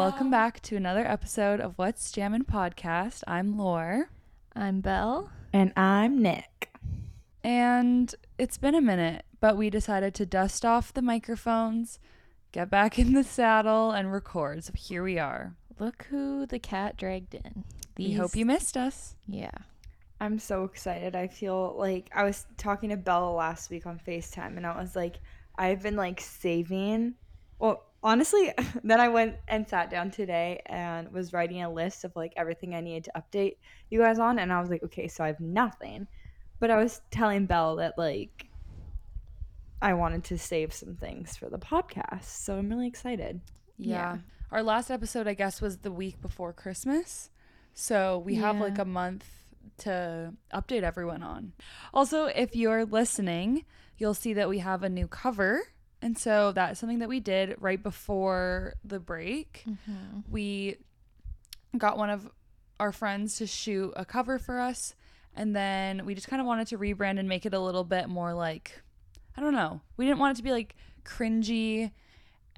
Welcome 0.00 0.30
back 0.30 0.62
to 0.62 0.76
another 0.76 1.06
episode 1.06 1.60
of 1.60 1.76
What's 1.76 2.10
Jammin' 2.10 2.44
Podcast. 2.46 3.22
I'm 3.26 3.58
Lore, 3.58 4.08
I'm 4.56 4.80
Belle. 4.80 5.30
And 5.52 5.74
I'm 5.76 6.22
Nick. 6.22 6.70
and 7.44 8.14
it's 8.38 8.56
been 8.56 8.74
a 8.74 8.80
minute, 8.80 9.26
but 9.40 9.58
we 9.58 9.68
decided 9.68 10.14
to 10.14 10.24
dust 10.24 10.64
off 10.64 10.94
the 10.94 11.02
microphones, 11.02 11.98
get 12.50 12.70
back 12.70 12.98
in 12.98 13.12
the 13.12 13.22
saddle, 13.22 13.90
and 13.90 14.10
record. 14.10 14.64
So 14.64 14.72
here 14.74 15.02
we 15.02 15.18
are. 15.18 15.54
Look 15.78 16.06
who 16.08 16.46
the 16.46 16.58
cat 16.58 16.96
dragged 16.96 17.34
in. 17.34 17.64
We 17.98 18.12
hope 18.14 18.34
you 18.34 18.46
missed 18.46 18.78
us. 18.78 19.16
Yeah. 19.28 19.50
I'm 20.18 20.38
so 20.38 20.64
excited. 20.64 21.14
I 21.14 21.26
feel 21.28 21.76
like 21.78 22.08
I 22.14 22.24
was 22.24 22.46
talking 22.56 22.88
to 22.88 22.96
Bella 22.96 23.30
last 23.30 23.68
week 23.68 23.84
on 23.84 24.00
FaceTime 24.00 24.56
and 24.56 24.66
I 24.66 24.80
was 24.80 24.96
like, 24.96 25.16
I've 25.56 25.82
been 25.82 25.96
like 25.96 26.22
saving. 26.22 27.16
Well, 27.58 27.84
honestly, 28.02 28.52
then 28.84 29.00
I 29.00 29.08
went 29.08 29.36
and 29.48 29.68
sat 29.68 29.90
down 29.90 30.10
today 30.10 30.60
and 30.66 31.12
was 31.12 31.32
writing 31.32 31.62
a 31.62 31.72
list 31.72 32.04
of 32.04 32.14
like 32.16 32.32
everything 32.36 32.74
I 32.74 32.80
needed 32.80 33.04
to 33.04 33.12
update 33.20 33.56
you 33.90 33.98
guys 34.00 34.18
on. 34.18 34.38
And 34.38 34.52
I 34.52 34.60
was 34.60 34.70
like, 34.70 34.82
okay, 34.84 35.08
so 35.08 35.24
I 35.24 35.28
have 35.28 35.40
nothing. 35.40 36.06
But 36.58 36.70
I 36.70 36.76
was 36.76 37.00
telling 37.10 37.46
Belle 37.46 37.76
that 37.76 37.96
like 37.96 38.46
I 39.82 39.94
wanted 39.94 40.24
to 40.24 40.38
save 40.38 40.74
some 40.74 40.94
things 40.94 41.36
for 41.36 41.48
the 41.48 41.58
podcast. 41.58 42.24
So 42.24 42.56
I'm 42.56 42.68
really 42.68 42.86
excited. 42.86 43.40
Yeah. 43.78 43.94
Yeah. 43.94 44.18
Our 44.50 44.62
last 44.62 44.90
episode, 44.90 45.28
I 45.28 45.34
guess, 45.34 45.60
was 45.60 45.78
the 45.78 45.92
week 45.92 46.20
before 46.20 46.52
Christmas. 46.52 47.30
So 47.72 48.18
we 48.18 48.34
have 48.34 48.56
like 48.58 48.78
a 48.78 48.84
month 48.84 49.24
to 49.78 50.34
update 50.52 50.82
everyone 50.82 51.22
on. 51.22 51.52
Also, 51.94 52.26
if 52.26 52.54
you're 52.56 52.84
listening, 52.84 53.64
you'll 53.96 54.14
see 54.14 54.32
that 54.34 54.48
we 54.48 54.58
have 54.58 54.82
a 54.82 54.88
new 54.88 55.06
cover. 55.06 55.62
And 56.02 56.16
so 56.16 56.52
that's 56.52 56.80
something 56.80 57.00
that 57.00 57.08
we 57.08 57.20
did 57.20 57.56
right 57.58 57.82
before 57.82 58.74
the 58.84 58.98
break. 58.98 59.64
Mm-hmm. 59.68 60.20
We 60.30 60.76
got 61.76 61.98
one 61.98 62.10
of 62.10 62.28
our 62.78 62.92
friends 62.92 63.36
to 63.36 63.46
shoot 63.46 63.92
a 63.96 64.04
cover 64.04 64.38
for 64.38 64.58
us. 64.60 64.94
And 65.34 65.54
then 65.54 66.06
we 66.06 66.14
just 66.14 66.28
kind 66.28 66.40
of 66.40 66.46
wanted 66.46 66.66
to 66.68 66.78
rebrand 66.78 67.18
and 67.18 67.28
make 67.28 67.46
it 67.46 67.54
a 67.54 67.60
little 67.60 67.84
bit 67.84 68.08
more 68.08 68.32
like, 68.34 68.82
I 69.36 69.40
don't 69.40 69.52
know. 69.52 69.80
We 69.96 70.06
didn't 70.06 70.18
want 70.18 70.36
it 70.36 70.38
to 70.38 70.42
be 70.42 70.50
like 70.52 70.74
cringy 71.04 71.92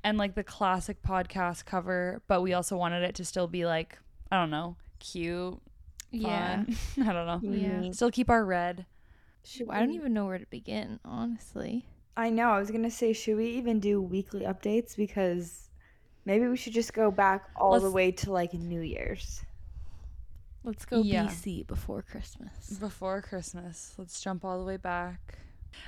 and 0.05 0.19
like 0.19 0.35
the 0.35 0.45
classic 0.45 1.03
podcast 1.03 1.65
cover, 1.65 2.23
but 2.29 2.43
we 2.43 2.55
also 2.55 2.77
wanted 2.77 3.03
it 3.03 3.15
to 3.17 3.25
still 3.25 3.47
be 3.47 3.67
like, 3.67 3.99
I 4.31 4.37
don't 4.37 4.51
know, 4.51 4.77
cute, 4.99 5.61
Yeah. 6.11 6.65
I 7.01 7.13
don't 7.13 7.27
know. 7.27 7.41
Yeah. 7.43 7.91
Still 7.93 8.11
keep 8.11 8.31
our 8.31 8.45
red. 8.45 8.87
I 9.69 9.81
don't 9.81 9.93
even 9.93 10.13
know 10.15 10.27
where 10.27 10.39
to 10.39 10.47
begin, 10.47 11.01
honestly. 11.05 11.85
I 12.17 12.31
know. 12.31 12.51
I 12.51 12.59
was 12.59 12.71
gonna 12.71 12.91
say, 12.91 13.13
should 13.13 13.37
we 13.37 13.47
even 13.51 13.81
do 13.81 14.01
weekly 14.01 14.41
updates? 14.43 14.97
Because 14.97 15.69
maybe 16.25 16.47
we 16.47 16.57
should 16.57 16.73
just 16.75 16.93
go 16.93 17.11
back 17.11 17.49
all 17.57 17.75
the 17.79 17.87
Let's- 17.87 17.95
way 17.95 18.11
to 18.13 18.33
like 18.33 18.53
New 18.55 18.81
Year's. 18.81 19.43
Let's 20.65 20.85
go 20.85 21.03
Yeah. 21.03 21.25
BC 21.27 21.67
before 21.67 22.03
Christmas. 22.03 22.71
Before 22.79 23.21
Christmas. 23.21 23.95
Let's 23.99 24.21
jump 24.21 24.45
all 24.45 24.59
the 24.61 24.65
way 24.65 24.77
back. 24.77 25.39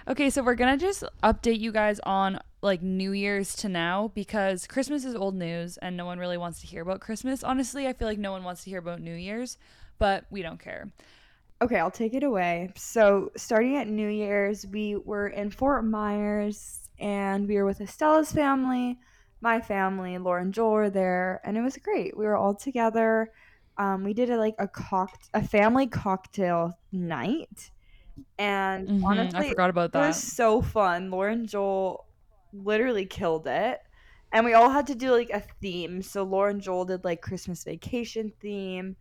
Okay, 0.08 0.30
so 0.30 0.42
we're 0.42 0.54
going 0.56 0.76
to 0.76 0.84
just 0.84 1.04
update 1.22 1.60
you 1.60 1.70
guys 1.70 2.00
on 2.00 2.40
like 2.62 2.82
New 2.82 3.12
Year's 3.12 3.54
to 3.56 3.68
now 3.68 4.10
because 4.14 4.66
Christmas 4.66 5.04
is 5.04 5.14
old 5.14 5.34
news 5.36 5.76
and 5.76 5.96
no 5.96 6.06
one 6.06 6.18
really 6.18 6.38
wants 6.38 6.60
to 6.62 6.66
hear 6.66 6.82
about 6.82 7.00
Christmas. 7.00 7.44
Honestly, 7.44 7.86
I 7.86 7.92
feel 7.92 8.08
like 8.08 8.18
no 8.18 8.32
one 8.32 8.42
wants 8.42 8.64
to 8.64 8.70
hear 8.70 8.78
about 8.80 9.00
New 9.00 9.14
Year's, 9.14 9.58
but 9.98 10.24
we 10.30 10.42
don't 10.42 10.58
care. 10.58 10.90
Okay, 11.62 11.78
I'll 11.78 11.90
take 11.90 12.14
it 12.14 12.22
away. 12.22 12.72
So, 12.76 13.30
starting 13.36 13.76
at 13.76 13.88
New 13.88 14.08
Year's, 14.08 14.66
we 14.66 14.96
were 14.96 15.28
in 15.28 15.50
Fort 15.50 15.84
Myers 15.84 16.88
and 16.98 17.48
we 17.48 17.56
were 17.56 17.64
with 17.64 17.80
Estella's 17.80 18.32
family, 18.32 18.98
my 19.40 19.60
family, 19.60 20.18
Laura 20.18 20.42
and 20.42 20.52
Joel 20.54 20.72
were 20.72 20.90
there, 20.90 21.40
and 21.44 21.56
it 21.56 21.62
was 21.62 21.76
great. 21.78 22.16
We 22.16 22.24
were 22.26 22.36
all 22.36 22.54
together. 22.54 23.32
Um, 23.78 24.04
we 24.04 24.14
did 24.14 24.30
a, 24.30 24.36
like 24.38 24.54
a 24.58 24.68
cock- 24.68 25.24
a 25.34 25.46
family 25.46 25.86
cocktail 25.86 26.78
night, 26.92 27.70
and 28.38 28.88
Mhm, 28.88 29.04
honestly, 29.08 29.38
I 29.38 29.42
forgot 29.42 29.70
about 29.70 29.92
that. 29.92 30.02
It 30.02 30.06
was 30.06 30.16
so 30.34 30.60
fun. 30.62 31.10
Lauren 31.10 31.46
Joel 31.46 32.06
literally 32.52 33.06
killed 33.06 33.46
it. 33.46 33.80
And 34.32 34.44
we 34.44 34.54
all 34.54 34.70
had 34.70 34.88
to 34.88 34.94
do 34.96 35.12
like 35.12 35.30
a 35.30 35.40
theme. 35.60 36.02
So 36.02 36.24
Lauren 36.24 36.58
Joel 36.60 36.86
did 36.86 37.04
like 37.04 37.22
Christmas 37.22 37.62
vacation 37.64 38.32
theme. 38.40 38.96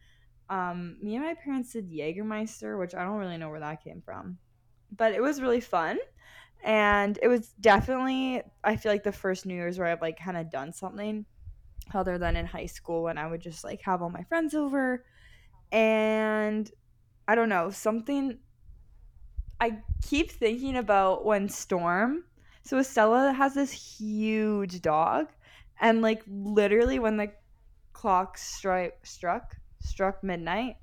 Um, 0.50 0.98
me 1.02 1.16
and 1.16 1.26
my 1.26 1.34
parents 1.34 1.74
did 1.74 1.90
Jägermeister, 1.90 2.78
which 2.78 2.94
I 2.94 3.04
don't 3.04 3.18
really 3.18 3.38
know 3.38 3.50
where 3.50 3.60
that 3.60 3.84
came 3.84 4.02
from. 4.02 4.38
But 4.96 5.14
it 5.14 5.22
was 5.22 5.42
really 5.42 5.62
fun. 5.62 5.98
And 6.64 7.20
it 7.22 7.28
was 7.28 7.50
definitely 7.60 8.42
I 8.64 8.76
feel 8.76 8.92
like 8.92 9.04
the 9.04 9.12
first 9.12 9.46
New 9.46 9.56
Year's 9.56 9.78
where 9.78 9.88
I've 9.88 10.02
like 10.02 10.18
kind 10.18 10.38
of 10.38 10.50
done 10.50 10.72
something 10.72 11.26
other 11.94 12.18
than 12.18 12.36
in 12.36 12.46
high 12.46 12.68
school 12.68 13.04
when 13.04 13.18
I 13.18 13.28
would 13.28 13.42
just 13.42 13.64
like 13.64 13.82
have 13.82 14.02
all 14.02 14.10
my 14.10 14.24
friends 14.24 14.54
over. 14.54 15.04
And 15.72 16.72
I 17.28 17.36
don't 17.36 17.50
know, 17.50 17.70
something 17.70 18.38
I 19.60 19.78
keep 20.06 20.32
thinking 20.32 20.78
about 20.78 21.26
when 21.26 21.50
Storm. 21.50 22.26
So 22.64 22.78
Estella 22.78 23.34
has 23.34 23.54
this 23.54 23.72
huge 23.72 24.82
dog, 24.82 25.28
and 25.82 26.02
like 26.02 26.24
literally 26.28 27.00
when 27.00 27.18
the 27.18 27.32
clock 27.92 28.38
strike 28.38 29.00
struck 29.04 29.58
struck 29.84 30.24
midnight, 30.24 30.78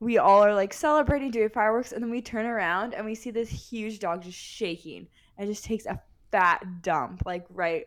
we 0.00 0.18
all 0.18 0.44
are 0.44 0.54
like 0.54 0.72
celebrating, 0.74 1.30
doing 1.30 1.48
fireworks, 1.48 1.92
and 1.92 2.02
then 2.02 2.10
we 2.10 2.20
turn 2.20 2.44
around 2.46 2.92
and 2.94 3.06
we 3.06 3.14
see 3.14 3.30
this 3.30 3.48
huge 3.48 3.98
dog 3.98 4.22
just 4.22 4.38
shaking 4.38 5.06
and 5.38 5.48
just 5.48 5.64
takes 5.64 5.86
a 5.86 6.00
fat 6.32 6.82
dump 6.82 7.22
like 7.24 7.46
right 7.50 7.86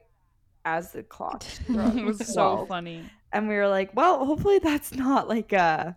as 0.66 0.92
the 0.92 1.04
clock 1.04 1.44
it 1.70 2.06
was 2.06 2.26
so 2.26 2.66
funny. 2.68 3.04
And 3.32 3.48
we 3.48 3.56
were 3.56 3.68
like, 3.68 3.96
well, 3.96 4.26
hopefully 4.26 4.60
that's 4.60 4.94
not 4.94 5.28
like 5.30 5.54
a 5.54 5.96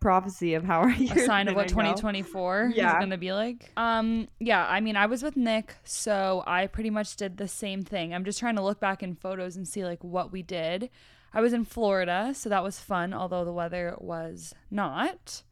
prophecy 0.00 0.54
of 0.54 0.64
how 0.64 0.80
our 0.80 0.88
a 0.98 1.06
sign 1.26 1.46
of 1.48 1.54
what 1.54 1.68
2024 1.68 2.72
Yeah. 2.74 2.88
is 2.88 2.98
going 2.98 3.10
to 3.10 3.18
be 3.18 3.32
like. 3.32 3.70
Um 3.76 4.28
yeah, 4.38 4.66
I 4.66 4.80
mean 4.80 4.96
I 4.96 5.06
was 5.06 5.22
with 5.22 5.36
Nick, 5.36 5.74
so 5.84 6.42
I 6.46 6.66
pretty 6.66 6.90
much 6.90 7.16
did 7.16 7.36
the 7.36 7.48
same 7.48 7.82
thing. 7.82 8.14
I'm 8.14 8.24
just 8.24 8.38
trying 8.38 8.56
to 8.56 8.62
look 8.62 8.80
back 8.80 9.02
in 9.02 9.14
photos 9.14 9.56
and 9.56 9.68
see 9.68 9.84
like 9.84 10.02
what 10.02 10.32
we 10.32 10.42
did. 10.42 10.90
I 11.32 11.40
was 11.40 11.52
in 11.52 11.64
Florida, 11.64 12.32
so 12.34 12.48
that 12.48 12.62
was 12.62 12.80
fun, 12.80 13.14
although 13.14 13.44
the 13.44 13.52
weather 13.52 13.94
was 13.98 14.54
not. 14.70 15.42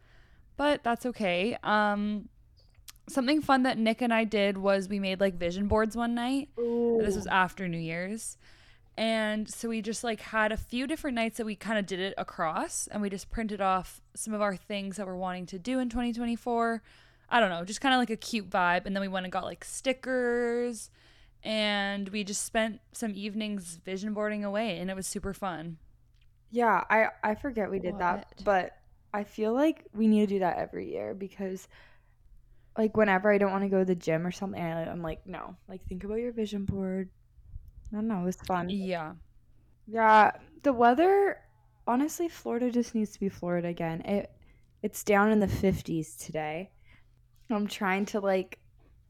But 0.57 0.83
that's 0.83 1.07
okay. 1.07 1.57
Um 1.63 2.29
something 3.09 3.41
fun 3.41 3.63
that 3.63 3.79
Nick 3.79 4.03
and 4.03 4.13
I 4.13 4.25
did 4.25 4.59
was 4.59 4.89
we 4.89 4.99
made 4.99 5.21
like 5.21 5.35
vision 5.35 5.67
boards 5.67 5.97
one 5.97 6.15
night. 6.15 6.51
This 7.01 7.17
was 7.17 7.27
after 7.27 7.67
New 7.69 7.79
Year's. 7.79 8.37
And 8.97 9.49
so 9.49 9.69
we 9.69 9.81
just 9.81 10.03
like 10.03 10.21
had 10.21 10.51
a 10.51 10.57
few 10.57 10.87
different 10.87 11.15
nights 11.15 11.37
that 11.37 11.47
we 11.47 11.55
kind 11.55 11.79
of 11.79 11.87
did 11.87 12.01
it 12.01 12.15
across 12.19 12.89
and 12.89 13.01
we 13.01 13.09
just 13.09 13.31
printed 13.31 13.61
off 13.61 14.01
some 14.15 14.35
of 14.35 14.43
our 14.43 14.57
things 14.57 14.97
that 14.97 15.07
we're 15.07 15.15
wanting 15.17 15.47
to 15.47 15.59
do 15.59 15.79
in 15.79 15.89
2024. 15.89 16.83
I 17.31 17.41
don't 17.41 17.51
know, 17.51 17.65
just 17.65 17.81
kind 17.81 17.95
of 17.95 18.01
like 18.01 18.11
a 18.11 18.17
cute 18.17 18.51
vibe. 18.51 18.87
And 18.87 18.97
then 18.97 19.01
we 19.01 19.09
went 19.09 19.25
and 19.25 19.33
got 19.33 19.45
like 19.45 19.65
stickers 19.65 20.91
and 21.43 22.09
we 22.09 22.25
just 22.25 22.45
spent 22.45 22.81
some 22.93 23.13
evenings 23.15 23.79
vision 23.85 24.15
boarding 24.15 24.45
away 24.45 24.79
and 24.79 24.91
it 24.91 24.97
was 24.97 25.07
super 25.07 25.33
fun. 25.33 25.79
Yeah, 26.51 26.85
I 26.89 27.09
I 27.23 27.35
forget 27.35 27.71
we 27.71 27.79
did 27.79 27.93
Love 27.93 28.01
that, 28.01 28.35
it. 28.39 28.45
but 28.45 28.73
I 29.13 29.25
feel 29.25 29.53
like 29.53 29.85
we 29.95 30.07
need 30.07 30.21
to 30.21 30.35
do 30.35 30.39
that 30.41 30.59
every 30.59 30.91
year 30.91 31.15
because 31.15 31.69
like 32.77 32.97
whenever 32.97 33.33
I 33.33 33.39
don't 33.39 33.51
want 33.51 33.65
to 33.65 33.69
go 33.69 33.81
to 33.81 33.85
the 33.85 33.95
gym 33.95 34.27
or 34.27 34.31
something, 34.31 34.63
I'm 34.63 35.03
like, 35.03 35.27
no, 35.27 35.57
like 35.69 35.85
think 35.87 36.05
about 36.05 36.21
your 36.21 36.33
vision 36.33 36.65
board. 36.65 37.11
I 37.93 37.97
don't 37.97 38.09
know, 38.09 38.21
it 38.21 38.25
was 38.25 38.37
fun. 38.37 38.69
Yeah. 38.69 39.15
Yeah, 39.87 40.33
the 40.63 40.73
weather, 40.73 41.39
honestly, 41.87 42.29
Florida 42.29 42.71
just 42.71 42.95
needs 42.95 43.13
to 43.13 43.21
be 43.21 43.29
Florida 43.29 43.69
again. 43.69 44.03
It 44.03 44.31
it's 44.83 45.03
down 45.03 45.31
in 45.33 45.41
the 45.41 45.49
50s 45.49 46.17
today. 46.17 46.71
I'm 47.51 47.67
trying 47.67 48.05
to 48.07 48.21
like 48.21 48.59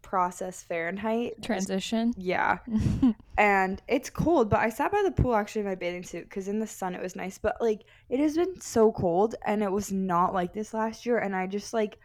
process 0.09 0.63
Fahrenheit. 0.63 1.43
Transition. 1.43 2.15
Yeah. 2.17 2.59
and 3.39 3.83
it's 3.89 4.09
cold 4.11 4.49
but 4.49 4.59
i 4.61 4.69
sat 4.71 4.91
by 4.91 5.03
the 5.05 5.11
pool 5.11 5.35
actually 5.35 5.61
in 5.61 5.67
my 5.67 5.75
bathing 5.75 6.03
suit 6.03 6.25
because 6.25 6.49
in 6.49 6.59
the 6.59 6.67
sun 6.67 6.95
it 6.95 7.01
was 7.01 7.15
nice 7.15 7.37
but 7.39 7.57
like 7.61 7.83
it 8.09 8.19
has 8.19 8.35
been 8.37 8.59
so 8.61 8.91
cold 8.91 9.35
and 9.47 9.63
it 9.63 9.71
was 9.71 9.93
not 9.93 10.33
like 10.35 10.53
this 10.55 10.73
last 10.75 11.07
year 11.07 11.19
and 11.19 11.37
i 11.37 11.47
just 11.47 11.73
like 11.75 11.99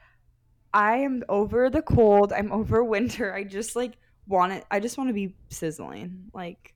i 0.74 0.98
am 0.98 1.24
over 1.30 1.70
the 1.70 1.82
cold 1.82 2.34
i'm 2.34 2.52
over 2.52 2.84
winter 2.96 3.34
i 3.34 3.44
just 3.44 3.76
like 3.76 3.94
want 4.28 4.52
it 4.52 4.64
i 4.70 4.80
just 4.80 4.98
want 4.98 5.10
to 5.10 5.14
be 5.14 5.34
sizzling 5.50 6.26
like 6.34 6.74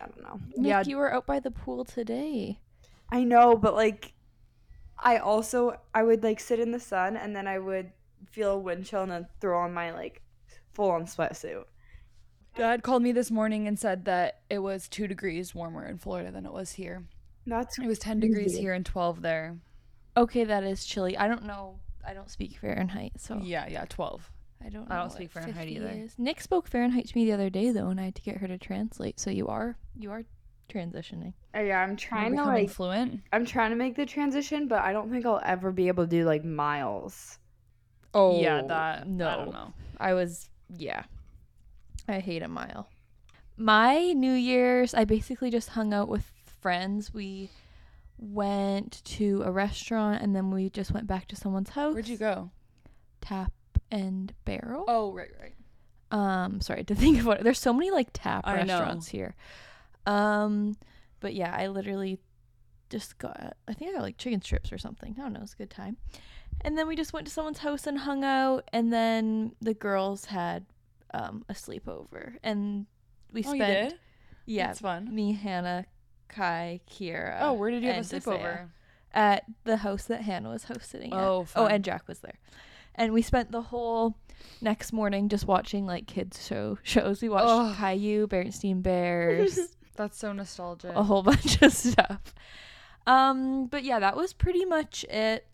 i 0.00 0.06
don't 0.06 0.22
know 0.22 0.40
Nick, 0.56 0.68
Yeah. 0.70 0.82
you 0.86 0.96
were 0.96 1.12
out 1.12 1.26
by 1.26 1.38
the 1.38 1.50
pool 1.52 1.84
today. 1.84 2.58
i 3.12 3.22
know 3.22 3.56
but 3.56 3.74
like 3.74 4.14
i 4.98 5.18
also 5.18 5.78
i 5.94 6.02
would 6.02 6.22
like 6.24 6.40
sit 6.40 6.58
in 6.58 6.72
the 6.72 6.80
sun 6.80 7.16
and 7.16 7.36
then 7.36 7.46
i 7.46 7.58
would 7.58 7.92
feel 8.30 8.52
a 8.52 8.58
wind 8.58 8.84
chill 8.84 9.02
and 9.02 9.12
then 9.12 9.26
throw 9.40 9.58
on 9.58 9.72
my 9.72 9.92
like 9.92 10.22
full 10.72 10.90
on 10.90 11.04
sweatsuit 11.04 11.64
Dad 12.58 12.82
called 12.82 13.02
me 13.02 13.12
this 13.12 13.30
morning 13.30 13.68
and 13.68 13.78
said 13.78 14.04
that 14.06 14.40
it 14.50 14.58
was 14.58 14.88
two 14.88 15.06
degrees 15.06 15.54
warmer 15.54 15.86
in 15.86 15.96
Florida 15.96 16.32
than 16.32 16.44
it 16.44 16.52
was 16.52 16.72
here. 16.72 17.04
that's 17.46 17.78
It 17.78 17.86
was 17.86 18.00
10 18.00 18.18
degrees 18.18 18.56
here 18.56 18.72
and 18.72 18.84
12 18.84 19.22
there. 19.22 19.58
Okay, 20.16 20.42
that 20.42 20.64
is 20.64 20.84
chilly. 20.84 21.16
I 21.16 21.28
don't 21.28 21.44
know. 21.44 21.78
I 22.04 22.14
don't 22.14 22.28
speak 22.28 22.58
Fahrenheit, 22.58 23.12
so 23.16 23.38
Yeah, 23.40 23.68
yeah, 23.68 23.84
12. 23.88 24.32
I 24.64 24.70
don't. 24.70 24.90
I 24.90 24.96
don't 24.96 25.12
speak 25.12 25.30
Fahrenheit 25.30 25.68
either. 25.68 25.88
Is. 25.88 26.14
Nick 26.18 26.40
spoke 26.40 26.66
Fahrenheit 26.66 27.06
to 27.06 27.16
me 27.16 27.24
the 27.26 27.32
other 27.32 27.48
day 27.48 27.70
though, 27.70 27.88
and 27.88 28.00
I 28.00 28.06
had 28.06 28.16
to 28.16 28.22
get 28.22 28.38
her 28.38 28.48
to 28.48 28.58
translate. 28.58 29.20
So 29.20 29.30
you 29.30 29.46
are 29.46 29.76
you 29.96 30.10
are 30.10 30.24
transitioning. 30.68 31.34
Uh, 31.54 31.60
yeah, 31.60 31.80
I'm 31.80 31.96
trying 31.96 32.32
to 32.32 32.38
becoming 32.38 32.62
like 32.62 32.70
fluent. 32.70 33.20
I'm 33.32 33.46
trying 33.46 33.70
to 33.70 33.76
make 33.76 33.94
the 33.94 34.04
transition, 34.04 34.66
but 34.66 34.80
I 34.80 34.92
don't 34.92 35.10
think 35.10 35.26
I'll 35.26 35.40
ever 35.44 35.70
be 35.70 35.86
able 35.86 36.04
to 36.04 36.10
do 36.10 36.24
like 36.24 36.44
miles. 36.44 37.38
Oh 38.14 38.40
yeah, 38.40 38.62
that 38.62 39.08
no. 39.08 39.28
I 39.28 39.36
don't 39.36 39.52
know. 39.52 39.72
I 39.98 40.14
was 40.14 40.48
yeah. 40.76 41.04
I 42.08 42.20
hate 42.20 42.42
a 42.42 42.48
mile. 42.48 42.88
My 43.56 44.12
New 44.12 44.32
Year's, 44.32 44.94
I 44.94 45.04
basically 45.04 45.50
just 45.50 45.70
hung 45.70 45.92
out 45.92 46.08
with 46.08 46.30
friends. 46.60 47.12
We 47.12 47.50
went 48.16 49.02
to 49.04 49.42
a 49.44 49.50
restaurant 49.50 50.22
and 50.22 50.34
then 50.34 50.50
we 50.50 50.70
just 50.70 50.92
went 50.92 51.06
back 51.06 51.26
to 51.28 51.36
someone's 51.36 51.70
house. 51.70 51.92
Where'd 51.92 52.08
you 52.08 52.16
go? 52.16 52.50
Tap 53.20 53.52
and 53.90 54.32
Barrel. 54.44 54.84
Oh, 54.88 55.12
right, 55.12 55.30
right. 55.40 55.54
Um, 56.10 56.60
sorry 56.60 56.84
to 56.84 56.94
think 56.94 57.18
of 57.18 57.26
what. 57.26 57.42
There's 57.42 57.58
so 57.58 57.72
many 57.72 57.90
like 57.90 58.08
tap 58.12 58.42
I 58.46 58.62
know. 58.62 58.78
restaurants 58.78 59.08
here. 59.08 59.34
Um, 60.06 60.76
but 61.20 61.34
yeah, 61.34 61.54
I 61.54 61.66
literally 61.66 62.18
just 62.90 63.18
got. 63.18 63.56
I 63.66 63.74
think 63.74 63.90
I 63.90 63.94
got 63.94 64.02
like 64.02 64.16
chicken 64.18 64.40
strips 64.40 64.72
or 64.72 64.78
something. 64.78 65.14
I 65.18 65.22
don't 65.22 65.32
know. 65.32 65.40
it's 65.42 65.54
a 65.54 65.56
good 65.56 65.70
time. 65.70 65.96
And 66.62 66.76
then 66.76 66.86
we 66.88 66.96
just 66.96 67.12
went 67.12 67.26
to 67.26 67.32
someone's 67.32 67.58
house 67.58 67.86
and 67.86 67.98
hung 67.98 68.24
out. 68.24 68.68
And 68.72 68.92
then 68.92 69.52
the 69.60 69.74
girls 69.74 70.26
had 70.26 70.66
um 71.14 71.44
a 71.48 71.54
sleepover, 71.54 72.36
and 72.42 72.86
we 73.32 73.40
Oh, 73.44 73.54
spent. 73.54 73.60
you 73.84 73.90
did? 73.90 73.98
Yeah, 74.46 74.66
That's 74.68 74.80
fun. 74.80 75.14
me, 75.14 75.32
Hannah, 75.34 75.86
Kai, 76.28 76.80
Kiera. 76.90 77.38
Oh, 77.40 77.52
where 77.54 77.70
did 77.70 77.82
you 77.82 77.90
have 77.92 77.98
a 77.98 78.00
sleepover? 78.16 78.40
Desea. 78.40 78.68
At 79.14 79.44
the 79.64 79.78
house 79.78 80.04
that 80.04 80.22
Hannah 80.22 80.50
was 80.50 80.64
hosting. 80.64 80.82
sitting 81.00 81.12
at. 81.12 81.18
Oh, 81.18 81.46
Oh, 81.56 81.66
and 81.66 81.82
Jack 81.84 82.06
was 82.08 82.20
there. 82.20 82.38
And 82.94 83.12
we 83.12 83.22
spent 83.22 83.52
the 83.52 83.62
whole 83.62 84.16
next 84.60 84.92
morning 84.92 85.28
just 85.28 85.46
watching 85.46 85.86
like 85.86 86.06
kids 86.06 86.46
show 86.46 86.78
shows. 86.82 87.22
We 87.22 87.28
watched 87.28 87.48
Ugh. 87.48 87.76
Caillou, 87.76 88.26
Berenstein 88.26 88.82
Bears, 88.82 89.58
That's 89.96 90.18
so 90.18 90.32
nostalgic. 90.32 90.92
a 90.94 91.02
whole 91.02 91.22
bunch 91.30 91.60
of 91.62 91.72
stuff. 91.72 92.34
Um, 93.06 93.66
but 93.66 93.84
yeah, 93.84 93.98
that 94.00 94.16
was 94.16 94.32
pretty 94.32 94.64
much 94.64 95.04
it. 95.04 95.46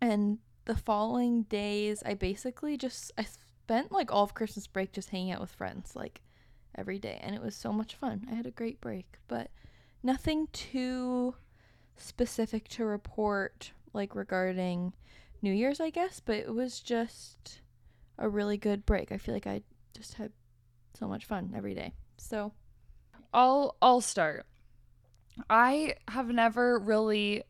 And 0.00 0.38
the 0.64 0.76
following 0.76 1.42
days, 1.44 2.02
I 2.04 2.14
basically 2.14 2.76
just 2.76 3.12
I 3.18 3.24
spent 3.24 3.92
like 3.92 4.12
all 4.12 4.24
of 4.24 4.34
Christmas 4.34 4.66
break 4.66 4.92
just 4.92 5.10
hanging 5.10 5.32
out 5.32 5.40
with 5.40 5.50
friends 5.50 5.94
like 5.94 6.22
every 6.74 6.98
day, 6.98 7.18
and 7.22 7.34
it 7.34 7.42
was 7.42 7.54
so 7.54 7.72
much 7.72 7.94
fun. 7.94 8.26
I 8.30 8.34
had 8.34 8.46
a 8.46 8.50
great 8.50 8.80
break, 8.80 9.18
but 9.28 9.50
nothing 10.02 10.48
too 10.52 11.34
specific 11.96 12.68
to 12.68 12.84
report 12.84 13.72
like 13.92 14.14
regarding 14.14 14.94
New 15.42 15.52
Year's, 15.52 15.80
I 15.80 15.90
guess, 15.90 16.20
but 16.20 16.36
it 16.36 16.54
was 16.54 16.80
just 16.80 17.60
a 18.18 18.28
really 18.28 18.56
good 18.56 18.86
break. 18.86 19.12
I 19.12 19.18
feel 19.18 19.34
like 19.34 19.46
I 19.46 19.62
just 19.94 20.14
had 20.14 20.32
so 20.94 21.06
much 21.08 21.24
fun 21.24 21.52
every 21.54 21.74
day. 21.74 21.92
So, 22.16 22.52
I'll 23.34 23.76
I'll 23.82 24.00
start. 24.00 24.46
I 25.48 25.94
have 26.08 26.28
never 26.28 26.78
really 26.78 27.42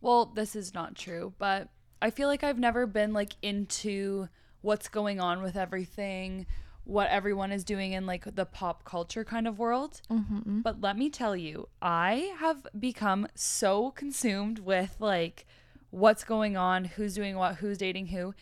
well, 0.00 0.26
this 0.26 0.54
is 0.54 0.74
not 0.74 0.94
true, 0.94 1.32
but 1.38 1.68
I 2.04 2.10
feel 2.10 2.28
like 2.28 2.44
I've 2.44 2.58
never 2.58 2.86
been 2.86 3.14
like 3.14 3.32
into 3.40 4.28
what's 4.60 4.88
going 4.88 5.20
on 5.20 5.42
with 5.42 5.56
everything, 5.56 6.44
what 6.84 7.08
everyone 7.08 7.50
is 7.50 7.64
doing 7.64 7.92
in 7.92 8.04
like 8.04 8.34
the 8.34 8.44
pop 8.44 8.84
culture 8.84 9.24
kind 9.24 9.48
of 9.48 9.58
world. 9.58 10.02
mm-hmm. 10.12 10.60
But 10.60 10.82
let 10.82 10.98
me 10.98 11.08
tell 11.08 11.34
you, 11.34 11.70
I 11.80 12.34
have 12.40 12.66
become 12.78 13.26
so 13.34 13.90
consumed 13.92 14.58
with 14.58 14.96
like 14.98 15.46
what's 15.88 16.24
going 16.24 16.58
on, 16.58 16.84
who's 16.84 17.14
doing 17.14 17.36
what, 17.36 17.56
who's 17.56 17.78
dating 17.78 18.08
who, 18.08 18.34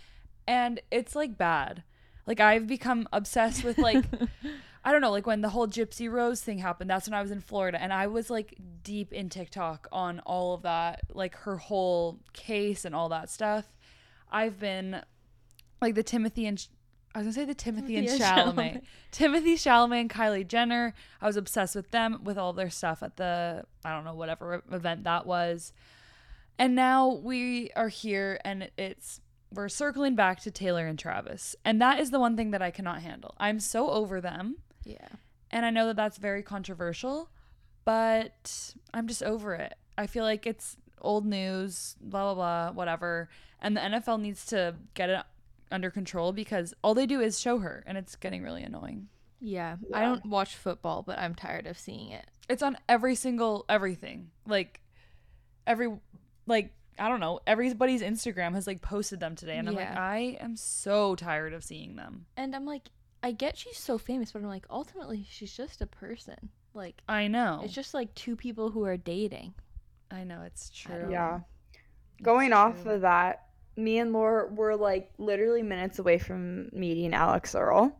and 0.44 0.81
it's 0.91 1.14
like 1.14 1.38
bad. 1.38 1.85
Like 2.26 2.41
I've 2.41 2.67
become 2.67 3.09
obsessed 3.12 3.62
with 3.62 3.79
like 3.79 4.05
I 4.84 4.90
don't 4.90 5.00
know, 5.00 5.11
like 5.11 5.26
when 5.26 5.43
the 5.43 5.50
whole 5.50 5.69
Gypsy 5.69 6.11
Rose 6.11 6.40
thing 6.40 6.58
happened, 6.58 6.90
that's 6.90 7.08
when 7.08 7.14
I 7.14 7.23
was 7.23 7.31
in 7.31 7.40
Florida 7.40 7.81
and 7.81 7.93
I 7.93 8.08
was 8.08 8.31
like 8.31 8.56
deep 8.82 9.12
in 9.12 9.29
TikTok 9.29 9.87
on 9.93 10.20
all 10.20 10.55
of 10.55 10.62
that, 10.62 11.02
like 11.11 11.37
her 11.37 11.56
whole 11.56 12.19
case 12.32 12.84
and 12.84 12.94
all 12.94 13.08
that 13.11 13.31
stuff. 13.31 13.67
I've 14.31 14.58
been 14.58 15.02
like 15.81 15.94
the 15.94 16.02
Timothy 16.02 16.46
and 16.46 16.67
I 17.14 17.19
was 17.19 17.26
gonna 17.26 17.34
say 17.34 17.44
the 17.44 17.55
Timothy, 17.55 17.96
and 17.96 18.08
Timothy 18.08 18.25
and 18.25 18.56
Chalamet. 18.56 18.82
Chalamet. 18.82 18.82
Timothée 19.12 19.55
Chalamet 19.55 20.00
and 20.00 20.11
Kylie 20.11 20.46
Jenner. 20.46 20.94
I 21.20 21.26
was 21.26 21.37
obsessed 21.37 21.76
with 21.76 21.90
them 21.90 22.20
with 22.25 22.38
all 22.38 22.52
their 22.52 22.70
stuff 22.70 23.02
at 23.02 23.17
the 23.17 23.64
I 23.85 23.94
don't 23.94 24.05
know 24.05 24.14
whatever 24.14 24.62
event 24.73 25.05
that 25.05 25.26
was. 25.26 25.73
And 26.58 26.75
now 26.75 27.08
we 27.08 27.70
are 27.76 27.88
here 27.88 28.40
and 28.44 28.70
it's 28.76 29.20
we're 29.52 29.69
circling 29.69 30.14
back 30.14 30.40
to 30.40 30.50
Taylor 30.50 30.87
and 30.87 30.99
Travis. 30.99 31.55
And 31.64 31.81
that 31.82 32.00
is 32.00 32.11
the 32.11 32.19
one 32.19 32.37
thing 32.37 32.52
that 32.52 32.62
I 32.62 32.70
cannot 32.70 33.02
handle. 33.02 33.35
I'm 33.38 33.61
so 33.61 33.90
over 33.90 34.20
them. 34.20 34.56
Yeah. 34.84 35.08
And 35.50 35.67
I 35.67 35.70
know 35.70 35.87
that 35.87 35.96
that's 35.96 36.19
very 36.19 36.43
controversial, 36.43 37.31
but 37.84 38.75
I'm 38.94 39.06
just 39.06 39.23
over 39.23 39.55
it. 39.55 39.75
I 39.99 40.06
feel 40.06 40.25
like 40.25 40.46
it's 40.46 40.76
old 41.00 41.26
news, 41.26 41.96
blah, 42.00 42.32
blah, 42.32 42.34
blah, 42.34 42.73
whatever. 42.73 43.29
And 43.61 43.76
the 43.76 43.81
NFL 43.81 44.20
needs 44.20 44.46
to 44.46 44.75
get 44.94 45.11
it 45.11 45.20
under 45.70 45.90
control 45.90 46.32
because 46.32 46.75
all 46.82 46.94
they 46.94 47.06
do 47.06 47.20
is 47.20 47.40
show 47.40 47.58
her, 47.58 47.82
and 47.87 47.99
it's 47.99 48.17
getting 48.17 48.43
really 48.43 48.62
annoying. 48.62 49.08
Yeah. 49.40 49.76
I 49.93 50.02
don't 50.02 50.25
watch 50.26 50.55
football, 50.56 51.02
but 51.02 51.19
I'm 51.19 51.35
tired 51.35 51.67
of 51.67 51.78
seeing 51.78 52.11
it. 52.11 52.26
It's 52.49 52.62
on 52.62 52.78
every 52.88 53.14
single 53.14 53.64
everything. 53.69 54.31
Like, 54.46 54.81
every, 55.67 55.93
like, 56.46 56.73
I 56.99 57.08
don't 57.08 57.20
know, 57.20 57.40
everybody's 57.46 58.02
Instagram 58.02 58.55
has 58.55 58.67
like 58.67 58.82
posted 58.82 59.20
them 59.20 59.35
today. 59.35 59.56
And 59.56 59.69
I'm 59.69 59.75
like, 59.75 59.96
I 59.96 60.37
am 60.40 60.56
so 60.56 61.14
tired 61.17 61.52
of 61.52 61.64
seeing 61.64 61.96
them. 61.96 62.26
And 62.37 62.55
I'm 62.55 62.67
like, 62.67 62.88
I 63.22 63.32
get 63.32 63.56
she's 63.56 63.78
so 63.78 63.98
famous, 63.98 64.32
but 64.32 64.40
I'm 64.40 64.48
like, 64.48 64.66
ultimately, 64.70 65.26
she's 65.28 65.52
just 65.52 65.80
a 65.80 65.86
person. 65.86 66.50
Like, 66.74 67.00
I 67.08 67.28
know. 67.28 67.60
it's 67.62 67.74
just 67.74 67.94
like 67.94 68.14
two 68.14 68.34
people 68.34 68.70
who 68.70 68.84
are 68.84 68.96
dating. 68.96 69.54
I 70.10 70.24
know, 70.24 70.42
it's 70.42 70.70
true. 70.70 71.08
Yeah. 71.10 71.40
It's 71.72 72.22
Going 72.22 72.52
off 72.52 72.86
of 72.86 73.02
that, 73.02 73.46
me 73.76 73.98
and 73.98 74.12
Laura 74.12 74.46
were 74.52 74.76
like 74.76 75.10
literally 75.19 75.62
minutes 75.62 75.98
away 75.98 76.19
from 76.19 76.69
meeting 76.72 77.14
Alix 77.14 77.54
Earle. 77.54 77.96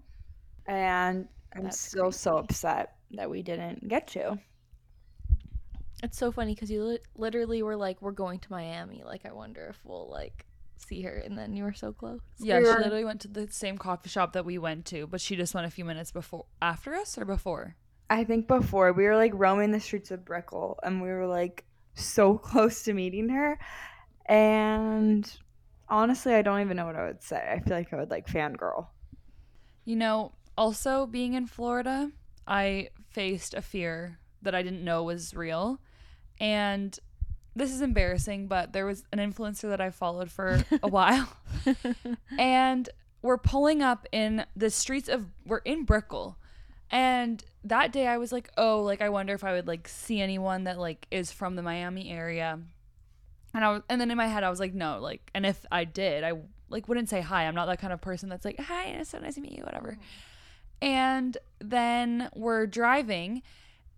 And 0.67 1.29
I'm 1.55 1.65
That's 1.65 1.81
still 1.81 2.13
so 2.13 2.37
upset 2.37 2.95
that 3.13 3.29
we 3.29 3.43
didn't 3.43 3.89
get 3.89 4.07
to. 4.09 4.39
It's 6.03 6.19
so 6.19 6.33
funny 6.33 6.55
because 6.55 6.71
you 6.71 6.85
li- 6.85 6.99
literally 7.17 7.63
were 7.63 7.77
like, 7.77 8.01
we're 8.03 8.13
going 8.13 8.39
to 8.41 8.51
Miami. 8.51 9.03
Like, 9.05 9.25
I 9.25 9.33
wonder 9.33 9.67
if 9.71 9.79
we'll 9.85 10.09
like 10.11 10.47
see 10.87 11.03
her. 11.03 11.17
And 11.17 11.37
then 11.37 11.55
you 11.55 11.65
were 11.65 11.73
so 11.73 11.93
close. 11.93 12.21
Yeah, 12.39 12.59
We 12.59 12.65
she 12.65 12.71
literally 12.71 13.05
went 13.05 13.21
to 13.23 13.29
the 13.29 13.49
same 13.51 13.79
coffee 13.79 14.09
shop 14.09 14.33
that 14.35 14.45
we 14.45 14.59
went 14.59 14.87
to, 14.87 15.07
but 15.07 15.21
she 15.21 15.37
just 15.37 15.55
went 15.55 15.67
a 15.67 15.71
few 15.71 15.85
minutes 15.85 16.11
before, 16.13 16.47
after 16.61 16.95
us, 16.95 17.17
or 17.19 17.25
before. 17.25 17.77
I 18.11 18.25
think 18.25 18.47
before 18.47 18.93
we 18.93 19.05
were 19.05 19.17
like 19.17 19.33
roaming 19.35 19.71
the 19.71 19.81
streets 19.81 20.11
of 20.11 20.25
Brickell 20.25 20.79
and 20.83 21.01
we 21.01 21.09
were 21.09 21.27
like 21.27 21.65
so 21.95 22.37
close 22.39 22.83
to 22.85 22.93
meeting 22.93 23.29
her. 23.31 23.59
And 24.27 25.31
honestly, 25.89 26.35
I 26.35 26.43
don't 26.43 26.61
even 26.61 26.77
know 26.77 26.87
what 26.87 26.97
I 26.97 27.07
would 27.07 27.23
say. 27.23 27.37
I 27.51 27.61
feel 27.61 27.77
like 27.77 27.93
I 27.93 27.97
would 27.97 28.11
like 28.11 28.27
fangirl. 28.27 28.89
You 29.85 29.97
know, 29.97 30.33
also 30.57 31.07
being 31.07 31.35
in 31.35 31.47
Florida, 31.47 32.11
I 32.47 32.91
faced 33.11 33.55
a 33.55 33.63
fear 33.63 34.19
that 34.43 34.55
I 34.55 34.63
didn't 34.63 34.85
know 34.85 35.05
was 35.05 35.35
real, 35.35 35.81
and 36.41 36.99
this 37.55 37.73
is 37.73 37.81
embarrassing, 37.81 38.47
but 38.47 38.73
there 38.73 38.87
was 38.87 39.05
an 39.13 39.19
influencer 39.19 39.69
that 39.69 39.81
I 39.81 39.91
followed 39.91 40.31
for 40.31 40.65
a 40.83 40.89
while, 40.89 41.29
and 42.39 42.89
we're 43.21 43.39
pulling 43.39 43.83
up 43.83 44.07
in 44.13 44.45
the 44.57 44.71
streets 44.71 45.09
of 45.09 45.27
we're 45.45 45.59
in 45.59 45.85
Brickell. 45.85 46.37
And 46.91 47.43
that 47.65 47.93
day 47.93 48.07
I 48.07 48.19
was 48.19 48.33
like, 48.33 48.51
"Oh, 48.57 48.83
like 48.83 49.01
I 49.01 49.09
wonder 49.09 49.35
if 49.35 49.45
I 49.45 49.53
would 49.53 49.67
like 49.67 49.89
see 49.89 50.21
anyone 50.21 50.65
that 50.65 50.79
like 50.79 51.07
is 51.11 51.33
from 51.33 51.57
the 51.57 51.63
Miami 51.63 52.11
area." 52.11 52.59
And 53.55 53.65
I 53.65 53.73
was 53.73 53.83
and 53.89 54.01
then 54.01 54.11
in 54.11 54.17
my 54.17 54.27
head 54.27 54.45
I 54.45 54.51
was 54.51 54.61
like, 54.61 54.75
"No, 54.75 54.99
like 55.01 55.31
and 55.35 55.47
if 55.47 55.65
I 55.71 55.85
did, 55.85 56.25
I 56.25 56.33
like 56.69 56.89
wouldn't 56.89 57.09
say 57.09 57.21
hi. 57.21 57.45
I'm 57.45 57.55
not 57.55 57.67
that 57.67 57.81
kind 57.81 57.93
of 57.93 58.01
person 58.01 58.29
that's 58.29 58.45
like, 58.45 58.61
"Hi, 58.61 58.87
it's 58.87 59.11
so 59.11 59.19
nice 59.19 59.37
to 59.37 59.41
meet 59.41 59.53
you," 59.53 59.65
whatever. 59.65 59.93
Mm-hmm. 59.93 60.87
And 60.87 61.39
then 61.61 62.29
we're 62.35 62.67
driving 62.67 63.43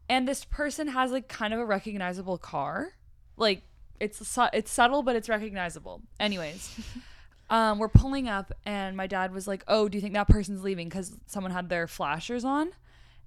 and 0.09 0.29
this 0.29 0.45
person 0.45 0.89
has 0.89 1.13
like 1.13 1.29
kind 1.29 1.55
of 1.55 1.61
a 1.61 1.65
recognizable 1.65 2.39
car. 2.39 2.93
Like 3.37 3.63
it's 4.01 4.27
su- 4.27 4.49
it's 4.53 4.71
subtle 4.71 5.03
but 5.03 5.17
it's 5.17 5.29
recognizable. 5.29 6.03
Anyways, 6.21 6.79
um 7.51 7.79
we're 7.79 7.89
pulling 7.89 8.29
up 8.29 8.53
and 8.65 8.97
my 8.97 9.07
dad 9.07 9.33
was 9.33 9.47
like, 9.47 9.65
"Oh, 9.69 9.89
do 9.89 9.97
you 9.97 10.03
think 10.03 10.15
that 10.15 10.29
person's 10.29 10.63
leaving 10.63 10.91
cuz 10.91 11.13
someone 11.27 11.53
had 11.53 11.69
their 11.69 11.87
flashers 11.87 12.45
on?" 12.45 12.71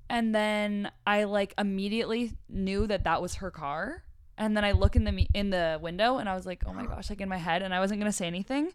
And 0.09 0.33
then 0.33 0.91
I 1.05 1.25
like 1.25 1.53
immediately 1.57 2.33
knew 2.47 2.87
that 2.87 3.03
that 3.03 3.21
was 3.21 3.35
her 3.35 3.51
car. 3.51 4.03
And 4.37 4.55
then 4.55 4.63
I 4.63 4.71
look 4.71 4.95
in 4.95 5.03
the 5.03 5.11
me- 5.11 5.29
in 5.33 5.49
the 5.49 5.79
window 5.81 6.17
and 6.17 6.29
I 6.29 6.35
was 6.35 6.45
like, 6.45 6.63
"Oh 6.65 6.73
my 6.73 6.85
gosh!" 6.91 7.09
Like 7.09 7.21
in 7.21 7.29
my 7.29 7.37
head, 7.37 7.61
and 7.61 7.73
I 7.73 7.79
wasn't 7.79 7.99
gonna 7.99 8.11
say 8.13 8.27
anything. 8.27 8.71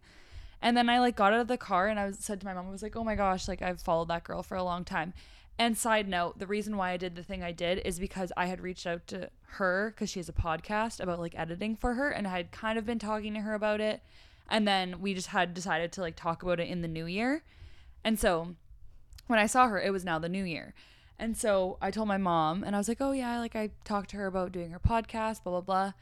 And 0.61 0.77
then 0.77 0.89
I 0.89 1.01
like 1.01 1.17
got 1.17 1.33
out 1.33 1.41
of 1.41 1.49
the 1.49 1.57
car 1.59 1.89
and 1.89 1.99
I 1.99 2.07
was 2.07 2.19
said 2.19 2.41
to 2.41 2.47
my 2.47 2.55
mom, 2.55 2.69
I 2.69 2.71
was 2.71 2.83
like, 2.83 2.95
"Oh 2.97 3.05
my 3.05 3.15
gosh!" 3.17 3.49
Like 3.49 3.63
I've 3.63 3.81
followed 3.81 4.09
that 4.09 4.25
girl 4.25 4.43
for 4.43 4.57
a 4.57 4.63
long 4.63 4.85
time. 4.85 5.13
And 5.59 5.77
side 5.77 6.09
note, 6.09 6.39
the 6.39 6.47
reason 6.47 6.77
why 6.77 6.91
I 6.91 6.97
did 6.97 7.15
the 7.15 7.23
thing 7.23 7.43
I 7.43 7.53
did 7.53 7.79
is 7.85 7.99
because 7.99 8.33
I 8.37 8.47
had 8.47 8.61
reached 8.61 8.87
out 8.87 9.07
to 9.09 9.31
her 9.43 9.93
because 9.95 10.11
she 10.11 10.19
has 10.19 10.29
a 10.29 10.33
podcast 10.33 10.99
about 10.99 11.21
like 11.21 11.39
editing 11.39 11.77
for 11.77 11.95
her, 11.95 12.11
and 12.11 12.27
I 12.27 12.37
had 12.37 12.51
kind 12.51 12.79
of 12.79 12.87
been 12.87 12.99
talking 12.99 13.35
to 13.35 13.41
her 13.41 13.55
about 13.55 13.81
it. 13.81 14.03
And 14.49 14.67
then 14.67 15.01
we 15.01 15.15
just 15.15 15.29
had 15.29 15.55
decided 15.55 15.93
to 15.93 16.01
like 16.01 16.17
talk 16.17 16.43
about 16.43 16.61
it 16.61 16.69
in 16.69 16.83
the 16.83 16.89
new 16.89 17.07
year. 17.07 17.45
And 18.05 18.19
so 18.19 18.57
when 19.27 19.39
I 19.39 19.47
saw 19.47 19.69
her, 19.69 19.81
it 19.81 19.93
was 19.93 20.05
now 20.05 20.19
the 20.19 20.29
new 20.29 20.45
year. 20.45 20.75
And 21.19 21.37
so 21.37 21.79
I 21.81 21.91
told 21.91 22.09
my 22.09 22.17
mom, 22.17 22.65
and 22.65 22.75
I 22.75 22.79
was 22.79 22.89
like, 22.89 23.01
oh, 23.01 23.13
yeah, 23.13 23.39
like 23.39 23.55
I 23.55 23.71
talked 23.85 24.11
to 24.11 24.17
her 24.17 24.27
about 24.27 24.53
doing 24.53 24.71
her 24.71 24.81
podcast, 24.81 25.45
blah, 25.45 25.53
blah, 25.53 25.61
blah. 25.61 25.93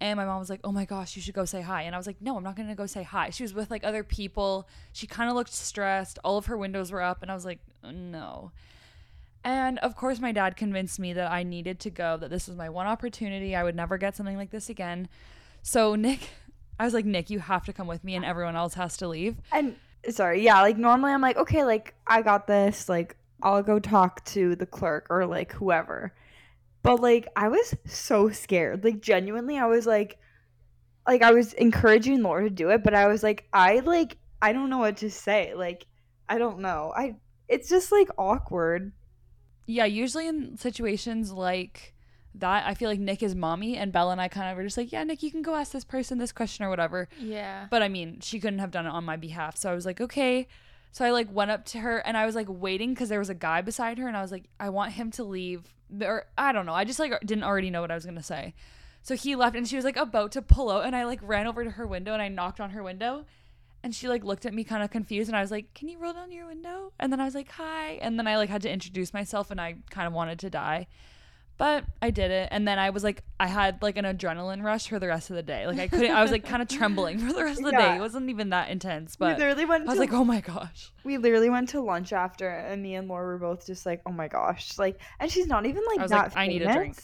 And 0.00 0.16
my 0.16 0.24
mom 0.24 0.38
was 0.38 0.48
like, 0.48 0.60
oh 0.64 0.72
my 0.72 0.84
gosh, 0.84 1.16
you 1.16 1.20
should 1.20 1.34
go 1.34 1.44
say 1.44 1.60
hi. 1.60 1.82
And 1.82 1.94
I 1.94 1.98
was 1.98 2.06
like, 2.06 2.22
no, 2.22 2.36
I'm 2.36 2.44
not 2.44 2.56
going 2.56 2.68
to 2.68 2.74
go 2.74 2.86
say 2.86 3.02
hi. 3.02 3.30
She 3.30 3.42
was 3.42 3.52
with 3.52 3.70
like 3.70 3.84
other 3.84 4.02
people. 4.02 4.68
She 4.92 5.06
kind 5.06 5.28
of 5.28 5.36
looked 5.36 5.52
stressed. 5.52 6.18
All 6.24 6.38
of 6.38 6.46
her 6.46 6.56
windows 6.56 6.90
were 6.90 7.02
up. 7.02 7.20
And 7.20 7.30
I 7.30 7.34
was 7.34 7.44
like, 7.44 7.58
no. 7.84 8.52
And 9.42 9.78
of 9.78 9.96
course, 9.96 10.20
my 10.20 10.32
dad 10.32 10.56
convinced 10.56 10.98
me 11.00 11.12
that 11.14 11.30
I 11.30 11.42
needed 11.42 11.80
to 11.80 11.90
go, 11.90 12.16
that 12.18 12.30
this 12.30 12.46
was 12.46 12.56
my 12.56 12.68
one 12.68 12.86
opportunity. 12.86 13.56
I 13.56 13.64
would 13.64 13.76
never 13.76 13.96
get 13.96 14.16
something 14.16 14.36
like 14.36 14.50
this 14.50 14.68
again. 14.68 15.08
So, 15.62 15.94
Nick, 15.96 16.28
I 16.78 16.84
was 16.84 16.94
like, 16.94 17.04
Nick, 17.04 17.30
you 17.30 17.38
have 17.38 17.64
to 17.66 17.72
come 17.72 17.86
with 17.86 18.04
me, 18.04 18.14
and 18.14 18.24
everyone 18.24 18.56
else 18.56 18.74
has 18.74 18.96
to 18.98 19.08
leave. 19.08 19.36
And 19.52 19.76
sorry, 20.08 20.42
yeah, 20.42 20.60
like 20.62 20.78
normally 20.78 21.12
I'm 21.12 21.20
like, 21.20 21.36
okay, 21.36 21.64
like 21.64 21.94
I 22.06 22.22
got 22.22 22.46
this, 22.46 22.88
like 22.88 23.16
I'll 23.42 23.62
go 23.62 23.78
talk 23.78 24.24
to 24.26 24.56
the 24.56 24.66
clerk 24.66 25.06
or 25.10 25.26
like 25.26 25.52
whoever. 25.52 26.14
But 26.82 27.00
like 27.00 27.28
I 27.36 27.48
was 27.48 27.74
so 27.86 28.30
scared. 28.30 28.84
Like 28.84 29.00
genuinely 29.00 29.58
I 29.58 29.66
was 29.66 29.86
like 29.86 30.18
like 31.06 31.22
I 31.22 31.32
was 31.32 31.52
encouraging 31.54 32.22
Laura 32.22 32.44
to 32.44 32.50
do 32.50 32.70
it, 32.70 32.82
but 32.82 32.94
I 32.94 33.06
was 33.06 33.22
like 33.22 33.46
I 33.52 33.80
like 33.80 34.16
I 34.40 34.52
don't 34.52 34.70
know 34.70 34.78
what 34.78 34.98
to 34.98 35.10
say. 35.10 35.54
Like 35.54 35.86
I 36.28 36.38
don't 36.38 36.60
know. 36.60 36.92
I 36.96 37.16
it's 37.48 37.68
just 37.68 37.92
like 37.92 38.08
awkward. 38.16 38.92
Yeah, 39.70 39.84
usually 39.84 40.26
in 40.26 40.56
situations 40.56 41.32
like 41.32 41.94
that, 42.34 42.66
I 42.66 42.74
feel 42.74 42.88
like 42.88 43.00
Nick 43.00 43.22
is 43.22 43.34
mommy 43.34 43.76
and 43.76 43.92
Bella 43.92 44.12
and 44.12 44.20
I 44.20 44.28
kind 44.28 44.50
of 44.50 44.56
were 44.56 44.64
just 44.64 44.76
like, 44.76 44.92
yeah, 44.92 45.04
Nick, 45.04 45.22
you 45.22 45.30
can 45.30 45.42
go 45.42 45.54
ask 45.54 45.72
this 45.72 45.84
person 45.84 46.18
this 46.18 46.32
question 46.32 46.64
or 46.64 46.70
whatever. 46.70 47.08
Yeah. 47.18 47.66
But 47.70 47.82
I 47.82 47.88
mean, 47.88 48.18
she 48.20 48.40
couldn't 48.40 48.58
have 48.58 48.70
done 48.70 48.86
it 48.86 48.90
on 48.90 49.04
my 49.04 49.16
behalf. 49.16 49.56
So 49.56 49.70
I 49.70 49.74
was 49.74 49.86
like, 49.86 50.00
okay. 50.00 50.48
So 50.92 51.04
I 51.04 51.10
like 51.10 51.32
went 51.32 51.50
up 51.52 51.64
to 51.66 51.78
her 51.78 51.98
and 51.98 52.16
I 52.16 52.26
was 52.26 52.34
like 52.34 52.48
waiting 52.48 52.94
because 52.94 53.08
there 53.08 53.18
was 53.20 53.30
a 53.30 53.34
guy 53.34 53.60
beside 53.60 53.98
her 53.98 54.08
and 54.08 54.16
I 54.16 54.22
was 54.22 54.32
like, 54.32 54.46
I 54.58 54.70
want 54.70 54.92
him 54.92 55.10
to 55.12 55.24
leave. 55.24 55.72
Or 56.02 56.26
I 56.36 56.52
don't 56.52 56.66
know. 56.66 56.74
I 56.74 56.84
just 56.84 56.98
like 56.98 57.18
didn't 57.20 57.44
already 57.44 57.70
know 57.70 57.80
what 57.80 57.92
I 57.92 57.94
was 57.94 58.04
gonna 58.04 58.22
say. 58.22 58.54
So 59.02 59.14
he 59.14 59.34
left 59.36 59.56
and 59.56 59.66
she 59.66 59.76
was 59.76 59.84
like 59.84 59.96
about 59.96 60.32
to 60.32 60.42
pull 60.42 60.70
out 60.70 60.84
and 60.84 60.94
I 60.94 61.04
like 61.04 61.20
ran 61.22 61.46
over 61.46 61.64
to 61.64 61.70
her 61.70 61.86
window 61.86 62.12
and 62.12 62.20
I 62.20 62.28
knocked 62.28 62.60
on 62.60 62.70
her 62.70 62.82
window 62.82 63.24
and 63.82 63.94
she 63.94 64.08
like 64.08 64.24
looked 64.24 64.46
at 64.46 64.52
me 64.54 64.64
kind 64.64 64.82
of 64.82 64.90
confused 64.90 65.28
and 65.28 65.36
I 65.36 65.40
was 65.40 65.50
like, 65.50 65.72
Can 65.74 65.88
you 65.88 65.98
roll 65.98 66.12
down 66.12 66.30
your 66.32 66.46
window? 66.46 66.92
And 67.00 67.12
then 67.12 67.20
I 67.20 67.24
was 67.24 67.34
like, 67.34 67.50
Hi. 67.52 67.92
And 68.02 68.18
then 68.18 68.26
I 68.26 68.36
like 68.36 68.48
had 68.50 68.62
to 68.62 68.70
introduce 68.70 69.12
myself 69.14 69.50
and 69.50 69.60
I 69.60 69.76
kind 69.90 70.06
of 70.06 70.12
wanted 70.12 70.38
to 70.40 70.50
die. 70.50 70.86
But 71.56 71.84
I 72.00 72.10
did 72.10 72.30
it. 72.30 72.48
And 72.50 72.66
then 72.66 72.78
I 72.78 72.88
was 72.88 73.04
like, 73.04 73.22
I 73.38 73.46
had 73.46 73.82
like 73.82 73.98
an 73.98 74.06
adrenaline 74.06 74.62
rush 74.62 74.88
for 74.88 74.98
the 74.98 75.08
rest 75.08 75.28
of 75.28 75.36
the 75.36 75.42
day. 75.42 75.66
Like 75.66 75.78
I 75.78 75.88
couldn't, 75.88 76.10
I 76.10 76.22
was 76.22 76.30
like 76.30 76.46
kind 76.46 76.62
of 76.62 76.68
trembling 76.68 77.18
for 77.18 77.34
the 77.34 77.44
rest 77.44 77.58
of 77.60 77.66
the 77.66 77.72
Yeah. 77.72 77.90
day. 77.90 77.96
It 77.96 78.00
wasn't 78.00 78.30
even 78.30 78.48
that 78.48 78.70
intense, 78.70 79.16
but 79.16 79.36
we 79.36 79.44
literally 79.44 79.66
went 79.66 79.82
I 79.82 79.86
was 79.88 79.94
to 79.96 80.00
like, 80.00 80.12
oh 80.14 80.24
my 80.24 80.40
gosh. 80.40 80.90
we 81.04 81.18
literally 81.18 81.50
went 81.50 81.68
to 81.70 81.82
lunch 81.82 82.14
after 82.14 82.48
and 82.48 82.82
me 82.82 82.94
and 82.94 83.08
Laura 83.08 83.26
were 83.26 83.38
both 83.38 83.66
just 83.66 83.84
like, 83.84 84.00
Oh 84.06 84.12
my 84.12 84.26
gosh. 84.28 84.78
Like 84.78 85.00
and 85.18 85.30
she's 85.30 85.46
not 85.46 85.66
even 85.66 85.82
like 85.86 85.98
I 85.98 86.02
was 86.02 86.10
that 86.12 86.28
like, 86.28 86.36
I 86.38 86.46
need 86.46 86.62
a 86.62 86.72
drink. 86.72 86.96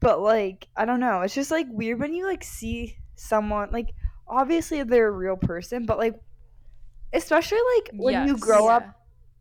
But 0.00 0.20
like, 0.20 0.68
I 0.76 0.84
don't 0.84 1.00
know. 1.00 1.22
It's 1.22 1.34
just 1.34 1.50
like 1.50 1.66
weird 1.70 1.98
when 1.98 2.12
you 2.12 2.26
like 2.26 2.44
see 2.44 2.96
someone 3.16 3.70
like 3.72 3.88
obviously 4.28 4.82
they're 4.82 5.08
a 5.08 5.12
real 5.12 5.36
person, 5.36 5.86
but 5.86 5.98
like 5.98 6.20
especially 7.12 7.58
like 7.76 7.90
when 7.94 8.28
you 8.28 8.36
grow 8.36 8.66
Yeah. 8.66 8.76
up 8.76 8.94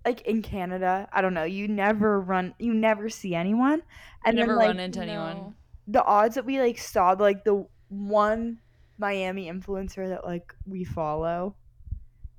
like 0.05 0.21
in 0.21 0.41
Canada, 0.41 1.07
I 1.11 1.21
don't 1.21 1.33
know, 1.33 1.43
you 1.43 1.67
never 1.67 2.19
run 2.21 2.53
you 2.59 2.73
never 2.73 3.09
see 3.09 3.35
anyone. 3.35 3.81
And 4.25 4.39
I 4.39 4.41
never 4.41 4.53
then 4.53 4.57
like 4.57 4.67
run 4.67 4.79
into 4.79 5.01
anyone. 5.01 5.35
No. 5.35 5.53
the 5.87 6.03
odds 6.03 6.35
that 6.35 6.45
we 6.45 6.59
like 6.59 6.77
saw 6.77 7.11
like 7.11 7.43
the 7.43 7.65
one 7.89 8.59
Miami 8.97 9.51
influencer 9.51 10.07
that 10.09 10.25
like 10.25 10.53
we 10.65 10.83
follow 10.83 11.55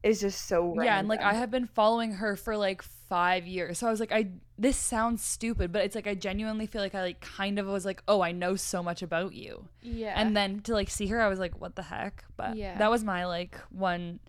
is 0.03 0.21
just 0.21 0.47
so 0.47 0.63
random. 0.67 0.85
Yeah, 0.85 0.99
and 1.01 1.09
like 1.09 1.21
I 1.21 1.35
have 1.35 1.51
been 1.51 1.67
following 1.67 2.13
her 2.13 2.37
for 2.37 2.57
like 2.57 2.83
five 2.83 3.47
years. 3.47 3.79
So 3.79 3.87
I 3.87 3.91
was 3.91 4.01
like, 4.01 4.13
I 4.13 4.29
this 4.59 4.77
sounds 4.77 5.23
stupid, 5.25 5.73
but 5.73 5.83
it's 5.85 5.95
like 5.95 6.07
I 6.07 6.15
genuinely 6.15 6.67
feel 6.67 6.83
like 6.83 6.95
I 6.95 7.03
like 7.03 7.21
kind 7.21 7.59
of 7.59 7.67
was 7.67 7.85
like, 7.85 8.03
oh, 8.07 8.21
I 8.21 8.33
know 8.33 8.55
so 8.57 8.83
much 8.83 9.03
about 9.03 9.33
you. 9.35 9.69
Yeah. 9.83 10.15
And 10.17 10.37
then 10.37 10.61
to 10.63 10.73
like 10.75 10.91
see 10.91 11.07
her, 11.09 11.21
I 11.21 11.29
was 11.29 11.39
like, 11.39 11.61
what 11.61 11.75
the 11.77 11.83
heck? 11.83 12.25
But 12.37 12.57
Yeah. 12.57 12.79
that 12.79 12.91
was 12.91 13.03
my 13.05 13.27
like 13.27 13.57
one. 13.71 14.21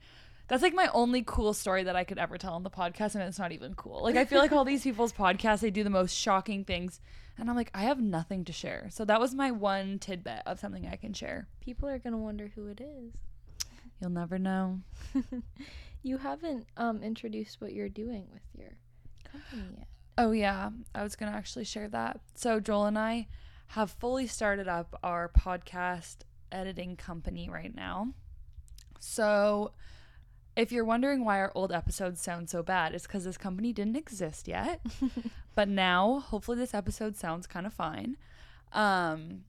That's 0.47 0.63
like 0.63 0.73
my 0.73 0.89
only 0.95 1.21
cool 1.23 1.53
story 1.53 1.83
that 1.83 1.95
I 1.95 2.03
could 2.03 2.17
ever 2.17 2.39
tell 2.39 2.53
on 2.53 2.63
the 2.63 2.71
podcast, 2.71 3.13
and 3.13 3.23
it's 3.23 3.37
not 3.37 3.51
even 3.51 3.75
cool. 3.75 4.01
Like 4.01 4.15
I 4.15 4.25
feel 4.25 4.39
like 4.39 4.51
all 4.51 4.65
these 4.65 4.81
people's 4.89 5.13
podcasts, 5.13 5.59
they 5.59 5.69
do 5.69 5.83
the 5.83 5.91
most 5.91 6.15
shocking 6.17 6.63
things, 6.65 6.99
and 7.37 7.51
I'm 7.51 7.55
like, 7.55 7.69
I 7.75 7.83
have 7.83 7.99
nothing 7.99 8.43
to 8.45 8.51
share. 8.53 8.87
So 8.89 9.05
that 9.05 9.19
was 9.19 9.35
my 9.35 9.51
one 9.51 9.99
tidbit 9.99 10.41
of 10.47 10.59
something 10.59 10.87
I 10.87 10.95
can 10.95 11.13
share. 11.13 11.47
people 11.61 11.87
are 11.87 11.99
gonna 11.99 12.17
wonder 12.17 12.51
who 12.55 12.65
it 12.67 12.81
is. 12.81 13.13
You'll 13.99 14.11
never 14.11 14.37
know. 14.37 14.79
you 16.03 16.17
haven't 16.17 16.67
um 16.77 17.03
introduced 17.03 17.61
what 17.61 17.73
you're 17.73 17.89
doing 17.89 18.27
with 18.31 18.43
your 18.57 18.77
company 19.29 19.75
yet. 19.77 19.87
Oh 20.17 20.31
yeah, 20.31 20.69
I 20.93 21.03
was 21.03 21.15
gonna 21.15 21.31
actually 21.31 21.65
share 21.65 21.87
that. 21.89 22.19
So 22.35 22.59
Joel 22.59 22.85
and 22.85 22.97
I 22.99 23.27
have 23.67 23.91
fully 23.91 24.27
started 24.27 24.67
up 24.67 24.97
our 25.03 25.29
podcast 25.29 26.17
editing 26.51 26.95
company 26.95 27.49
right 27.49 27.73
now. 27.73 28.09
So 28.99 29.71
if 30.55 30.71
you're 30.71 30.85
wondering 30.85 31.23
why 31.23 31.39
our 31.39 31.51
old 31.55 31.71
episodes 31.71 32.21
sound 32.21 32.49
so 32.49 32.61
bad, 32.61 32.93
it's 32.93 33.07
because 33.07 33.23
this 33.23 33.37
company 33.37 33.71
didn't 33.71 33.95
exist 33.95 34.47
yet. 34.47 34.81
but 35.55 35.69
now, 35.69 36.19
hopefully, 36.19 36.57
this 36.57 36.73
episode 36.73 37.15
sounds 37.15 37.47
kind 37.47 37.65
of 37.65 37.73
fine. 37.73 38.17
Um, 38.73 39.45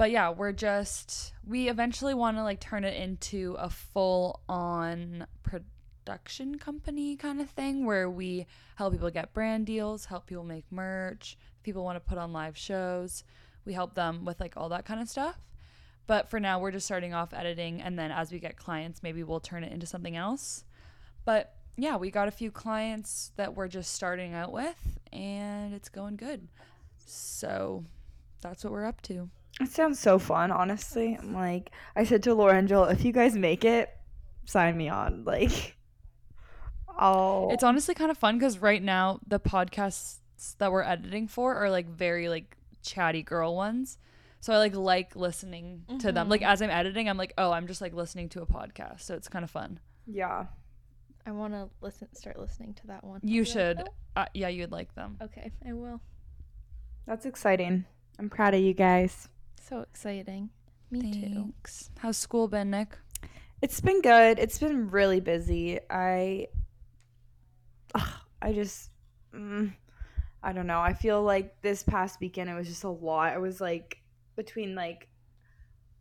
but 0.00 0.10
yeah, 0.10 0.30
we're 0.30 0.50
just 0.50 1.34
we 1.46 1.68
eventually 1.68 2.14
want 2.14 2.38
to 2.38 2.42
like 2.42 2.58
turn 2.58 2.84
it 2.84 2.96
into 2.96 3.54
a 3.58 3.68
full 3.68 4.40
on 4.48 5.26
production 5.42 6.56
company 6.56 7.16
kind 7.16 7.38
of 7.38 7.50
thing 7.50 7.84
where 7.84 8.08
we 8.08 8.46
help 8.76 8.94
people 8.94 9.10
get 9.10 9.34
brand 9.34 9.66
deals, 9.66 10.06
help 10.06 10.24
people 10.24 10.42
make 10.42 10.64
merch, 10.70 11.36
people 11.62 11.84
want 11.84 11.96
to 11.96 12.00
put 12.00 12.16
on 12.16 12.32
live 12.32 12.56
shows, 12.56 13.24
we 13.66 13.74
help 13.74 13.94
them 13.94 14.24
with 14.24 14.40
like 14.40 14.54
all 14.56 14.70
that 14.70 14.86
kind 14.86 15.02
of 15.02 15.08
stuff. 15.10 15.38
But 16.06 16.30
for 16.30 16.40
now, 16.40 16.58
we're 16.60 16.70
just 16.70 16.86
starting 16.86 17.12
off 17.12 17.34
editing, 17.34 17.82
and 17.82 17.98
then 17.98 18.10
as 18.10 18.32
we 18.32 18.38
get 18.38 18.56
clients, 18.56 19.02
maybe 19.02 19.22
we'll 19.22 19.38
turn 19.38 19.64
it 19.64 19.70
into 19.70 19.84
something 19.84 20.16
else. 20.16 20.64
But 21.26 21.56
yeah, 21.76 21.98
we 21.98 22.10
got 22.10 22.26
a 22.26 22.30
few 22.30 22.50
clients 22.50 23.32
that 23.36 23.54
we're 23.54 23.68
just 23.68 23.92
starting 23.92 24.32
out 24.32 24.50
with, 24.50 24.98
and 25.12 25.74
it's 25.74 25.90
going 25.90 26.16
good. 26.16 26.48
So 27.04 27.84
that's 28.40 28.64
what 28.64 28.72
we're 28.72 28.86
up 28.86 29.02
to. 29.02 29.28
It 29.60 29.68
sounds 29.68 29.98
so 29.98 30.18
fun, 30.18 30.50
honestly. 30.50 31.18
I'm 31.20 31.34
like 31.34 31.70
I 31.94 32.04
said 32.04 32.22
to 32.24 32.34
Laura 32.34 32.56
and 32.56 32.68
Joel, 32.68 32.84
if 32.86 33.04
you 33.04 33.12
guys 33.12 33.34
make 33.36 33.64
it, 33.64 33.90
sign 34.46 34.76
me 34.76 34.88
on. 34.88 35.24
Like 35.30 35.76
I'll 36.88 37.48
It's 37.52 37.62
honestly 37.62 37.94
kind 37.94 38.10
of 38.10 38.18
fun 38.18 38.38
because 38.38 38.58
right 38.58 38.82
now 38.82 39.20
the 39.26 39.40
podcasts 39.40 40.18
that 40.58 40.72
we're 40.72 40.82
editing 40.82 41.28
for 41.28 41.54
are 41.54 41.70
like 41.70 41.88
very 41.88 42.28
like 42.28 42.56
chatty 42.82 43.22
girl 43.22 43.54
ones. 43.54 43.98
So 44.40 44.52
I 44.54 44.58
like 44.58 44.74
like 44.74 45.14
listening 45.16 45.84
to 45.98 46.12
them. 46.12 46.28
Like 46.30 46.42
as 46.42 46.62
I'm 46.62 46.70
editing, 46.70 47.08
I'm 47.08 47.18
like, 47.18 47.34
oh, 47.36 47.52
I'm 47.52 47.66
just 47.66 47.80
like 47.82 47.92
listening 47.92 48.30
to 48.30 48.42
a 48.42 48.46
podcast. 48.46 49.02
So 49.02 49.14
it's 49.14 49.28
kind 49.28 49.44
of 49.44 49.50
fun. 49.50 49.78
yeah. 50.06 50.46
I 51.26 51.32
want 51.32 51.52
to 51.52 51.68
listen, 51.82 52.08
start 52.14 52.38
listening 52.38 52.72
to 52.80 52.86
that 52.86 53.04
one. 53.04 53.20
You 53.22 53.42
I'll 53.42 53.44
like, 53.44 53.52
should. 53.52 53.88
Uh, 54.16 54.24
yeah, 54.32 54.48
you'd 54.48 54.72
like 54.72 54.94
them. 54.94 55.18
"Oh, 55.20 55.26
okay, 55.26 55.52
I 55.68 55.74
will. 55.74 56.00
That's 57.06 57.26
exciting. 57.26 57.84
I'm 58.18 58.30
proud 58.30 58.54
of 58.54 58.60
you 58.62 58.72
guys. 58.72 59.28
So 59.60 59.80
exciting. 59.82 60.50
Me 60.90 61.12
too. 61.12 61.34
Thanks. 61.34 61.90
How's 61.98 62.16
school 62.16 62.48
been, 62.48 62.70
Nick? 62.70 62.98
It's 63.62 63.80
been 63.80 64.00
good. 64.00 64.38
It's 64.38 64.58
been 64.58 64.90
really 64.90 65.20
busy. 65.20 65.78
I 65.88 66.48
Ugh, 67.94 68.08
I 68.40 68.52
just 68.52 68.90
mm, 69.32 69.72
I 70.42 70.52
don't 70.52 70.66
know. 70.66 70.80
I 70.80 70.94
feel 70.94 71.22
like 71.22 71.60
this 71.60 71.82
past 71.82 72.20
weekend 72.20 72.50
it 72.50 72.54
was 72.54 72.66
just 72.66 72.84
a 72.84 72.90
lot. 72.90 73.32
I 73.32 73.38
was 73.38 73.60
like 73.60 73.98
between 74.34 74.74
like 74.74 75.08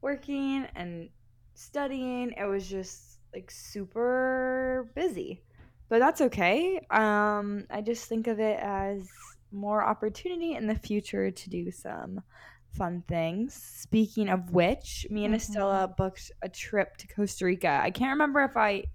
working 0.01 0.65
and 0.75 1.09
studying, 1.53 2.33
it 2.37 2.45
was 2.45 2.67
just 2.67 3.19
like 3.33 3.51
super 3.51 4.89
busy. 4.95 5.43
But 5.89 5.99
that's 5.99 6.21
okay. 6.21 6.79
Um 6.89 7.65
I 7.69 7.81
just 7.81 8.05
think 8.05 8.27
of 8.27 8.39
it 8.39 8.57
as 8.59 9.07
more 9.51 9.83
opportunity 9.83 10.55
in 10.55 10.65
the 10.65 10.75
future 10.75 11.29
to 11.29 11.49
do 11.49 11.71
some 11.71 12.23
fun 12.73 13.03
things. 13.07 13.53
Speaking 13.53 14.29
of 14.29 14.51
which, 14.51 15.05
me 15.09 15.25
and 15.25 15.33
Mhm. 15.33 15.37
Estella 15.37 15.87
booked 15.97 16.31
a 16.41 16.49
trip 16.49 16.97
to 16.97 17.07
Costa 17.07 17.45
Rica. 17.45 17.79
I 17.81 17.91
can't 17.91 18.11
remember 18.11 18.41
if 18.43 18.55
I 18.57 18.85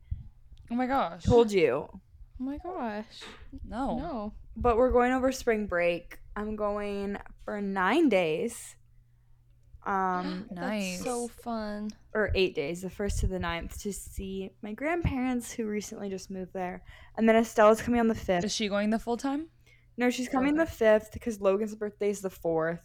Oh 0.70 0.74
my 0.74 0.86
gosh. 0.86 1.22
told 1.24 1.52
you, 1.52 1.88
Oh 1.92 2.00
my 2.38 2.58
gosh. 2.58 3.22
No. 3.64 3.98
No. 3.98 4.34
but 4.56 4.76
we're 4.76 4.90
going 4.92 5.12
over 5.12 5.30
spring 5.32 5.66
break. 5.66 6.18
I'm 6.36 6.56
going 6.56 7.16
for 7.44 7.60
nine 7.60 8.08
days. 8.08 8.76
Um, 9.86 10.46
Nice. 10.50 10.98
That's 10.98 11.04
so 11.04 11.28
fun. 11.28 11.90
or 12.14 12.30
eight 12.34 12.54
days, 12.54 12.82
the 12.82 12.90
first 12.90 13.18
to 13.20 13.26
the 13.26 13.38
ninth, 13.38 13.78
to 13.82 13.92
see 13.92 14.50
my 14.62 14.72
grandparents 14.72 15.52
who 15.52 15.66
recently 15.66 16.08
just 16.08 16.30
moved 16.30 16.52
there. 16.54 16.82
And 17.16 17.28
then 17.28 17.36
Estella's 17.36 17.82
coming 17.82 18.00
on 18.00 18.08
the 18.08 18.14
fifth. 18.14 18.44
Is 18.44 18.54
she 18.54 18.68
going 18.68 18.90
the 18.90 18.98
full 18.98 19.16
time? 19.16 19.48
No, 19.96 20.10
she's 20.10 20.28
coming 20.28 20.54
Okay. 20.54 20.64
the 20.64 20.70
fifth 20.70 21.10
because 21.12 21.40
Logan's 21.40 21.74
birthday 21.74 22.10
is 22.10 22.20
the 22.20 22.30
fourth. 22.30 22.80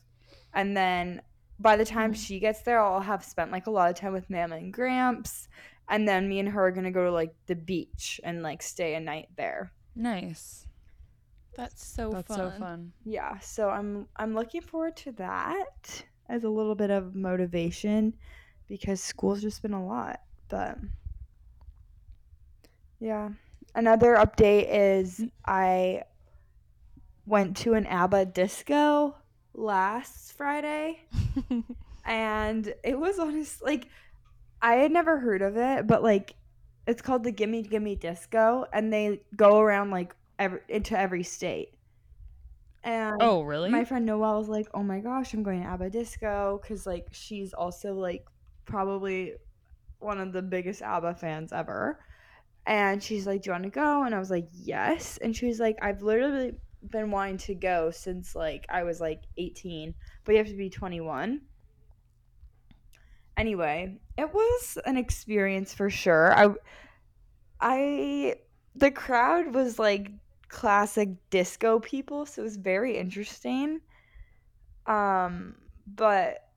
And 0.54 0.76
then 0.76 1.22
by 1.60 1.76
the 1.76 1.86
time 1.86 2.14
Mhm. 2.14 2.26
she 2.26 2.40
gets 2.40 2.62
there, 2.62 2.80
I'll 2.82 3.02
have 3.02 3.24
spent 3.24 3.52
like 3.52 3.68
a 3.68 3.72
lot 3.72 3.90
of 3.90 3.96
time 3.98 4.14
with 4.14 4.30
Mama 4.30 4.56
and 4.58 4.74
Gramps. 4.74 5.48
And 5.88 6.08
then 6.08 6.30
me 6.30 6.40
and 6.40 6.50
her 6.50 6.68
are 6.68 6.72
gonna 6.72 6.92
go 6.92 7.06
to 7.06 7.12
like 7.12 7.34
the 7.48 7.56
beach 7.56 8.20
and 8.24 8.42
like 8.44 8.62
stay 8.62 8.96
a 8.96 9.00
night 9.00 9.30
there. 9.36 9.72
Nice. 9.96 10.68
That's 11.56 11.84
so 11.86 12.12
That's 12.12 12.28
fun. 12.28 12.38
so 12.38 12.60
fun. 12.60 12.94
Yeah, 13.04 13.40
so 13.40 13.70
I'm 13.70 14.08
I'm 14.16 14.34
looking 14.34 14.62
forward 14.62 14.96
to 14.98 15.12
that 15.14 16.06
as 16.30 16.44
a 16.44 16.50
little 16.50 16.76
bit 16.76 16.92
of 16.92 17.16
motivation 17.16 18.14
because 18.68 19.02
school's 19.02 19.42
just 19.42 19.62
been 19.62 19.74
a 19.74 19.86
lot. 19.86 20.22
But 20.48 20.78
yeah. 23.00 23.30
Another 23.76 24.16
update 24.16 24.68
is 24.70 25.26
I 25.46 26.04
went 27.26 27.56
to 27.58 27.74
an 27.74 27.86
ABBA 27.86 28.26
disco 28.28 29.16
last 29.60 30.34
Friday 30.34 31.02
and 32.06 32.74
it 32.84 32.98
was 33.00 33.20
honest 33.20 33.62
like 33.62 33.88
I 34.62 34.76
had 34.76 34.92
never 34.92 35.20
heard 35.20 35.42
of 35.42 35.58
it, 35.58 35.88
but 35.88 36.04
like 36.04 36.36
it's 36.88 37.02
called 37.02 37.24
the 37.24 37.32
Gimme 37.32 37.64
Gimme 37.64 37.96
Disco 37.96 38.66
and 38.74 38.92
they 38.92 39.22
go 39.36 39.60
around 39.60 39.92
like 39.92 40.16
every, 40.40 40.62
into 40.70 40.98
every 41.00 41.24
state. 41.24 41.76
And 42.84 43.16
Oh, 43.22 43.42
really? 43.44 43.70
my 43.70 43.84
friend 43.86 44.06
Noelle 44.06 44.40
was 44.40 44.50
like, 44.50 44.68
"Oh 44.74 44.84
my 44.84 45.00
gosh, 45.00 45.34
I'm 45.34 45.44
going 45.44 45.62
to 45.64 45.68
ABBA 45.68 45.90
Disco 45.92 46.60
because 46.62 46.86
like 46.88 47.08
she's 47.12 47.54
also 47.54 47.94
like 47.94 48.26
probably 48.66 49.36
one 50.00 50.20
of 50.20 50.34
the 50.34 50.42
biggest 50.42 50.82
ABBA 50.82 51.16
fans 51.16 51.54
ever." 51.54 52.00
And 52.66 53.04
she's 53.04 53.28
like, 53.28 53.44
"Do 53.44 53.50
you 53.50 53.54
want 53.54 53.66
to 53.66 53.70
go?" 53.72 54.04
And 54.04 54.16
I 54.16 54.20
was 54.20 54.32
like, 54.32 54.48
"Yes." 54.54 55.18
And 55.18 55.36
she 55.36 55.48
was 55.48 55.60
like, 55.60 55.78
"I've 55.82 56.02
literally 56.04 56.56
been 56.82 57.12
wanting 57.12 57.38
to 57.38 57.56
go 57.56 57.92
since 57.92 58.36
like 58.36 58.66
I 58.70 58.84
was 58.84 59.02
like 59.02 59.22
18, 59.38 59.94
but 60.24 60.32
you 60.34 60.38
have 60.38 60.48
to 60.48 60.56
be 60.56 60.70
21." 60.70 61.42
Anyway, 63.38 63.98
it 64.18 64.34
was 64.34 64.78
an 64.86 64.98
experience 64.98 65.74
for 65.74 65.90
sure. 65.90 66.34
I 66.34 66.54
I 67.62 68.36
the 68.76 68.92
crowd 68.92 69.54
was 69.54 69.80
like 69.80 70.12
classic 70.50 71.10
disco 71.30 71.80
people, 71.80 72.26
so 72.26 72.42
it 72.42 72.46
was 72.46 72.58
very 72.58 72.98
interesting. 72.98 73.82
Um, 74.88 75.56
but 75.86 76.50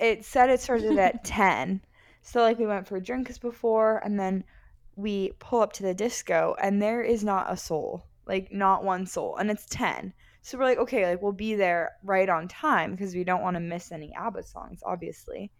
it 0.00 0.24
said 0.24 0.50
it 0.50 0.60
started 0.60 0.98
at 0.98 1.24
10. 1.24 1.80
So 2.22 2.40
like 2.40 2.58
we 2.58 2.66
went 2.66 2.88
for 2.88 2.98
drinks 3.00 3.38
before 3.38 3.98
and 4.04 4.18
then 4.18 4.44
we 4.96 5.32
pull 5.38 5.60
up 5.60 5.72
to 5.74 5.82
the 5.82 5.94
disco 5.94 6.56
and 6.60 6.80
there 6.80 7.02
is 7.02 7.22
not 7.22 7.52
a 7.52 7.56
soul. 7.56 8.04
Like 8.26 8.52
not 8.52 8.84
one 8.84 9.06
soul 9.06 9.36
and 9.36 9.50
it's 9.50 9.66
10. 9.66 10.12
So 10.42 10.58
we're 10.58 10.64
like 10.64 10.78
okay, 10.78 11.06
like 11.08 11.22
we'll 11.22 11.32
be 11.32 11.54
there 11.54 11.92
right 12.02 12.28
on 12.28 12.48
time 12.48 12.92
because 12.92 13.14
we 13.14 13.24
don't 13.24 13.42
want 13.42 13.56
to 13.56 13.60
miss 13.60 13.92
any 13.92 14.12
ABBA 14.14 14.42
songs 14.44 14.80
obviously. 14.84 15.50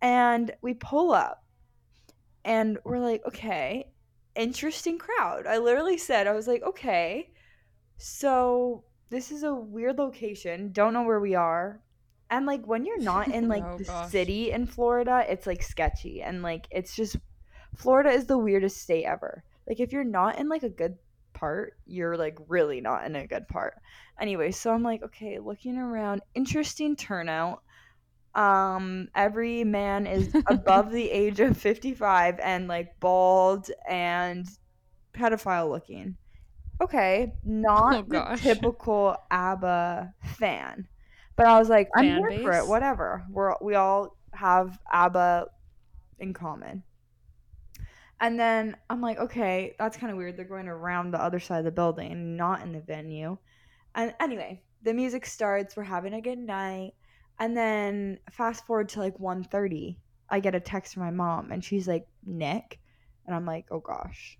And 0.00 0.52
we 0.62 0.74
pull 0.74 1.12
up 1.12 1.44
and 2.44 2.78
we're 2.84 2.98
like 3.00 3.22
okay, 3.26 3.90
interesting 4.34 4.98
crowd. 4.98 5.46
I 5.46 5.58
literally 5.58 5.98
said 5.98 6.26
I 6.26 6.32
was 6.32 6.46
like 6.48 6.62
okay, 6.62 7.30
so 7.96 8.84
this 9.10 9.30
is 9.32 9.42
a 9.42 9.54
weird 9.54 9.98
location. 9.98 10.72
Don't 10.72 10.92
know 10.92 11.02
where 11.02 11.20
we 11.20 11.34
are. 11.34 11.80
And 12.30 12.44
like 12.46 12.66
when 12.66 12.84
you're 12.84 13.00
not 13.00 13.28
in 13.28 13.48
like 13.54 13.64
Oh, 13.64 13.78
the 13.78 13.84
gosh. 13.84 14.10
city 14.10 14.50
in 14.50 14.66
Florida, 14.66 15.24
it's 15.28 15.46
like 15.46 15.62
sketchy 15.62 16.22
and 16.22 16.42
like 16.42 16.68
it's 16.70 16.94
just 16.94 17.16
Florida 17.74 18.10
is 18.10 18.26
the 18.26 18.38
weirdest 18.38 18.78
state 18.82 19.04
ever. 19.04 19.44
Like 19.66 19.80
if 19.80 19.92
you're 19.92 20.04
not 20.04 20.38
in 20.38 20.48
like 20.48 20.62
a 20.62 20.68
good 20.68 20.96
part, 21.38 21.74
you're 21.86 22.16
like 22.16 22.38
really 22.48 22.80
not 22.80 23.04
in 23.06 23.16
a 23.16 23.26
good 23.26 23.48
part. 23.48 23.74
Anyway, 24.20 24.50
so 24.50 24.72
I'm 24.72 24.82
like, 24.82 25.02
okay, 25.02 25.38
looking 25.38 25.78
around, 25.78 26.22
interesting 26.34 26.96
turnout. 26.96 27.62
Um 28.34 29.08
every 29.14 29.64
man 29.64 30.06
is 30.06 30.34
above 30.48 30.90
the 30.92 31.10
age 31.10 31.40
of 31.40 31.56
55 31.56 32.38
and 32.40 32.68
like 32.68 32.98
bald 33.00 33.70
and 33.88 34.46
pedophile 35.14 35.70
looking. 35.70 36.16
Okay, 36.80 37.32
not 37.44 37.94
Oh, 37.94 38.02
the 38.08 38.36
typical 38.42 39.16
ABBA 39.30 40.14
fan. 40.38 40.86
But 41.36 41.46
I 41.46 41.58
was 41.58 41.68
like, 41.68 41.88
I'm 41.96 42.04
Fan 42.04 42.30
here 42.30 42.42
for 42.42 42.52
it, 42.52 42.66
whatever. 42.66 43.24
We're 43.30 43.54
we 43.60 43.74
all 43.74 44.16
have 44.32 44.78
ABBA 44.92 45.46
in 46.18 46.32
common. 46.32 46.82
And 48.20 48.38
then 48.38 48.76
I'm 48.90 49.00
like, 49.00 49.18
okay, 49.18 49.74
that's 49.78 49.96
kind 49.96 50.10
of 50.10 50.18
weird. 50.18 50.36
They're 50.36 50.44
going 50.44 50.68
around 50.68 51.12
the 51.12 51.22
other 51.22 51.38
side 51.38 51.58
of 51.58 51.64
the 51.64 51.70
building, 51.70 52.36
not 52.36 52.62
in 52.62 52.72
the 52.72 52.80
venue. 52.80 53.38
And 53.94 54.14
anyway, 54.20 54.60
the 54.82 54.92
music 54.92 55.24
starts. 55.24 55.76
We're 55.76 55.84
having 55.84 56.14
a 56.14 56.20
good 56.20 56.38
night. 56.38 56.94
And 57.38 57.56
then 57.56 58.18
fast 58.30 58.66
forward 58.66 58.88
to 58.90 59.00
like 59.00 59.16
1.30, 59.18 59.96
I 60.28 60.40
get 60.40 60.54
a 60.54 60.60
text 60.60 60.94
from 60.94 61.04
my 61.04 61.10
mom, 61.10 61.52
and 61.52 61.64
she's 61.64 61.86
like, 61.86 62.06
Nick. 62.26 62.80
And 63.26 63.34
I'm 63.34 63.46
like, 63.46 63.66
oh 63.70 63.80
gosh. 63.80 64.38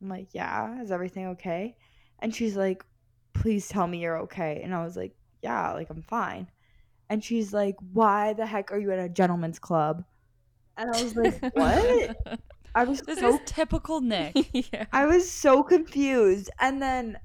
I'm 0.00 0.08
like, 0.08 0.28
yeah, 0.32 0.80
is 0.80 0.92
everything 0.92 1.28
okay? 1.28 1.76
And 2.20 2.34
she's 2.34 2.56
like, 2.56 2.84
please 3.32 3.68
tell 3.68 3.86
me 3.86 3.98
you're 3.98 4.20
okay. 4.22 4.60
And 4.62 4.74
I 4.74 4.84
was 4.84 4.96
like, 4.96 5.14
yeah, 5.42 5.72
like 5.72 5.90
I'm 5.90 6.02
fine. 6.02 6.48
And 7.10 7.24
she's 7.24 7.52
like, 7.52 7.76
why 7.92 8.34
the 8.34 8.46
heck 8.46 8.70
are 8.70 8.78
you 8.78 8.92
at 8.92 8.98
a 8.98 9.08
gentleman's 9.08 9.58
club? 9.58 10.04
And 10.76 10.94
I 10.94 11.02
was 11.02 11.16
like, 11.16 11.40
what? 11.54 12.40
I 12.74 12.84
was 12.84 13.00
This 13.02 13.20
so 13.20 13.34
is 13.34 13.40
typical 13.46 14.00
Nick. 14.00 14.34
yeah. 14.72 14.86
I 14.92 15.06
was 15.06 15.30
so 15.30 15.62
confused. 15.62 16.50
And 16.60 16.80
then 16.80 17.18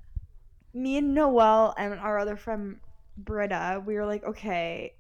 me 0.74 0.98
and 0.98 1.14
Noel 1.14 1.74
and 1.78 1.94
our 2.00 2.18
other 2.18 2.36
friend 2.36 2.78
Britta, 3.18 3.82
we 3.86 3.96
were 3.96 4.06
like, 4.06 4.24
okay, 4.24 4.96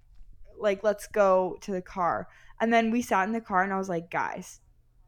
like 0.59 0.83
let's 0.83 1.07
go 1.07 1.57
to 1.61 1.71
the 1.71 1.81
car. 1.81 2.27
And 2.61 2.71
then 2.71 2.91
we 2.91 3.01
sat 3.01 3.27
in 3.27 3.33
the 3.33 3.41
car 3.41 3.63
and 3.63 3.73
I 3.73 3.77
was 3.77 3.89
like, 3.89 4.09
guys, 4.09 4.61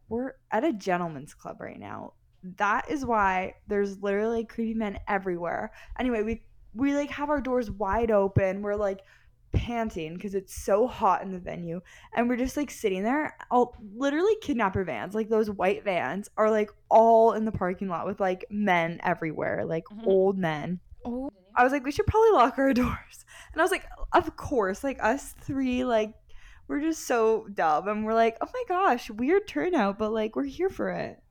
we're 0.09 0.33
at 0.51 0.63
a 0.63 0.73
gentleman's 0.73 1.33
club 1.33 1.61
right 1.61 1.79
now. 1.79 2.13
That 2.57 2.89
is 2.89 3.05
why 3.05 3.55
there's 3.67 4.01
literally 4.01 4.45
creepy 4.45 4.73
men 4.73 4.99
everywhere. 5.07 5.71
Anyway, 5.99 6.21
we 6.21 6.43
we 6.73 6.93
like 6.93 7.09
have 7.11 7.29
our 7.29 7.41
doors 7.41 7.71
wide 7.71 8.11
open. 8.11 8.61
We're 8.61 8.75
like 8.75 9.01
panting 9.51 10.13
because 10.15 10.35
it's 10.35 10.53
so 10.53 10.85
hot 10.85 11.21
in 11.21 11.31
the 11.31 11.39
venue 11.39 11.79
and 12.13 12.27
we're 12.27 12.35
just 12.35 12.57
like 12.57 12.69
sitting 12.69 13.03
there 13.03 13.37
all 13.49 13.73
literally 13.95 14.35
kidnapper 14.41 14.83
vans 14.83 15.15
like 15.15 15.29
those 15.29 15.49
white 15.49 15.83
vans 15.83 16.29
are 16.37 16.51
like 16.51 16.69
all 16.89 17.31
in 17.31 17.45
the 17.45 17.51
parking 17.51 17.87
lot 17.87 18.05
with 18.05 18.19
like 18.19 18.43
men 18.49 18.99
everywhere 19.03 19.63
like 19.65 19.85
Mhm. 19.85 20.05
old 20.07 20.37
men. 20.37 20.79
Oh. 21.05 21.31
i 21.55 21.63
was 21.63 21.71
like 21.71 21.85
we 21.85 21.91
should 21.91 22.05
probably 22.07 22.31
lock 22.31 22.57
our 22.57 22.73
doors. 22.83 23.25
And 23.53 23.61
i 23.61 23.63
was 23.63 23.71
like 23.71 23.85
of 24.11 24.35
course 24.35 24.83
like 24.83 25.01
us 25.01 25.33
three 25.41 25.85
like 25.85 26.13
we're 26.67 26.81
just 26.81 27.05
so 27.07 27.47
dumb. 27.53 27.87
And 27.87 28.05
we're 28.05 28.13
like 28.15 28.37
oh 28.41 28.47
my 28.53 28.63
gosh 28.67 29.09
weird 29.09 29.47
turnout 29.47 29.97
but 29.97 30.11
like 30.11 30.35
we're 30.35 30.43
here 30.45 30.69
for 30.69 30.89
it. 30.89 31.21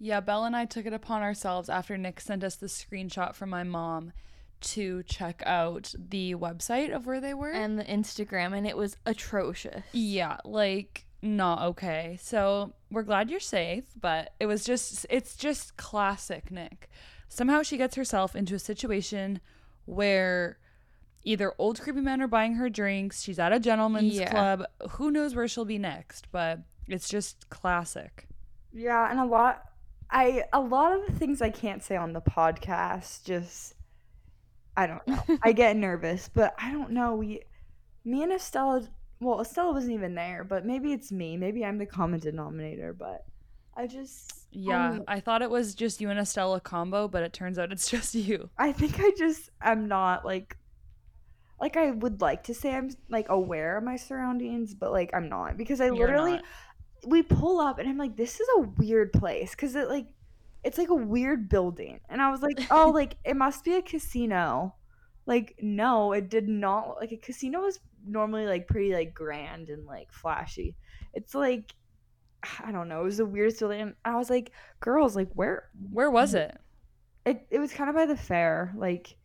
Yeah, 0.00 0.20
Belle 0.20 0.44
and 0.44 0.54
I 0.56 0.64
took 0.64 0.86
it 0.86 0.92
upon 0.92 1.22
ourselves 1.22 1.68
after 1.68 1.96
Nick 1.98 2.20
sent 2.20 2.44
us 2.44 2.54
the 2.56 2.66
screenshot 2.68 3.34
from 3.34 3.50
my 3.50 3.64
mom 3.64 4.12
to 4.60 5.02
check 5.04 5.42
out 5.46 5.94
the 5.98 6.34
website 6.34 6.94
of 6.94 7.06
where 7.06 7.20
they 7.20 7.34
were. 7.34 7.50
And 7.50 7.78
the 7.78 7.84
Instagram, 7.84 8.56
and 8.56 8.66
it 8.66 8.76
was 8.76 8.96
atrocious. 9.06 9.82
yeah, 9.92 10.38
like 10.44 11.04
not 11.22 11.62
okay. 11.62 12.16
So 12.20 12.72
we're 12.90 13.02
glad 13.02 13.28
you're 13.30 13.40
safe, 13.40 13.84
but 14.00 14.32
it 14.38 14.46
was 14.46 14.64
just 14.64 15.06
it's 15.10 15.34
just 15.36 15.76
classic 15.76 16.50
Nick. 16.50 16.88
Somehow 17.28 17.62
she 17.62 17.76
gets 17.76 17.96
herself 17.96 18.34
into 18.36 18.54
a 18.54 18.58
situation 18.58 19.40
where 19.84 20.58
either 21.24 21.52
old 21.58 21.80
creepy 21.80 22.00
men 22.00 22.22
are 22.22 22.28
buying 22.28 22.54
her 22.54 22.70
drinks, 22.70 23.22
she's 23.22 23.38
at 23.38 23.52
a 23.52 23.58
gentleman's 23.60 24.14
Yeah. 24.14 24.30
club, 24.30 24.64
who 24.90 25.10
knows 25.10 25.34
where 25.34 25.48
she'll 25.48 25.64
be 25.64 25.78
next, 25.78 26.28
but 26.30 26.60
it's 26.86 27.08
just 27.08 27.50
classic. 27.50 28.26
yeah 28.72 29.10
and 29.10 29.18
a 29.20 29.24
lot 29.24 29.62
i 30.10 30.42
a 30.52 30.60
lot 30.60 30.92
of 30.94 31.04
the 31.06 31.12
things 31.12 31.40
i 31.42 31.50
can't 31.50 31.82
say 31.82 31.96
on 31.96 32.12
the 32.12 32.20
podcast 32.20 33.24
just 33.24 33.74
i 34.78 34.86
don't 34.86 35.06
know 35.06 35.22
I 35.42 35.52
get 35.52 35.76
nervous, 35.76 36.30
but 36.32 36.54
I 36.58 36.70
don't 36.72 36.92
know. 36.92 37.14
We, 37.16 37.42
me 38.04 38.22
and 38.22 38.32
Estella, 38.32 38.88
well, 39.20 39.40
Estella 39.40 39.72
wasn't 39.72 39.92
even 39.94 40.14
there, 40.14 40.44
but 40.44 40.64
maybe 40.64 40.92
it's 40.92 41.10
me. 41.12 41.36
Maybe 41.36 41.64
I'm 41.64 41.78
the 41.78 41.86
common 41.86 42.20
denominator, 42.20 42.92
but 42.94 43.24
I 43.76 43.86
just, 43.86 44.46
Yeah, 44.52 44.90
um, 44.90 45.04
I 45.08 45.20
thought 45.20 45.42
it 45.42 45.50
was 45.50 45.74
just 45.74 46.00
you 46.00 46.10
and 46.10 46.18
Estella 46.18 46.60
combo, 46.60 47.08
but 47.08 47.22
it 47.24 47.32
turns 47.32 47.58
out 47.58 47.72
it's 47.72 47.90
just 47.96 48.14
you. 48.14 48.50
I 48.56 48.72
think 48.72 49.00
I 49.00 49.10
just 49.18 49.50
am 49.60 49.88
not 49.88 50.24
like, 50.24 50.56
like 51.60 51.76
I 51.76 51.90
would 51.90 52.20
like 52.20 52.44
to 52.44 52.54
say 52.54 52.72
I'm 52.74 52.90
like 53.08 53.28
aware 53.28 53.76
of 53.76 53.84
my 53.84 53.96
surroundings, 53.96 54.74
but 54.74 54.92
like 54.92 55.10
I'm 55.12 55.28
not 55.28 55.56
because 55.56 55.80
I 55.80 55.90
You're 55.92 55.96
literally, 56.06 56.34
not. 56.34 56.44
we 57.06 57.22
pull 57.22 57.60
up 57.60 57.78
and 57.78 57.88
I'm 57.88 57.98
like, 57.98 58.16
this 58.16 58.40
is 58.40 58.48
a 58.58 58.60
weird 58.60 59.12
place 59.12 59.50
because 59.52 59.74
it 59.74 59.88
like, 59.88 60.06
it's 60.64 60.78
like 60.78 60.90
a 60.90 60.94
weird 60.94 61.48
building, 61.48 62.00
and 62.08 62.20
I 62.20 62.30
was 62.30 62.42
like, 62.42 62.58
oh, 62.70 62.90
like 62.90 63.16
it 63.24 63.36
must 63.36 63.64
be 63.64 63.74
a 63.74 63.82
casino. 63.82 64.74
Like 65.26 65.56
no, 65.60 66.12
it 66.12 66.30
did 66.30 66.48
not. 66.48 66.96
Like 67.00 67.12
a 67.12 67.16
casino 67.16 67.64
is 67.66 67.80
normally 68.06 68.46
like 68.46 68.66
pretty 68.66 68.94
like 68.94 69.14
grand 69.14 69.68
and 69.68 69.86
like 69.86 70.12
flashy. 70.12 70.74
It's 71.14 71.34
like 71.34 71.74
I 72.64 72.72
don't 72.72 72.88
know. 72.88 73.00
It 73.00 73.04
was 73.04 73.18
the 73.18 73.26
weirdest 73.26 73.60
building. 73.60 73.80
And 73.80 73.94
I 74.04 74.16
was 74.16 74.30
like, 74.30 74.52
girls, 74.80 75.16
like 75.16 75.30
where? 75.34 75.68
Where 75.90 76.10
was 76.10 76.34
it? 76.34 76.56
It 77.24 77.46
it 77.50 77.58
was 77.58 77.72
kind 77.72 77.90
of 77.90 77.96
by 77.96 78.06
the 78.06 78.16
fair. 78.16 78.72
Like 78.76 79.16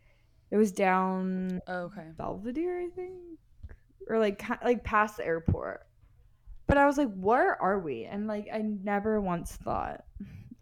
it 0.51 0.57
was 0.57 0.71
down 0.71 1.61
oh, 1.67 1.85
Okay. 1.85 2.09
Belvedere, 2.17 2.81
I 2.81 2.89
think, 2.89 3.13
or 4.07 4.19
like 4.19 4.43
like 4.63 4.83
past 4.83 5.17
the 5.17 5.25
airport. 5.25 5.87
But 6.67 6.77
I 6.77 6.85
was 6.85 6.97
like, 6.97 7.13
where 7.15 7.61
are 7.61 7.79
we? 7.79 8.05
And 8.05 8.27
like 8.27 8.47
I 8.53 8.59
never 8.59 9.19
once 9.19 9.55
thought 9.55 10.03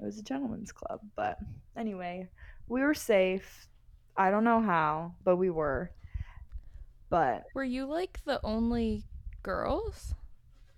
It 0.02 0.06
was 0.06 0.18
a 0.18 0.24
gentleman's 0.24 0.72
club. 0.72 1.00
But 1.16 1.38
anyway, 1.78 2.28
we 2.68 2.82
were 2.82 2.94
safe. 2.96 3.68
I 4.18 4.32
don't 4.32 4.44
know 4.44 4.62
how, 4.62 5.14
but 5.24 5.38
we 5.38 5.50
were. 5.50 5.92
But 7.10 7.44
Were 7.54 7.64
you 7.64 7.86
like 7.86 8.20
the 8.26 8.40
only 8.44 9.04
girls? 9.44 10.14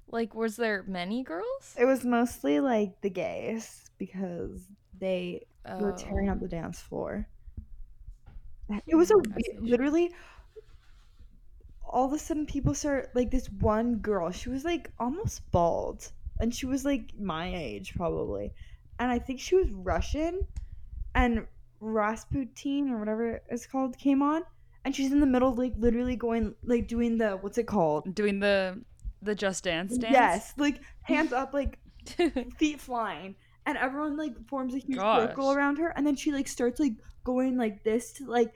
Like, 0.07 0.35
was 0.35 0.55
there 0.57 0.83
many 0.83 1.23
girls? 1.23 1.75
it 1.77 1.85
was 1.85 2.03
mostly 2.05 2.59
like 2.59 2.99
the 3.01 3.09
gays 3.09 3.89
because 3.97 4.67
they 4.99 5.45
were 5.79 5.93
tearing 5.93 6.29
Oh. 6.29 6.33
up 6.33 6.39
the 6.39 6.47
dance 6.47 6.79
floor. 6.81 7.27
It 8.87 8.95
was 8.95 9.11
a 9.11 9.15
Mm, 9.15 9.35
see. 9.41 9.57
literally 9.59 10.13
all 11.85 12.05
of 12.05 12.13
a 12.13 12.19
sudden 12.19 12.45
people 12.45 12.73
start 12.73 13.11
like 13.15 13.29
this 13.31 13.49
one 13.59 13.97
girl. 13.97 14.31
She 14.31 14.49
was 14.49 14.65
like 14.65 14.91
almost 14.99 15.49
bald, 15.51 16.11
and 16.39 16.53
she 16.53 16.65
was 16.65 16.83
like 16.85 17.11
my 17.19 17.53
age 17.55 17.93
probably, 17.95 18.53
and 18.99 19.11
I 19.11 19.19
think 19.19 19.39
she 19.39 19.55
was 19.55 19.69
Russian, 19.71 20.45
and 21.15 21.45
Rasputin 21.79 22.89
or 22.89 22.99
whatever 22.99 23.41
it's 23.49 23.65
called 23.65 23.97
came 23.97 24.21
on, 24.21 24.43
and 24.85 24.95
she's 24.95 25.11
in 25.11 25.19
the 25.19 25.25
middle 25.25 25.53
like 25.53 25.73
literally 25.77 26.15
going 26.15 26.55
like 26.63 26.87
doing 26.87 27.17
the 27.17 27.31
what's 27.37 27.57
it 27.57 27.67
called? 27.67 28.13
Doing 28.15 28.39
the 28.39 28.81
the 29.21 29.35
Just 29.35 29.63
Dance 29.63 29.97
dance. 29.97 30.13
Yes, 30.13 30.53
like 30.57 30.81
hands 31.01 31.33
up 31.33 31.53
like 31.53 31.79
feet 32.57 32.79
flying 32.79 33.35
and 33.65 33.77
everyone 33.77 34.17
like 34.17 34.33
forms 34.47 34.73
a 34.73 34.79
huge 34.79 34.99
circle 34.99 35.51
around 35.51 35.77
her 35.77 35.89
and 35.95 36.05
then 36.05 36.15
she 36.15 36.31
like 36.31 36.47
starts 36.47 36.79
like 36.79 36.93
going 37.23 37.57
like 37.57 37.83
this 37.83 38.11
to 38.13 38.25
like 38.25 38.53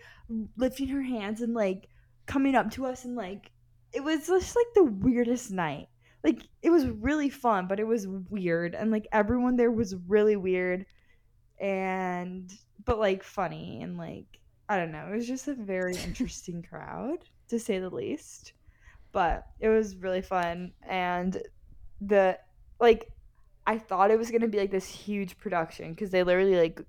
lifting 0.58 0.88
her 0.90 1.02
hands 1.02 1.42
and 1.42 1.54
like 1.54 1.88
coming 2.26 2.56
up 2.56 2.70
to 2.72 2.86
us 2.86 3.06
and 3.06 3.16
like 3.16 3.52
it 3.94 4.04
was 4.04 4.28
just 4.28 4.56
like 4.56 4.66
the 4.76 4.84
weirdest 4.84 5.52
night 5.52 5.88
like 6.28 6.48
it 6.62 6.70
was 6.70 6.86
really 6.86 7.30
fun 7.30 7.68
but 7.68 7.80
it 7.80 7.88
was 7.88 8.08
weird 8.30 8.76
and 8.76 8.92
like 8.92 9.08
everyone 9.12 9.56
there 9.56 9.72
was 9.72 9.96
really 10.08 10.36
weird 10.36 10.86
and 11.60 12.54
but 12.86 13.00
like 13.00 13.24
funny 13.24 13.82
and 13.82 13.98
like 13.98 14.26
i 14.70 14.78
don't 14.78 14.92
know 14.92 15.08
it 15.12 15.16
was 15.16 15.28
just 15.28 15.48
a 15.48 15.54
very 15.54 15.96
interesting 16.04 16.62
crowd 16.62 17.20
to 17.48 17.58
say 17.58 17.80
the 17.80 17.90
least 17.90 18.54
but 19.12 19.48
it 19.60 19.70
was 19.70 19.96
really 19.96 20.22
fun 20.22 20.72
and 20.88 21.42
the 22.02 22.38
like 22.80 23.10
I 23.66 23.78
thought 23.78 24.12
it 24.12 24.18
was 24.18 24.32
gonna 24.32 24.48
be 24.48 24.60
like 24.60 24.72
this 24.72 24.88
huge 24.88 25.38
production 25.38 25.92
because 25.92 26.10
they 26.10 26.24
literally 26.24 26.56
like 26.56 26.82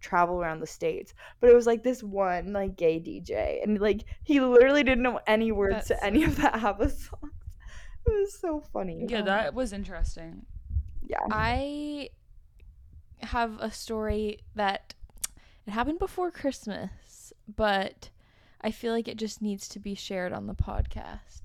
travel 0.00 0.40
around 0.40 0.60
the 0.60 0.66
states, 0.66 1.12
but 1.40 1.50
it 1.50 1.54
was 1.54 1.66
like 1.66 1.82
this 1.82 2.02
one 2.02 2.54
like 2.54 2.76
gay 2.76 2.98
DJ, 2.98 3.62
and 3.62 3.78
like 3.78 4.04
he 4.24 4.40
literally 4.40 4.82
didn't 4.82 5.02
know 5.02 5.20
any 5.26 5.52
words 5.52 5.74
That's 5.74 5.88
to 5.88 6.04
any 6.04 6.24
of 6.24 6.36
the 6.36 6.54
ABBA 6.56 6.88
songs. 6.88 7.32
It 8.06 8.12
was 8.20 8.38
so 8.38 8.60
funny. 8.72 9.04
Yeah, 9.08 9.20
um, 9.20 9.24
that 9.26 9.54
was 9.54 9.72
interesting. 9.72 10.46
yeah. 11.06 11.18
I 11.30 12.10
have 13.20 13.58
a 13.60 13.70
story 13.70 14.40
that 14.54 14.94
it 15.66 15.70
happened 15.70 15.98
before 16.00 16.30
Christmas, 16.30 17.32
but 17.56 18.10
I 18.60 18.70
feel 18.72 18.92
like 18.92 19.06
it 19.08 19.16
just 19.16 19.40
needs 19.40 19.68
to 19.68 19.78
be 19.78 19.94
shared 19.94 20.32
on 20.32 20.46
the 20.46 20.54
podcast. 20.54 21.42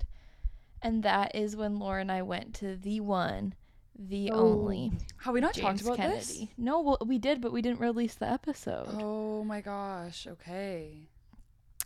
And 0.82 1.02
that 1.02 1.34
is 1.34 1.56
when 1.56 1.78
Laura 1.78 2.00
and 2.00 2.10
I 2.12 2.22
went 2.22 2.54
to 2.56 2.76
the 2.76 3.00
one, 3.00 3.54
the 3.98 4.30
Oh. 4.32 4.36
only 4.60 4.92
Have 5.18 5.34
we 5.34 5.40
not 5.40 5.54
James 5.54 5.64
talked 5.64 5.80
about 5.82 5.96
Kennedy. 5.96 6.16
this? 6.16 6.46
No, 6.56 6.80
well, 6.80 6.98
we 7.04 7.18
did, 7.18 7.40
but 7.40 7.52
we 7.52 7.62
didn't 7.62 7.80
release 7.80 8.14
the 8.14 8.28
episode. 8.28 8.88
Oh 9.00 9.42
my 9.44 9.60
gosh. 9.60 10.26
Okay. 10.28 11.08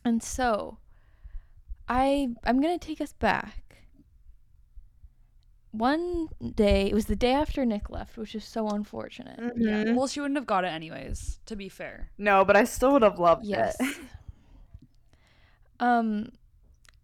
And 0.04 0.22
so, 0.22 0.78
I 1.88 2.30
I'm 2.44 2.61
gonna 2.61 2.78
take 2.78 3.00
us 3.00 3.12
back. 3.12 3.71
One 5.72 6.28
day, 6.54 6.87
it 6.88 6.94
was 6.94 7.06
the 7.06 7.16
day 7.16 7.32
after 7.32 7.64
Nick 7.64 7.88
left, 7.90 8.16
which 8.18 8.35
is 8.35 8.44
so 8.44 8.68
unfortunate. 8.68 9.38
Yeah. 9.56 9.85
Mhm. 9.85 9.96
Well, 9.96 10.06
she 10.06 10.20
wouldn't 10.20 10.37
have 10.37 10.46
got 10.46 10.64
it 10.64 10.68
anyways. 10.68 11.40
To 11.46 11.56
be 11.56 11.68
fair. 11.70 12.11
No, 12.18 12.44
but 12.44 12.56
I 12.56 12.64
still 12.64 12.92
would 12.92 13.02
have 13.02 13.18
loved 13.18 13.46
Yes. 13.46 13.76
it. 13.80 13.96
um, 15.80 16.30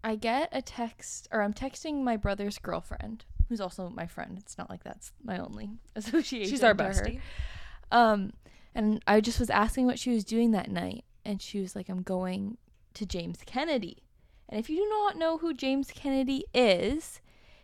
I 0.05 0.17
get 0.17 0.49
a 0.53 0.63
text, 0.63 1.29
or 1.33 1.43
I'm 1.43 1.53
texting 1.55 2.03
my 2.03 2.17
brother's 2.17 2.59
girlfriend, 2.59 3.25
who's 3.49 3.61
also 3.61 3.89
my 3.91 4.07
friend. 4.07 4.39
It's 4.39 4.57
not 4.59 4.71
like 4.71 4.85
that's 4.85 5.13
my 5.25 5.39
only 5.39 5.71
association. 5.97 6.49
She's 6.51 6.63
our 6.63 6.75
to 6.75 6.85
her. 6.85 6.91
bestie. 6.91 7.21
Um, 7.91 8.33
and 8.75 9.03
I 9.07 9.21
just 9.21 9.41
was 9.41 9.51
asking 9.51 9.87
what 9.87 9.99
she 9.99 10.11
was 10.11 10.25
doing 10.25 10.51
that 10.53 10.71
night, 10.71 11.05
and 11.25 11.41
she 11.43 11.61
was 11.61 11.75
like, 11.75 11.89
"I'm 11.89 12.03
going 12.03 12.59
to 12.95 13.07
James 13.07 13.39
Kennedy." 13.45 14.03
And 14.49 14.59
if 14.61 14.71
you 14.71 14.77
do 14.77 14.89
not 14.89 15.17
know 15.17 15.39
who 15.39 15.53
James 15.53 15.91
Kennedy 15.91 16.45
is, 16.55 17.21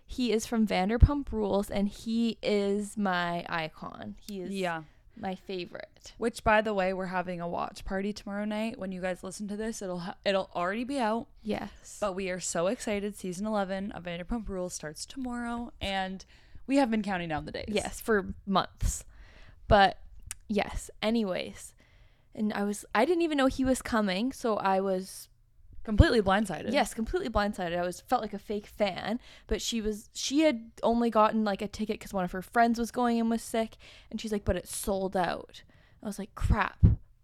he 0.07 0.33
is 0.33 0.47
from 0.47 0.67
Vanderpump 0.67 1.33
Rules, 1.33 1.71
and 1.71 1.89
he 1.89 2.39
is 2.43 2.97
my 2.97 3.45
icon. 3.49 4.17
He 4.21 4.41
is 4.41 4.51
Yeah. 4.53 4.83
my 5.17 5.35
favorite. 5.35 6.13
Which, 6.19 6.43
by 6.45 6.61
the 6.61 6.75
way, 6.75 6.93
we're 6.93 7.07
having 7.07 7.41
a 7.41 7.49
watch 7.49 7.85
party 7.85 8.13
tomorrow 8.13 8.45
night. 8.45 8.79
When 8.79 8.93
you 8.93 9.01
guys 9.01 9.23
listen 9.25 9.49
to 9.49 9.57
this, 9.57 9.81
it'll 9.81 10.01
ha- 10.01 10.17
it'll 10.25 10.51
already 10.55 10.85
be 10.85 10.99
out. 10.99 11.27
Yes. 11.43 11.99
But 12.01 12.15
we 12.15 12.29
are 12.31 12.41
so 12.41 12.67
excited. 12.67 13.17
Season 13.17 13.47
eleven 13.47 13.93
of 13.93 14.05
Vanderpump 14.05 14.49
Rules 14.49 14.75
starts 14.75 15.07
tomorrow, 15.07 15.73
and 15.81 16.25
we 16.67 16.77
have 16.77 16.91
been 16.91 17.03
counting 17.03 17.29
down 17.29 17.45
the 17.47 17.53
days. 17.53 17.67
Yes, 17.69 18.01
for 18.01 18.35
months. 18.47 19.05
But 19.69 19.99
yes, 20.49 20.91
anyways. 21.03 21.73
And 22.35 22.53
I 22.53 22.65
was 22.65 22.85
I 22.95 23.05
didn't 23.05 23.23
even 23.23 23.39
know 23.39 23.47
he 23.47 23.65
was 23.65 23.81
coming, 23.81 24.33
so 24.33 24.57
I 24.57 24.81
was 24.81 25.29
completely 25.85 26.21
blindsided. 26.23 26.73
yes, 26.73 26.95
completely 26.95 27.29
blindsided. 27.29 27.77
I 27.79 27.83
was 27.83 28.01
felt 28.01 28.23
like 28.23 28.35
a 28.35 28.39
fake 28.39 28.67
fan, 28.67 29.21
but 29.47 29.63
she 29.63 29.81
was 29.81 30.09
she 30.15 30.41
had 30.41 30.71
only 30.83 31.11
gotten 31.11 31.45
like 31.45 31.63
a 31.63 31.69
ticket 31.69 32.01
cuz 32.01 32.13
one 32.13 32.25
of 32.25 32.33
her 32.33 32.43
friends 32.43 32.79
was 32.79 32.91
going 32.91 33.21
and 33.21 33.31
was 33.31 33.43
sick, 33.43 33.77
and 34.11 34.21
she's 34.21 34.33
like, 34.33 34.45
"But 34.45 34.57
it 34.57 34.67
sold 34.69 35.17
out." 35.17 35.63
I 36.03 36.07
was 36.07 36.19
like, 36.19 36.35
"Crap." 36.35 36.79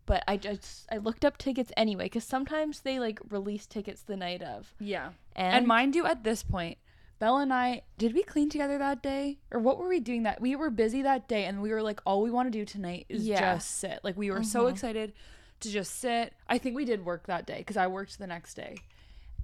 But 0.07 0.25
I 0.27 0.37
just 0.37 0.87
I 0.91 0.97
looked 0.99 1.25
up 1.25 1.39
tickets 1.39 1.71
anyway 1.77 2.09
cuz 2.09 2.25
sometimes 2.25 2.81
they 2.81 2.99
like 2.99 3.21
release 3.29 3.67
tickets 3.67 4.03
the 4.03 4.17
night 4.17 4.43
of. 4.43 4.75
yeah. 4.79 5.11
And, 5.37 5.55
And 5.57 5.67
mind 5.67 5.95
you, 5.95 6.05
at 6.07 6.25
this 6.25 6.43
point, 6.43 6.79
Belle 7.21 7.37
and 7.39 7.53
I 7.53 7.83
did 7.99 8.13
we 8.15 8.23
clean 8.25 8.49
together 8.51 8.77
that 8.79 9.03
day, 9.03 9.39
or 9.53 9.61
what 9.61 9.79
were 9.79 9.87
we 9.89 10.01
doing 10.01 10.23
that? 10.25 10.41
We 10.41 10.57
were 10.57 10.71
busy 10.71 11.03
that 11.03 11.29
day, 11.29 11.45
and 11.45 11.63
we 11.63 11.71
were 11.71 11.83
like, 11.83 12.01
all 12.05 12.23
we 12.23 12.31
want 12.31 12.47
to 12.49 12.51
do 12.59 12.65
tonight 12.65 13.07
is 13.09 13.27
Yeah. 13.27 13.41
just 13.55 13.71
sit. 13.79 14.01
Like 14.03 14.17
we 14.17 14.31
were 14.31 14.43
so 14.43 14.65
Mhm. 14.65 14.71
excited 14.73 15.13
to 15.61 15.71
just 15.71 16.01
sit. 16.01 16.33
I 16.49 16.59
think 16.59 16.77
we 16.77 16.85
did 16.85 17.05
work 17.05 17.27
that 17.27 17.47
day 17.47 17.59
because 17.59 17.77
I 17.77 17.87
worked 17.87 18.19
the 18.19 18.27
next 18.27 18.55
day, 18.55 18.77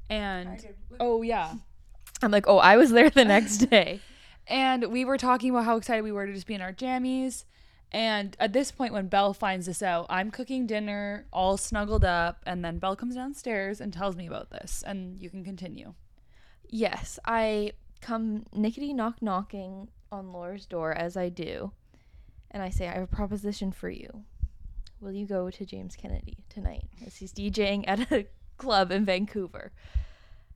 and 0.08 0.66
oh 1.00 1.22
yeah. 1.22 1.54
I'm 2.22 2.30
like, 2.30 2.48
"Oh, 2.48 2.58
I 2.58 2.76
was 2.76 2.90
there 2.90 3.10
the 3.10 3.24
next 3.24 3.58
day." 3.70 4.00
And 4.46 4.92
we 4.92 5.04
were 5.04 5.18
talking 5.18 5.50
about 5.50 5.64
how 5.64 5.76
excited 5.76 6.02
we 6.02 6.12
were 6.12 6.26
to 6.26 6.32
just 6.32 6.46
be 6.46 6.54
in 6.54 6.60
our 6.60 6.72
jammies. 6.72 7.44
And 7.92 8.36
at 8.40 8.52
this 8.52 8.70
point, 8.70 8.92
when 8.92 9.08
Belle 9.08 9.32
finds 9.32 9.66
this 9.66 9.82
out, 9.82 10.06
I'm 10.08 10.30
cooking 10.30 10.66
dinner, 10.66 11.26
all 11.32 11.56
snuggled 11.56 12.04
up, 12.04 12.42
and 12.46 12.64
then 12.64 12.78
Belle 12.78 12.96
comes 12.96 13.14
downstairs 13.14 13.80
and 13.80 13.92
tells 13.92 14.16
me 14.16 14.26
about 14.26 14.50
this. 14.50 14.82
And 14.86 15.18
you 15.18 15.30
can 15.30 15.44
continue. 15.44 15.94
Yes, 16.68 17.18
I 17.24 17.72
come 18.00 18.44
nickety 18.54 18.94
knock 18.94 19.22
knocking 19.22 19.88
on 20.10 20.32
Laura's 20.32 20.66
door 20.66 20.92
as 20.92 21.16
I 21.16 21.28
do, 21.28 21.72
and 22.50 22.62
I 22.62 22.70
say, 22.70 22.88
I 22.88 22.94
have 22.94 23.02
a 23.02 23.06
proposition 23.06 23.72
for 23.72 23.88
you. 23.88 24.24
Will 25.00 25.12
you 25.12 25.26
go 25.26 25.50
to 25.50 25.64
James 25.66 25.96
Kennedy 25.96 26.38
tonight? 26.48 26.84
As 27.06 27.16
he's 27.16 27.32
DJing 27.32 27.84
at 27.86 28.10
a 28.12 28.26
club 28.58 28.90
in 28.90 29.04
Vancouver. 29.04 29.72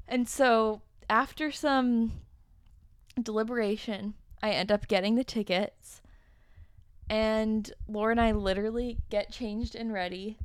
And 0.09 0.29
so, 0.29 0.83
after 1.09 1.50
some 1.53 2.12
deliberation, 3.20 4.14
I 4.42 4.50
end 4.50 4.72
up 4.72 4.88
getting 4.88 5.14
the 5.14 5.24
tickets, 5.24 6.00
and 7.09 7.70
Laura 7.88 8.12
and 8.12 8.20
I 8.20 8.33
literally 8.33 8.98
get 9.11 9.31
changed 9.31 9.74
and 9.74 9.92
ready 9.92 10.38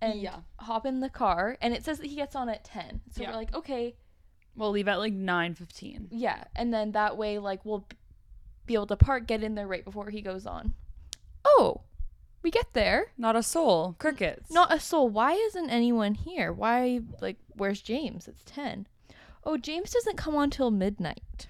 and 0.00 0.20
Yeah. 0.20 0.40
hop 0.58 0.84
in 0.86 1.00
the 1.00 1.08
car. 1.08 1.56
And 1.60 1.74
it 1.74 1.84
says 1.84 1.98
that 1.98 2.06
he 2.08 2.16
gets 2.16 2.34
on 2.36 2.48
at 2.48 2.64
10. 2.64 3.00
So 3.12 3.22
Yeah. 3.22 3.30
we're 3.30 3.36
like, 3.36 3.54
okay, 3.54 3.94
We'll 4.54 4.70
leave 4.70 4.86
at 4.88 4.98
like 4.98 5.14
9.15. 5.14 6.08
yeah, 6.10 6.44
and 6.54 6.74
then 6.74 6.92
that 6.92 7.16
way, 7.16 7.38
like, 7.38 7.64
we'll 7.64 7.86
be 8.66 8.74
able 8.74 8.86
to 8.88 8.96
park, 8.96 9.26
get 9.26 9.42
in 9.42 9.54
there 9.54 9.66
right 9.66 9.84
before 9.84 10.10
he 10.10 10.20
goes 10.20 10.44
on. 10.44 10.74
Oh, 11.44 11.80
we 12.42 12.50
get 12.50 12.72
there. 12.72 13.06
Not 13.16 13.36
a 13.36 13.42
soul. 13.42 13.96
Crickets. 13.98 14.50
Not 14.50 14.72
a 14.72 14.80
soul. 14.80 15.08
Why 15.08 15.32
isn't 15.32 15.70
anyone 15.70 16.14
here? 16.14 16.52
Why, 16.52 17.00
like, 17.20 17.36
where's 17.56 17.80
James? 17.80 18.28
It's 18.28 18.44
10. 18.44 18.86
Oh, 19.44 19.56
James 19.56 19.90
doesn't 19.90 20.16
come 20.16 20.36
on 20.36 20.50
till 20.50 20.70
midnight. 20.70 21.48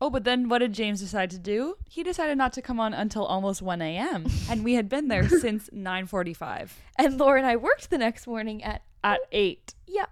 Oh, 0.00 0.10
but 0.10 0.24
then 0.24 0.48
what 0.48 0.58
did 0.58 0.72
James 0.72 1.00
decide 1.00 1.30
to 1.30 1.38
do? 1.38 1.76
He 1.88 2.02
decided 2.02 2.36
not 2.36 2.52
to 2.54 2.62
come 2.62 2.80
on 2.80 2.92
until 2.92 3.24
almost 3.24 3.62
1 3.62 3.80
a.m. 3.80 4.26
and 4.50 4.64
we 4.64 4.74
had 4.74 4.88
been 4.88 5.06
there 5.08 5.28
since 5.28 5.70
9.45 5.70 6.70
And 6.96 7.18
Laura 7.18 7.38
and 7.38 7.46
I 7.46 7.54
worked 7.54 7.88
the 7.90 7.98
next 7.98 8.26
morning 8.26 8.64
at, 8.64 8.82
at 9.04 9.20
8. 9.30 9.74
yeah. 9.86 10.06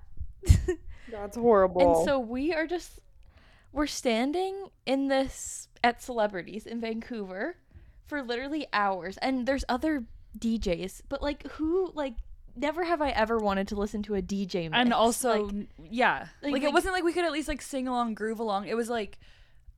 That's 1.11 1.37
horrible. 1.37 1.97
And 1.97 2.05
so 2.07 2.21
we 2.21 2.55
are 2.55 2.69
just, 2.69 3.01
we're 3.73 3.89
standing 3.89 4.69
in 4.87 5.09
this, 5.09 5.67
at 5.83 6.01
Celebrities 6.01 6.67
in 6.67 6.81
Vancouver 6.81 7.57
for 8.11 8.23
literally 8.23 8.67
hours. 8.75 9.17
And 9.23 9.47
there's 9.47 9.65
other 9.69 10.05
DJs, 10.39 11.03
but 11.09 11.23
like, 11.23 11.47
who, 11.53 11.91
like, 11.95 12.15
never 12.57 12.85
have 12.85 13.01
I 13.01 13.11
ever 13.11 13.39
wanted 13.39 13.69
to 13.69 13.77
listen 13.77 14.03
to 14.03 14.15
a 14.17 14.21
DJ 14.23 14.65
mix. 14.65 14.73
And 14.75 14.93
also, 14.93 15.45
Like, 15.47 15.67
yeah. 15.91 16.19
like- 16.19 16.29
Like, 16.43 16.53
like- 16.53 16.63
it 16.65 16.73
wasn't 16.75 16.93
like 16.95 17.05
we 17.05 17.13
could 17.15 17.25
at 17.25 17.33
least 17.33 17.49
like 17.49 17.63
sing 17.63 17.89
along, 17.89 18.15
groove 18.15 18.41
along. 18.41 18.67
It 18.69 18.77
was 18.77 18.91
like 18.91 19.19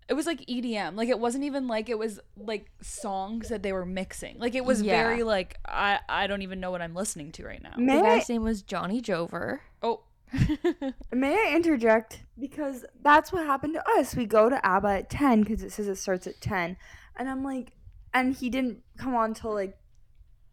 it 0.09 0.15
was 0.15 0.27
like 0.27 0.41
EDM. 0.49 0.97
Like 0.97 1.09
it 1.09 1.19
wasn't 1.21 1.45
even 1.45 1.69
like 1.69 1.89
it 1.89 1.97
was 1.99 2.19
like 2.37 2.71
songs 2.83 3.49
that 3.51 3.63
they 3.63 3.73
were 3.73 3.87
mixing. 3.87 4.37
Like 4.39 4.55
it 4.57 4.65
was 4.65 4.83
Yeah. 4.83 5.01
very 5.05 5.23
like 5.23 5.59
I 5.65 6.01
I 6.09 6.27
don't 6.27 6.43
even 6.43 6.59
know 6.61 6.71
what 6.73 6.83
I'm 6.83 6.95
listening 6.95 7.31
to 7.33 7.45
right 7.45 7.63
now. 7.63 7.75
The 7.77 7.83
May 7.83 8.01
I, 8.01 8.19
guy's 8.19 8.29
name 8.29 8.43
was 8.43 8.63
Johnny 8.63 9.01
Jover. 9.01 9.61
Oh, 9.81 10.01
may 11.13 11.35
I 11.35 11.55
interject? 11.55 12.23
Because 12.39 12.85
that's 13.03 13.33
what 13.33 13.47
happened 13.47 13.75
to 13.75 13.85
us. 13.99 14.17
We 14.17 14.27
go 14.27 14.49
to 14.49 14.65
ABBA 14.67 14.89
at 14.89 15.11
10 15.11 15.43
because 15.43 15.63
it 15.63 15.73
says 15.73 15.87
it 15.89 15.97
starts 15.97 16.27
at 16.27 16.41
10. 16.41 16.77
And 17.17 17.29
I'm 17.29 17.45
like, 17.45 17.73
and 18.15 18.35
he 18.35 18.51
didn't 18.51 18.83
come 18.97 19.15
on 19.15 19.35
till 19.35 19.55
like 19.55 19.77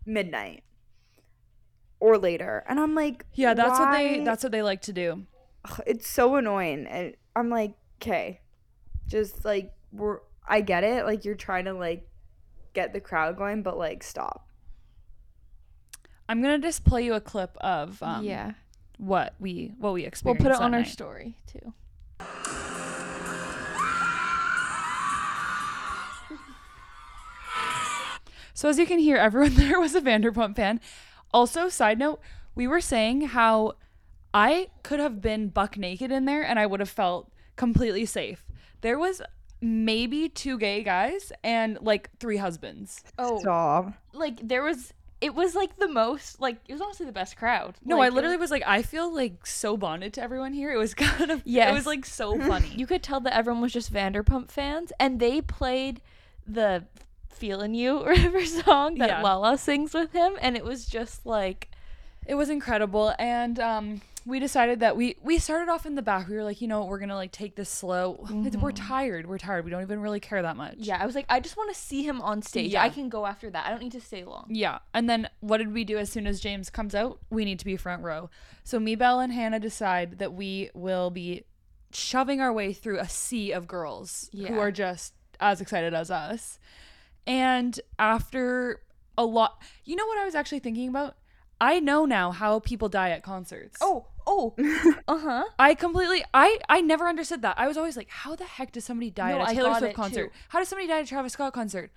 midnight 0.05 0.63
or 1.99 2.17
later. 2.17 2.63
And 2.67 2.79
I'm 2.79 2.95
like, 2.95 3.25
yeah, 3.33 3.53
that's 3.53 3.79
what 3.79 3.91
they 3.91 4.23
that's 4.23 4.43
what 4.43 4.51
they 4.51 4.61
like 4.61 4.81
to 4.83 4.93
do. 4.93 5.25
Ugh, 5.65 5.81
it's 5.85 6.07
so 6.07 6.35
annoying 6.35 6.87
and 6.87 7.15
i'm 7.35 7.49
like 7.49 7.73
okay 8.01 8.39
just 9.07 9.43
like 9.43 9.73
we're 9.91 10.19
i 10.47 10.61
get 10.61 10.85
it 10.85 11.05
like 11.05 11.25
you're 11.25 11.35
trying 11.35 11.65
to 11.65 11.73
like 11.73 12.07
get 12.73 12.93
the 12.93 12.99
crowd 13.01 13.35
going 13.35 13.61
but 13.61 13.77
like 13.77 14.01
stop 14.01 14.49
I'm 16.29 16.43
gonna 16.43 16.59
just 16.59 16.85
play 16.85 17.03
you 17.03 17.15
a 17.15 17.19
clip 17.19 17.57
of 17.57 18.03
um, 18.03 18.23
yeah. 18.23 18.51
what 18.99 19.33
we 19.39 19.73
what 19.79 19.93
we 19.93 20.07
We'll 20.23 20.35
put 20.35 20.45
it 20.45 20.49
that 20.49 20.61
on 20.61 20.75
our 20.75 20.85
story 20.85 21.35
too. 21.47 21.73
So 28.59 28.67
as 28.67 28.77
you 28.77 28.85
can 28.85 28.99
hear, 28.99 29.15
everyone 29.27 29.55
there 29.55 29.79
was 29.79 29.95
a 29.95 30.01
Vanderpump 30.01 30.57
fan. 30.57 30.81
Also, 31.33 31.69
side 31.69 31.97
note, 31.97 32.19
we 32.55 32.67
were 32.67 32.81
saying 32.81 33.21
how 33.21 33.75
I 34.33 34.69
could 34.83 34.99
have 34.99 35.21
been 35.21 35.47
buck 35.47 35.77
naked 35.77 36.11
in 36.11 36.25
there 36.25 36.43
and 36.43 36.59
I 36.59 36.65
would 36.65 36.81
have 36.81 36.89
felt 36.89 37.31
completely 37.55 38.05
safe. 38.05 38.43
There 38.81 38.99
was 38.99 39.21
maybe 39.61 40.27
two 40.27 40.57
gay 40.57 40.83
guys 40.83 41.31
and 41.41 41.77
like 41.79 42.09
three 42.19 42.35
husbands. 42.35 43.01
Oh, 43.17 43.39
stop 43.39 43.93
like 44.11 44.45
there 44.45 44.63
was. 44.63 44.93
It 45.21 45.33
was 45.35 45.55
like 45.55 45.77
the 45.77 45.87
most. 45.87 46.41
Like 46.41 46.57
it 46.67 46.73
was 46.73 46.81
honestly 46.81 47.05
the 47.05 47.13
best 47.13 47.37
crowd. 47.37 47.77
No, 47.85 47.99
Like, 47.99 48.11
I 48.11 48.13
literally 48.13 48.35
was 48.35 48.51
like, 48.51 48.63
I 48.65 48.81
feel 48.81 49.13
like 49.13 49.45
so 49.45 49.77
bonded 49.77 50.11
to 50.15 50.21
everyone 50.21 50.51
here. 50.51 50.73
It 50.73 50.77
was 50.77 50.93
kind 51.05 51.31
of, 51.31 51.41
yeah, 51.45 51.69
it 51.69 51.73
was 51.73 51.85
like 51.85 52.05
so 52.05 52.37
funny. 52.47 52.73
You 52.75 52.87
could 52.87 53.03
tell 53.03 53.21
that 53.21 53.33
everyone 53.33 53.61
was 53.61 53.71
just 53.71 53.93
Vanderpump 53.93 54.51
fans, 54.51 54.91
and 54.99 55.21
they 55.21 55.39
played 55.39 56.01
the 56.45 56.83
"Feeling 57.29 57.73
You" 57.73 57.97
or 57.99 58.09
whatever 58.13 58.45
song 58.45 58.95
that 58.95 59.09
Yeah. 59.09 59.21
Lala 59.21 59.57
sings 59.57 59.93
with 59.93 60.11
him, 60.11 60.33
and 60.41 60.55
it 60.57 60.63
was 60.65 60.85
just 60.85 61.25
like, 61.25 61.69
it 62.27 62.35
was 62.35 62.49
incredible 62.49 63.13
and 63.17 63.59
um 63.59 64.01
we 64.25 64.39
decided 64.39 64.81
that 64.81 64.95
we 64.95 65.15
we 65.23 65.39
started 65.39 65.71
off 65.71 65.85
in 65.87 65.95
the 65.95 66.01
back 66.03 66.27
we 66.27 66.35
were 66.35 66.43
like 66.43 66.61
you 66.61 66.67
know 66.67 66.83
we're 66.85 66.99
gonna 66.99 67.15
like 67.15 67.31
take 67.31 67.55
this 67.55 67.69
slow 67.69 68.27
It's- 68.45 68.61
we're 68.61 68.73
tired 68.73 69.25
we're 69.25 69.39
tired 69.39 69.63
we 69.65 69.71
don't 69.71 69.81
even 69.81 69.99
really 70.01 70.19
care 70.19 70.41
that 70.43 70.55
much 70.57 70.75
yeah, 70.77 70.99
I 71.01 71.05
was 71.07 71.15
like, 71.15 71.25
I 71.29 71.39
just 71.39 71.57
want 71.57 71.73
to 71.73 71.79
see 71.79 72.03
him 72.03 72.21
on 72.21 72.41
stage. 72.43 72.71
Yeah. 72.73 72.83
I 72.83 72.89
can 72.89 73.09
go 73.09 73.25
after 73.25 73.49
that. 73.49 73.65
I 73.65 73.69
don't 73.71 73.81
need 73.81 73.93
to 73.93 74.01
stay 74.01 74.23
long. 74.25 74.45
yeah 74.49 74.79
and 74.93 75.09
then 75.09 75.29
what 75.39 75.57
did 75.57 75.73
we 75.73 75.83
do 75.85 75.97
as 75.97 76.11
soon 76.11 76.27
as 76.27 76.39
james 76.39 76.69
comes 76.69 76.93
out 76.93 77.17
we 77.31 77.45
need 77.45 77.57
to 77.59 77.65
be 77.65 77.77
front 77.77 78.03
row 78.03 78.29
so 78.63 78.79
me 78.79 78.93
belle 78.95 79.19
and 79.21 79.33
hannah 79.33 79.59
decide 79.59 80.19
that 80.19 80.33
we 80.33 80.69
will 80.75 81.09
be 81.09 81.45
shoving 81.91 82.39
our 82.41 82.53
way 82.53 82.73
through 82.73 82.99
a 82.99 83.09
sea 83.09 83.51
of 83.53 83.65
girls 83.67 84.29
Yeah. 84.33 84.49
who 84.49 84.59
are 84.59 84.71
just 84.71 85.13
as 85.39 85.61
excited 85.61 85.93
as 85.95 86.11
us 86.11 86.59
and 87.29 87.79
after 87.97 88.81
a 89.17 89.23
lot 89.23 89.61
you 89.85 89.95
know 89.95 90.05
what 90.07 90.17
i 90.17 90.25
was 90.25 90.35
actually 90.35 90.59
thinking 90.59 90.89
about 90.89 91.15
i 91.61 91.79
know 91.79 92.03
now 92.05 92.31
how 92.31 92.59
people 92.59 92.89
die 92.89 93.11
at 93.11 93.23
concerts 93.23 93.77
Oh, 93.81 94.07
oh, 94.27 94.53
uh 95.07 95.17
huh. 95.17 95.43
I 95.57 95.73
completely 95.75 96.23
I 96.33 96.59
I 96.69 96.81
never 96.81 97.07
understood 97.07 97.41
that. 97.41 97.57
I 97.57 97.67
was 97.67 97.77
always 97.77 97.97
like, 97.97 98.09
how 98.09 98.35
the 98.35 98.43
heck 98.45 98.71
does 98.71 98.83
somebody 98.85 99.09
die 99.09 99.31
No, 99.31 99.41
at 99.41 99.51
a 99.51 99.55
Taylor 99.55 99.69
got 99.69 99.79
Swift 99.79 99.93
it, 99.93 99.95
concert? 99.95 100.25
too. 100.27 100.39
How 100.49 100.59
does 100.59 100.67
somebody 100.67 100.87
die 100.87 100.99
at 100.99 101.05
a 101.05 101.07
Travis 101.07 101.33
Scott 101.33 101.53
concert? 101.53 101.91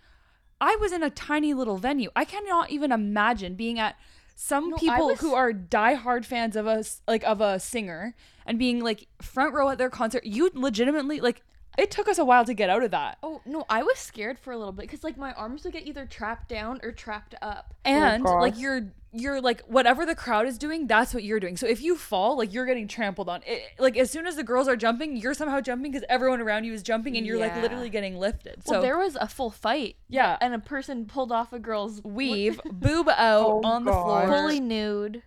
I 0.61 0.77
was 0.81 0.93
in 0.93 1.03
a 1.03 1.11
tiny 1.11 1.53
little 1.53 1.77
venue. 1.77 2.11
I 2.17 2.25
cannot 2.25 2.71
even 2.71 2.91
imagine 2.93 3.55
being 3.57 3.79
at 3.79 3.97
some 4.35 4.73
I 4.75 4.79
people 4.79 5.07
was- 5.09 5.21
who 5.21 5.35
are 5.35 5.53
diehard 5.53 6.25
fans 6.25 6.57
of 6.57 6.67
us 6.67 7.03
like 7.07 7.23
of 7.25 7.41
a 7.43 7.61
singer 7.61 8.15
and 8.47 8.59
being 8.59 8.81
like 8.81 9.07
front 9.21 9.53
row 9.55 9.69
at 9.69 9.77
their 9.77 9.91
concert. 9.91 10.25
You 10.25 10.51
legitimately 10.55 11.21
like 11.21 11.43
it 11.79 11.91
took 11.91 12.09
us 12.09 12.19
a 12.19 12.25
while 12.25 12.45
to 12.45 12.55
get 12.55 12.69
out 12.71 12.83
of 12.83 12.91
that. 12.91 13.19
Oh 13.23 13.41
no, 13.47 13.65
I 13.69 13.83
was 13.83 13.99
scared 13.99 14.39
for 14.39 14.53
a 14.53 14.59
little 14.59 14.73
bit 14.73 14.83
because 14.83 15.03
like 15.05 15.17
my 15.17 15.33
arms 15.33 15.65
would 15.65 15.73
get 15.73 15.87
either 15.87 16.07
trapped 16.07 16.49
down 16.49 16.81
or 16.83 16.93
trapped 16.93 17.35
up. 17.43 17.75
And 17.85 18.25
like 18.25 18.59
you're 18.59 18.93
you're 19.15 19.41
like 19.43 19.61
whatever 19.63 20.07
the 20.07 20.15
crowd 20.15 20.47
is 20.47 20.57
doing, 20.57 20.87
that's 20.87 21.13
what 21.13 21.23
you're 21.23 21.41
doing. 21.41 21.57
So 21.57 21.67
if 21.67 21.83
you 21.83 21.97
fall, 21.97 22.37
like 22.39 22.53
you're 22.53 22.65
getting 22.67 22.89
trampled 22.89 23.29
on. 23.29 23.43
It, 23.47 23.63
like 23.79 23.97
as 23.97 24.11
soon 24.11 24.27
as 24.27 24.37
the 24.37 24.43
girls 24.43 24.69
are 24.69 24.77
jumping, 24.77 25.17
you're 25.17 25.35
somehow 25.35 25.61
jumping 25.61 25.93
because 25.93 26.07
everyone 26.09 26.41
around 26.41 26.65
you 26.65 26.73
is 26.73 26.83
jumping, 26.83 27.17
and 27.17 27.27
you're 27.27 27.39
like 27.39 27.55
literally 27.57 27.91
getting 27.91 28.17
lifted. 28.19 28.65
So 28.67 28.73
Well, 28.75 28.83
there 28.83 28.99
was 28.99 29.17
a 29.17 29.29
full 29.29 29.51
fight, 29.51 29.97
yeah, 30.09 30.39
and 30.41 30.55
a 30.55 30.59
person 30.59 31.05
pulled 31.07 31.31
off 31.33 31.53
a 31.53 31.59
girl's 31.59 32.03
weave, 32.05 32.61
boob 32.73 33.09
out 33.11 33.45
Oh, 33.47 33.61
on 33.65 33.85
the 33.85 33.93
floor. 33.93 34.27
fully 34.29 34.61
nude. 34.61 35.23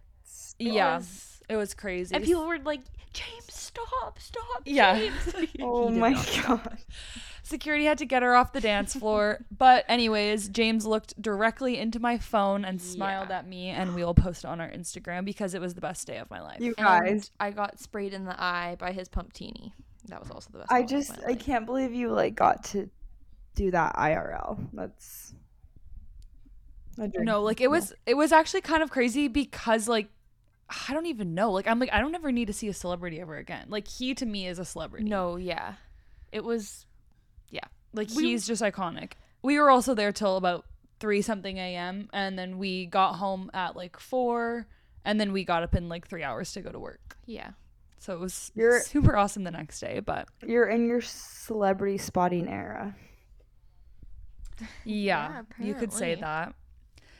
It 0.58 0.74
yeah, 0.74 0.98
was- 0.98 1.42
it 1.48 1.56
was 1.58 1.74
crazy. 1.76 2.16
and 2.16 2.24
people 2.24 2.48
were 2.48 2.58
like, 2.60 2.82
"James, 3.14 3.65
stop, 3.76 4.20
stop, 4.20 4.62
Yeah. 4.66 4.98
James." 4.98 5.56
oh 5.62 5.90
my 5.90 6.14
stop. 6.14 6.64
god 6.64 6.78
Security 7.44 7.86
had 7.86 8.00
to 8.00 8.06
get 8.08 8.24
her 8.24 8.36
off 8.36 8.54
the 8.54 8.60
dance 8.62 8.96
floor. 8.96 9.46
but 9.56 9.86
anyways, 9.88 10.50
James 10.50 10.84
looked 10.84 11.22
directly 11.22 11.78
into 11.78 12.00
my 12.00 12.18
phone 12.18 12.66
and 12.66 12.82
smiled 12.82 13.30
Yeah. 13.30 13.38
at 13.38 13.48
me, 13.48 13.70
and 13.70 13.94
we 13.94 14.04
will 14.04 14.16
post 14.16 14.46
on 14.46 14.60
our 14.60 14.70
Instagram 14.72 15.26
because 15.26 15.54
it 15.54 15.62
was 15.62 15.76
the 15.76 15.82
best 15.82 16.08
day 16.08 16.18
of 16.18 16.28
my 16.32 16.42
life. 16.42 16.60
you 16.60 16.74
And 16.80 16.86
guys 16.88 17.32
I 17.40 17.52
got 17.52 17.80
sprayed 17.80 18.16
in 18.16 18.26
the 18.26 18.36
eye 18.42 18.78
by 18.80 18.92
his 18.94 19.08
pump 19.10 19.28
pumptini. 19.34 19.74
That 20.08 20.22
was 20.22 20.32
also 20.32 20.50
the 20.54 20.58
best. 20.60 20.72
i 20.72 20.82
just 20.84 21.12
i 21.24 21.30
life. 21.32 21.40
can't 21.40 21.66
believe 21.68 21.94
you 21.94 22.10
like 22.10 22.34
got 22.36 22.64
to 22.66 22.90
do 23.56 23.70
that 23.72 23.96
irl 23.96 24.58
that's. 24.74 25.34
No, 26.98 27.42
like 27.44 27.60
it 27.60 27.70
was 27.70 27.94
it 28.06 28.14
was 28.16 28.32
actually 28.32 28.62
kind 28.62 28.82
of 28.82 28.90
crazy 28.90 29.28
because 29.28 29.88
like 29.90 30.08
I 30.70 30.94
don't 30.94 31.06
even 31.06 31.34
know. 31.36 31.52
Like 31.52 31.68
I'm 31.68 31.80
like 31.80 31.92
I 31.94 32.00
don't 32.00 32.16
ever 32.16 32.32
need 32.32 32.46
to 32.48 32.54
see 32.54 32.68
a 32.68 32.74
celebrity 32.74 33.20
ever 33.22 33.36
again. 33.38 33.68
Like 33.70 33.88
he 33.88 34.14
to 34.16 34.26
me 34.26 34.48
is 34.48 34.58
a 34.60 34.66
celebrity. 34.66 35.06
No, 35.08 35.36
yeah, 35.36 35.74
it 36.32 36.44
was. 36.44 36.86
Yeah. 37.50 37.66
Like 37.94 38.10
We- 38.16 38.24
he's 38.26 38.48
just 38.48 38.62
iconic. 38.62 39.14
We 39.44 39.60
were 39.60 39.70
also 39.70 39.94
there 39.94 40.12
till 40.12 40.38
about 40.38 40.66
3 41.00 41.22
something 41.22 41.58
a.m. 41.58 42.10
and 42.14 42.38
then 42.40 42.58
we 42.58 42.88
got 42.88 43.14
home 43.18 43.52
at 43.54 43.76
like 43.76 44.00
4 44.00 44.66
and 45.04 45.20
then 45.20 45.32
we 45.34 45.44
got 45.44 45.62
up 45.62 45.76
in 45.76 45.88
like 45.88 46.08
3 46.08 46.24
hours 46.24 46.52
to 46.54 46.62
go 46.62 46.72
to 46.72 46.80
work. 46.80 47.16
Yeah. 47.28 47.52
So 48.00 48.14
it 48.14 48.20
was 48.20 48.52
You're- 48.56 48.80
super 48.82 49.16
awesome 49.16 49.44
the 49.44 49.52
next 49.52 49.80
day, 49.80 50.00
but 50.00 50.28
you're 50.46 50.68
in 50.68 50.88
your 50.88 51.02
celebrity 51.02 51.98
spotting 52.00 52.48
era 52.48 52.96
yeah, 54.86 55.42
Yeah, 55.60 55.66
you 55.66 55.74
could 55.76 55.92
say 55.94 56.16
that. 56.16 56.54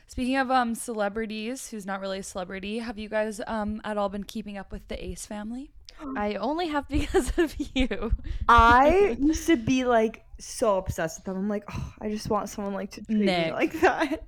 Speaking 0.06 0.36
of 0.36 0.50
um 0.50 0.74
celebrities, 0.74 1.68
who's 1.70 1.86
not 1.86 2.00
really 2.00 2.20
a 2.20 2.22
celebrity, 2.22 2.78
have 2.78 2.98
you 2.98 3.08
guys 3.08 3.40
um 3.46 3.80
at 3.84 3.98
all 3.98 4.08
been 4.08 4.24
keeping 4.24 4.56
up 4.56 4.72
with 4.72 4.86
the 4.88 5.02
Ace 5.04 5.26
family? 5.26 5.70
I 6.16 6.34
only 6.34 6.68
have 6.68 6.88
because 6.88 7.36
of 7.38 7.54
you. 7.74 8.12
I 8.48 9.16
used 9.20 9.46
to 9.46 9.56
be 9.56 9.84
like 9.84 10.24
so 10.38 10.78
obsessed 10.78 11.18
with 11.18 11.24
them. 11.26 11.36
I'm 11.36 11.48
like, 11.48 11.64
oh, 11.72 11.92
I 12.00 12.08
just 12.10 12.28
want 12.30 12.48
someone 12.48 12.74
like 12.74 12.92
to 12.92 13.02
treat 13.02 13.18
me 13.36 13.52
like 13.52 13.72
that. 13.80 14.24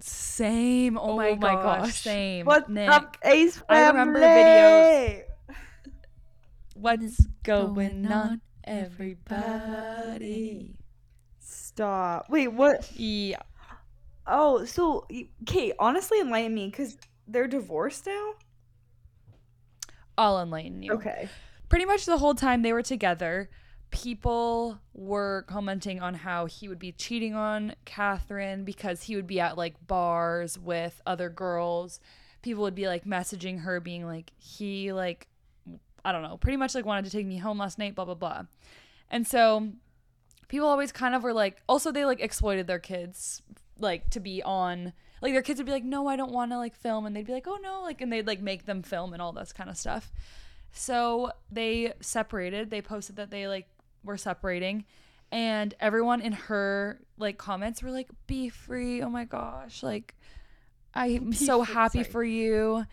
Same. 0.00 0.96
Oh, 0.98 0.98
Oh 0.98 1.16
my, 1.16 1.34
my 1.34 1.54
gosh. 1.56 1.56
gosh. 1.56 2.00
Same. 2.02 2.44
What's 2.44 2.68
Nick. 2.68 2.88
up, 2.88 3.16
Ace 3.24 3.56
family? 3.58 3.66
I 3.68 3.88
remember 3.88 4.20
videos. 4.28 5.22
What's 6.74 7.26
going 7.42 7.44
going 7.44 8.06
on, 8.06 8.12
on, 8.12 8.40
everybody? 8.64 10.76
Stop. 11.40 12.26
Wait, 12.30 12.48
what? 12.48 12.90
Yeah. 12.92 13.42
Oh, 14.28 14.64
so 14.66 15.06
Kate, 15.46 15.72
honestly, 15.78 16.20
enlighten 16.20 16.54
me 16.54 16.68
because 16.68 16.98
they're 17.26 17.48
divorced 17.48 18.06
now. 18.06 18.34
I'll 20.18 20.40
enlighten 20.40 20.82
you. 20.82 20.92
Okay. 20.92 21.28
Pretty 21.68 21.86
much 21.86 22.04
the 22.04 22.18
whole 22.18 22.34
time 22.34 22.62
they 22.62 22.72
were 22.72 22.82
together, 22.82 23.48
people 23.90 24.78
were 24.92 25.44
commenting 25.48 26.00
on 26.00 26.14
how 26.14 26.46
he 26.46 26.68
would 26.68 26.78
be 26.78 26.92
cheating 26.92 27.34
on 27.34 27.74
Catherine 27.84 28.64
because 28.64 29.04
he 29.04 29.16
would 29.16 29.26
be 29.26 29.40
at 29.40 29.56
like 29.56 29.74
bars 29.86 30.58
with 30.58 31.00
other 31.06 31.30
girls. 31.30 32.00
People 32.42 32.62
would 32.64 32.74
be 32.74 32.86
like 32.86 33.04
messaging 33.04 33.60
her, 33.60 33.80
being 33.80 34.04
like, 34.04 34.32
he 34.38 34.92
like, 34.92 35.28
I 36.04 36.12
don't 36.12 36.22
know, 36.22 36.36
pretty 36.36 36.56
much 36.56 36.74
like 36.74 36.84
wanted 36.84 37.06
to 37.06 37.10
take 37.10 37.26
me 37.26 37.38
home 37.38 37.58
last 37.58 37.78
night, 37.78 37.94
blah, 37.94 38.04
blah, 38.04 38.14
blah. 38.14 38.42
And 39.10 39.26
so 39.26 39.72
people 40.48 40.68
always 40.68 40.92
kind 40.92 41.14
of 41.14 41.22
were 41.22 41.32
like, 41.32 41.62
also, 41.68 41.92
they 41.92 42.04
like 42.04 42.20
exploited 42.20 42.66
their 42.66 42.78
kids, 42.78 43.42
like 43.78 44.10
to 44.10 44.20
be 44.20 44.42
on, 44.42 44.92
like 45.22 45.32
their 45.32 45.42
kids 45.42 45.58
would 45.58 45.66
be 45.66 45.72
like, 45.72 45.84
no, 45.84 46.06
I 46.06 46.16
don't 46.16 46.32
want 46.32 46.50
to 46.52 46.58
like 46.58 46.74
film. 46.74 47.06
And 47.06 47.14
they'd 47.14 47.26
be 47.26 47.32
like, 47.32 47.46
oh 47.48 47.58
no, 47.62 47.82
like, 47.82 48.00
and 48.00 48.12
they'd 48.12 48.26
like 48.26 48.40
make 48.40 48.66
them 48.66 48.82
film 48.82 49.12
and 49.12 49.22
all 49.22 49.32
this 49.32 49.52
kind 49.52 49.70
of 49.70 49.76
stuff. 49.76 50.12
So 50.72 51.30
they 51.50 51.92
separated. 52.00 52.70
They 52.70 52.82
posted 52.82 53.16
that 53.16 53.30
they 53.30 53.48
like 53.48 53.68
were 54.04 54.16
separating. 54.16 54.84
And 55.30 55.74
everyone 55.80 56.20
in 56.20 56.32
her 56.32 57.00
like 57.18 57.38
comments 57.38 57.82
were 57.82 57.90
like, 57.90 58.08
be 58.26 58.48
free. 58.48 59.02
Oh 59.02 59.10
my 59.10 59.24
gosh. 59.24 59.82
Like, 59.82 60.14
I'm 60.94 61.30
Be 61.30 61.36
so 61.36 61.64
free- 61.64 61.74
happy 61.74 61.98
sorry. 62.02 62.12
for 62.12 62.24
you. 62.24 62.84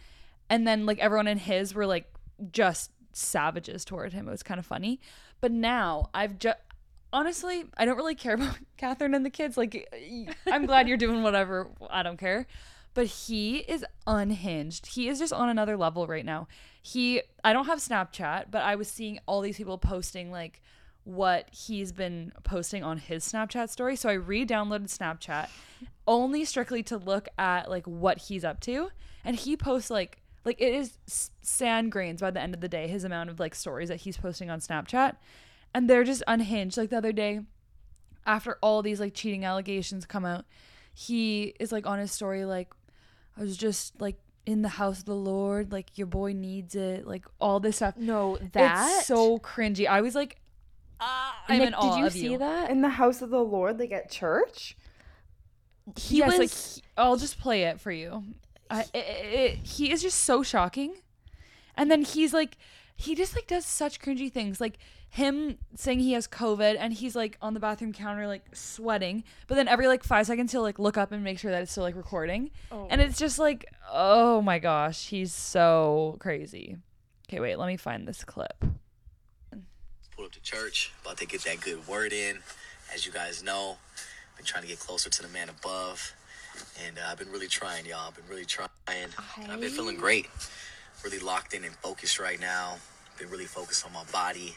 And 0.49 0.67
then 0.67 0.85
like 0.85 0.99
everyone 0.99 1.27
in 1.27 1.37
his 1.37 1.73
were 1.73 1.85
like 1.85 2.05
just 2.51 2.91
savages 3.13 3.85
toward 3.85 4.13
him. 4.13 4.27
It 4.27 4.31
was 4.31 4.43
kind 4.43 4.59
of 4.59 4.65
funny. 4.65 4.99
But 5.41 5.51
now 5.51 6.09
I've 6.13 6.37
just 6.37 6.57
honestly, 7.15 7.63
I 7.77 7.85
don't 7.85 7.95
really 7.95 8.13
care 8.13 8.35
about 8.35 8.57
Catherine 8.77 9.15
and 9.15 9.25
the 9.25 9.29
kids. 9.29 9.57
Like, 9.57 9.87
I'm 10.45 10.65
glad 10.65 10.87
you're 10.87 10.97
doing 10.97 11.23
whatever. 11.23 11.69
I 11.89 12.03
don't 12.03 12.17
care. 12.17 12.45
But 12.93 13.07
he 13.07 13.57
is 13.59 13.85
unhinged. 14.05 14.85
He 14.87 15.07
is 15.07 15.19
just 15.19 15.33
on 15.33 15.49
another 15.49 15.77
level 15.77 16.07
right 16.07 16.25
now. 16.25 16.47
He, 16.81 17.21
I 17.43 17.53
don't 17.53 17.65
have 17.65 17.79
Snapchat, 17.79 18.51
but 18.51 18.63
I 18.63 18.75
was 18.75 18.89
seeing 18.89 19.19
all 19.27 19.41
these 19.41 19.57
people 19.57 19.77
posting 19.77 20.29
like 20.29 20.61
what 21.05 21.49
he's 21.51 21.91
been 21.91 22.33
posting 22.43 22.83
on 22.83 22.97
his 22.97 23.25
Snapchat 23.25 23.69
story. 23.69 23.95
So 23.95 24.09
I 24.09 24.13
re-downloaded 24.13 24.95
Snapchat 24.95 25.49
only 26.07 26.43
strictly 26.45 26.83
to 26.83 26.97
look 26.97 27.29
at 27.37 27.69
like 27.69 27.85
what 27.85 28.17
he's 28.17 28.43
up 28.43 28.59
to, 28.61 28.89
and 29.23 29.35
he 29.35 29.55
posts 29.55 29.89
like 29.89 30.21
like 30.43 30.61
it 30.61 30.73
is 30.73 30.97
sand 31.41 31.91
grains 31.91 32.21
by 32.21 32.29
the 32.29 32.39
end 32.39 32.53
of 32.53 32.61
the 32.61 32.67
day 32.67 32.87
his 32.87 33.03
amount 33.03 33.31
of 33.31 33.39
like 33.39 33.55
stories 33.55 33.89
that 33.89 34.01
he's 34.01 34.17
posting 34.17 34.49
on 34.49 34.59
Snapchat, 34.59 35.15
and 35.75 35.89
they're 35.89 36.05
just 36.05 36.23
unhinged. 36.25 36.77
Like 36.77 36.89
the 36.89 36.97
other 36.97 37.11
day, 37.11 37.41
after 38.25 38.57
all 38.61 38.81
these 38.81 39.01
like 39.01 39.13
cheating 39.13 39.43
allegations 39.43 40.05
come 40.05 40.23
out, 40.23 40.45
he 40.93 41.53
is 41.59 41.73
like 41.73 41.85
on 41.85 41.99
his 41.99 42.13
story 42.13 42.45
like 42.45 42.73
I 43.37 43.41
was 43.41 43.57
just 43.57 43.99
like 43.99 44.15
in 44.45 44.61
the 44.61 44.69
house 44.69 44.99
of 44.99 45.05
the 45.05 45.15
Lord, 45.15 45.73
like 45.73 45.97
your 45.97 46.07
boy 46.07 46.31
needs 46.31 46.75
it, 46.75 47.05
like 47.05 47.25
all 47.41 47.59
this 47.59 47.75
stuff. 47.75 47.97
No, 47.97 48.37
that 48.53 48.99
It's 48.99 49.07
so 49.07 49.37
cringy. 49.37 49.85
I 49.85 49.99
was 49.99 50.15
like, 50.15 50.37
ah, 51.01 51.43
I'm 51.49 51.57
Nick, 51.59 51.67
in 51.67 51.73
awe 51.73 51.95
did 51.95 51.99
you 51.99 52.05
of 52.05 52.13
see 52.13 52.31
you. 52.31 52.37
that? 52.37 52.69
In 52.69 52.81
the 52.81 52.89
house 52.89 53.21
of 53.21 53.29
the 53.29 53.43
Lord, 53.43 53.77
like 53.77 53.91
at 53.91 54.09
church. 54.09 54.77
He 55.99 56.19
yes, 56.19 56.27
was 56.31 56.39
like 56.39 56.51
he- 56.51 56.89
I'll 56.97 57.17
just 57.17 57.37
play 57.37 57.63
it 57.63 57.81
for 57.81 57.91
you. 57.91 58.23
I, 58.69 58.81
it, 58.93 58.97
it, 58.97 59.55
he 59.57 59.91
is 59.91 60.01
just 60.01 60.23
so 60.23 60.41
shocking, 60.41 60.95
and 61.75 61.91
then 61.91 62.03
he's 62.03 62.33
like, 62.33 62.57
he 62.95 63.13
just 63.13 63.35
like 63.35 63.45
does 63.45 63.65
such 63.65 63.99
cringy 63.99 64.31
things, 64.31 64.61
like 64.61 64.77
him 65.15 65.57
saying 65.75 65.99
he 65.99 66.11
has 66.11 66.27
COVID 66.27 66.75
and 66.77 66.93
he's 66.93 67.15
like 67.15 67.37
on 67.41 67.53
the 67.53 67.59
bathroom 67.61 67.93
counter 67.93 68.27
like 68.27 68.43
sweating, 68.53 69.23
but 69.47 69.55
then 69.55 69.67
every 69.67 69.87
like 69.87 70.03
five 70.03 70.25
seconds 70.27 70.51
he'll 70.51 70.61
like 70.61 70.77
look 70.77 70.97
up 70.97 71.13
and 71.13 71.23
make 71.23 71.39
sure 71.39 71.51
that 71.51 71.61
it's 71.61 71.71
still 71.71 71.83
like 71.83 71.95
recording, 71.95 72.51
and 72.89 72.99
it's 72.99 73.17
just 73.17 73.39
like, 73.39 73.65
oh 73.91 74.41
my 74.41 74.59
gosh, 74.59 75.07
he's 75.07 75.33
so 75.33 76.17
crazy. 76.19 76.77
Okay, 77.29 77.39
wait, 77.39 77.57
let 77.57 77.67
me 77.67 77.77
find 77.77 78.07
this 78.07 78.23
clip. 78.25 78.63
pulled 80.15 80.27
up 80.27 80.31
to 80.33 80.41
church, 80.41 80.91
about 81.01 81.17
to 81.17 81.25
get 81.25 81.41
that 81.43 81.61
good 81.61 81.87
word 81.87 82.13
in. 82.13 82.37
As 82.93 83.05
you 83.05 83.11
guys 83.11 83.41
know, 83.43 83.77
been 84.37 84.45
trying 84.45 84.63
to 84.63 84.67
get 84.69 84.79
closer 84.79 85.09
to 85.09 85.21
the 85.21 85.29
man 85.29 85.49
above, 85.49 86.13
and 86.85 86.97
uh, 86.97 87.03
I've 87.09 87.17
been 87.17 87.31
really 87.31 87.47
trying, 87.47 87.85
y'all. 87.85 88.07
I've 88.07 88.15
been 88.15 88.27
really 88.29 88.45
trying, 88.45 88.69
and 88.87 89.11
I've 89.49 89.59
been 89.61 89.71
feeling 89.71 89.95
great. 89.97 90.27
Really 91.03 91.19
locked 91.19 91.53
in 91.53 91.63
and 91.63 91.73
focused 91.75 92.19
right 92.19 92.39
now. 92.39 92.75
Been 93.17 93.29
really 93.29 93.45
focused 93.45 93.85
on 93.85 93.93
my 93.93 94.03
body, 94.11 94.55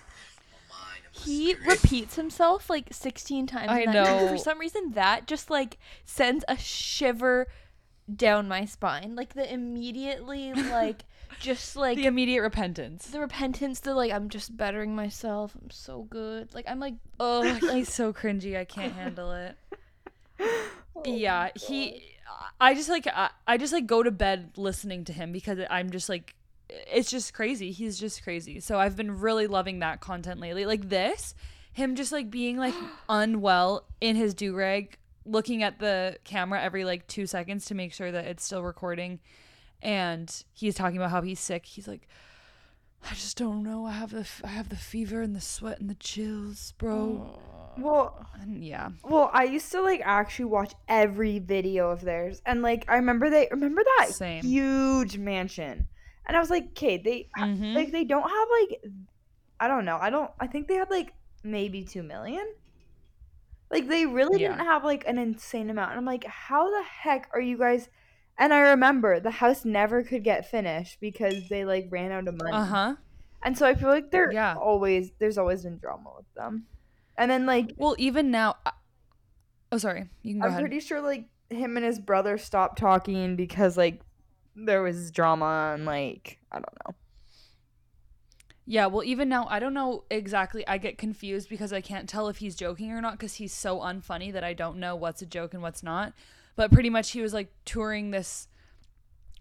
my 0.52 0.76
mind, 0.76 0.97
and 0.97 0.97
my 0.97 0.97
he 1.12 1.54
repeats 1.66 2.16
himself 2.16 2.68
like 2.70 2.88
16 2.92 3.46
times. 3.46 3.68
I 3.68 3.80
in 3.80 3.92
that 3.92 3.94
know. 3.94 4.28
For 4.28 4.38
some 4.38 4.58
reason, 4.58 4.92
that 4.92 5.26
just 5.26 5.50
like 5.50 5.78
sends 6.04 6.44
a 6.48 6.56
shiver 6.56 7.46
down 8.14 8.48
my 8.48 8.64
spine. 8.64 9.14
Like 9.16 9.34
the 9.34 9.52
immediately 9.52 10.52
like 10.70 11.04
just 11.40 11.76
like 11.76 11.96
The 11.96 12.06
immediate 12.06 12.42
repentance. 12.42 13.06
the 13.08 13.20
repentance. 13.20 13.80
The 13.80 13.94
like 13.94 14.12
I'm 14.12 14.28
just 14.28 14.56
bettering 14.56 14.94
myself. 14.94 15.56
I'm 15.60 15.70
so 15.70 16.02
good. 16.08 16.54
Like 16.54 16.64
I'm 16.68 16.80
like 16.80 16.94
Oh, 17.20 17.42
he's 17.72 17.92
so 17.92 18.12
cringy. 18.12 18.56
I 18.56 18.64
can't 18.64 18.92
handle 18.92 19.32
it. 19.32 19.56
yeah, 21.04 21.50
he. 21.54 22.02
I 22.60 22.74
just 22.74 22.88
like 22.88 23.06
I, 23.06 23.30
I 23.46 23.56
just 23.56 23.72
like 23.72 23.86
go 23.86 24.02
to 24.02 24.10
bed 24.10 24.52
listening 24.56 25.04
to 25.06 25.12
him 25.12 25.32
because 25.32 25.58
I'm 25.70 25.90
just 25.90 26.08
like 26.08 26.34
it's 26.68 27.10
just 27.10 27.32
crazy. 27.34 27.70
He's 27.72 27.98
just 27.98 28.22
crazy. 28.22 28.60
So 28.60 28.78
I've 28.78 28.96
been 28.96 29.18
really 29.20 29.46
loving 29.46 29.78
that 29.80 30.00
content 30.00 30.40
lately. 30.40 30.66
Like 30.66 30.88
this, 30.88 31.34
him 31.72 31.94
just 31.94 32.12
like 32.12 32.30
being 32.30 32.56
like 32.56 32.74
unwell 33.08 33.86
in 34.00 34.16
his 34.16 34.34
do 34.34 34.54
rag, 34.54 34.98
looking 35.24 35.62
at 35.62 35.78
the 35.78 36.16
camera 36.24 36.62
every 36.62 36.84
like 36.84 37.06
two 37.06 37.26
seconds 37.26 37.64
to 37.66 37.74
make 37.74 37.92
sure 37.92 38.10
that 38.12 38.26
it's 38.26 38.44
still 38.44 38.62
recording, 38.62 39.20
and 39.82 40.44
he's 40.52 40.74
talking 40.74 40.96
about 40.96 41.10
how 41.10 41.22
he's 41.22 41.40
sick. 41.40 41.66
He's 41.66 41.88
like. 41.88 42.08
I 43.08 43.14
just 43.14 43.36
don't 43.36 43.62
know. 43.62 43.86
I 43.86 43.92
have 43.92 44.10
the 44.10 44.20
f- 44.22 44.42
I 44.44 44.48
have 44.48 44.70
the 44.70 44.76
fever 44.76 45.22
and 45.22 45.34
the 45.34 45.40
sweat 45.40 45.78
and 45.78 45.88
the 45.88 45.94
chills, 45.94 46.74
bro. 46.78 47.38
Well, 47.78 48.26
And 48.42 48.64
yeah. 48.64 48.88
well, 49.04 49.30
I 49.32 49.44
used 49.44 49.70
to 49.70 49.80
like 49.82 50.00
actually 50.04 50.46
watch 50.46 50.72
every 50.88 51.38
video 51.38 51.90
of 51.92 52.00
theirs, 52.00 52.42
and 52.44 52.60
like 52.60 52.84
I 52.88 52.96
remember 52.96 53.30
they 53.30 53.46
remember 53.52 53.84
that 53.98 54.08
Same. 54.10 54.42
huge 54.42 55.16
mansion, 55.16 55.86
and 56.28 56.36
I 56.36 56.40
was 56.40 56.50
like, 56.50 56.68
okay, 56.70 56.98
they 56.98 57.28
Mhm. 57.38 57.74
like 57.74 57.90
they 57.90 58.04
don't 58.04 58.28
have 58.28 58.48
like, 58.60 58.82
I 59.60 59.66
don't 59.68 59.84
know, 59.84 59.98
I 60.00 60.10
don't, 60.10 60.30
I 60.38 60.46
think 60.46 60.68
they 60.68 60.74
had 60.74 60.90
like 60.90 61.12
maybe 61.42 61.82
two 61.84 62.02
million. 62.02 62.46
Like 63.70 63.86
they 63.88 64.06
really 64.06 64.40
Yeah. 64.40 64.48
didn't 64.52 64.66
have 64.66 64.84
like 64.84 65.06
an 65.06 65.18
insane 65.18 65.68
amount, 65.70 65.90
and 65.90 65.98
I'm 65.98 66.04
like, 66.06 66.24
how 66.24 66.70
the 66.70 66.82
heck 66.82 67.28
are 67.34 67.40
you 67.40 67.58
guys? 67.58 67.88
And 68.38 68.54
I 68.54 68.60
remember 68.70 69.20
the 69.20 69.30
house 69.32 69.64
never 69.64 70.02
could 70.04 70.22
get 70.24 70.48
finished 70.48 71.00
because 71.00 71.48
they 71.48 71.64
like 71.64 71.88
ran 71.90 72.12
out 72.12 72.28
of 72.28 72.36
money. 72.36 72.52
Uh 72.56 72.64
huh. 72.64 72.96
And 73.42 73.56
so 73.58 73.66
I 73.66 73.74
feel 73.74 73.88
like 73.88 74.10
they're 74.10 74.32
Yeah. 74.32 74.54
always 74.54 75.10
there's 75.18 75.38
always 75.38 75.64
been 75.64 75.78
drama 75.78 76.10
with 76.16 76.32
them. 76.34 76.66
And 77.16 77.30
then 77.30 77.46
like 77.46 77.72
Well, 77.76 77.94
even 77.98 78.30
now. 78.30 78.56
I- 78.64 78.72
oh, 79.72 79.78
sorry. 79.78 80.08
You 80.22 80.34
can 80.34 80.40
go 80.40 80.46
I'm 80.46 80.52
ahead. 80.52 80.62
pretty 80.62 80.80
sure 80.80 81.00
like 81.00 81.26
him 81.50 81.76
and 81.76 81.84
his 81.84 81.98
brother 81.98 82.38
stopped 82.38 82.78
talking 82.78 83.34
because 83.36 83.76
like 83.76 84.00
there 84.64 84.82
was 84.82 85.10
drama 85.10 85.72
and 85.74 85.84
like 85.84 86.38
I 86.50 86.56
don't 86.56 86.78
know. 86.86 86.94
yeah. 88.66 88.86
Well, 88.86 89.04
even 89.04 89.28
now, 89.28 89.46
I 89.48 89.58
don't 89.60 89.74
know 89.74 90.04
exactly. 90.10 90.66
I 90.66 90.78
get 90.78 90.98
confused 90.98 91.48
because 91.48 91.72
I 91.72 91.80
can't 91.80 92.08
tell 92.08 92.28
if 92.28 92.38
he's 92.38 92.54
joking 92.54 92.92
or 92.92 93.00
not 93.00 93.12
because 93.12 93.34
he's 93.34 93.52
so 93.52 93.78
unfunny 93.78 94.32
that 94.32 94.44
I 94.44 94.52
don't 94.54 94.78
know 94.78 94.96
what's 94.96 95.22
a 95.22 95.26
joke 95.26 95.54
and 95.54 95.62
what's 95.62 95.82
not. 95.82 96.12
But 96.56 96.72
pretty 96.72 96.90
much, 96.90 97.12
he 97.12 97.20
was 97.20 97.32
like 97.32 97.52
touring 97.64 98.10
this 98.10 98.48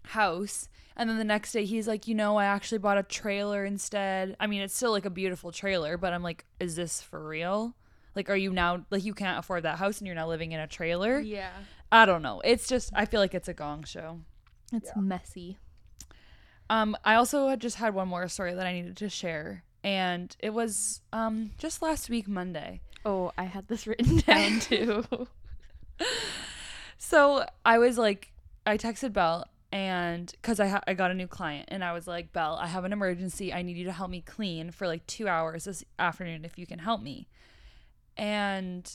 house. 0.04 0.68
And 0.96 1.08
then 1.08 1.18
the 1.18 1.24
next 1.24 1.52
day, 1.52 1.64
he's 1.64 1.86
like, 1.86 2.08
you 2.08 2.14
know, 2.14 2.36
I 2.36 2.44
actually 2.46 2.78
bought 2.78 2.98
a 2.98 3.02
trailer 3.02 3.64
instead. 3.64 4.36
I 4.40 4.46
mean, 4.46 4.62
it's 4.62 4.74
still 4.74 4.90
like 4.90 5.04
a 5.04 5.10
beautiful 5.10 5.52
trailer, 5.52 5.96
but 5.96 6.12
I'm 6.12 6.22
like, 6.22 6.44
is 6.58 6.74
this 6.76 7.00
for 7.00 7.26
real? 7.26 7.74
Like, 8.16 8.30
are 8.30 8.36
you 8.36 8.50
now, 8.50 8.84
like, 8.90 9.04
you 9.04 9.14
can't 9.14 9.38
afford 9.38 9.62
that 9.62 9.78
house 9.78 9.98
and 9.98 10.06
you're 10.06 10.16
now 10.16 10.26
living 10.28 10.52
in 10.52 10.60
a 10.60 10.66
trailer? 10.66 11.20
yeah. 11.20 11.50
I 11.90 12.04
don't 12.04 12.20
know. 12.20 12.42
It's 12.44 12.68
just, 12.68 12.90
I 12.94 13.04
feel 13.06 13.20
like 13.20 13.34
it's 13.34 13.48
a 13.48 13.54
gong 13.54 13.84
show. 13.84 14.20
It's 14.72 14.90
messy. 14.96 15.58
Um, 16.70 16.96
I 17.04 17.14
also 17.14 17.56
just 17.56 17.76
had 17.76 17.94
one 17.94 18.08
more 18.08 18.28
story 18.28 18.54
that 18.54 18.66
I 18.66 18.72
needed 18.74 18.96
to 18.98 19.08
share, 19.08 19.64
and 19.82 20.36
it 20.40 20.50
was 20.50 21.00
um 21.12 21.52
just 21.58 21.80
last 21.82 22.10
week 22.10 22.28
Monday. 22.28 22.80
Oh, 23.04 23.32
I 23.38 23.44
had 23.44 23.68
this 23.68 23.86
written 23.86 24.18
down 24.18 24.60
too. 24.60 25.04
So 26.98 27.46
I 27.64 27.78
was 27.78 27.96
like, 27.96 28.32
I 28.66 28.76
texted 28.76 29.12
Belle, 29.12 29.46
and 29.72 30.30
because 30.30 30.60
I 30.60 30.66
ha- 30.68 30.82
I 30.86 30.94
got 30.94 31.10
a 31.10 31.14
new 31.14 31.26
client, 31.28 31.68
and 31.70 31.82
I 31.82 31.92
was 31.92 32.06
like, 32.06 32.32
Belle, 32.32 32.58
I 32.60 32.66
have 32.66 32.84
an 32.84 32.92
emergency. 32.92 33.52
I 33.52 33.62
need 33.62 33.76
you 33.76 33.84
to 33.84 33.92
help 33.92 34.10
me 34.10 34.20
clean 34.20 34.70
for 34.70 34.86
like 34.86 35.06
two 35.06 35.28
hours 35.28 35.64
this 35.64 35.84
afternoon 35.98 36.44
if 36.44 36.58
you 36.58 36.66
can 36.66 36.80
help 36.80 37.00
me. 37.00 37.28
And 38.16 38.90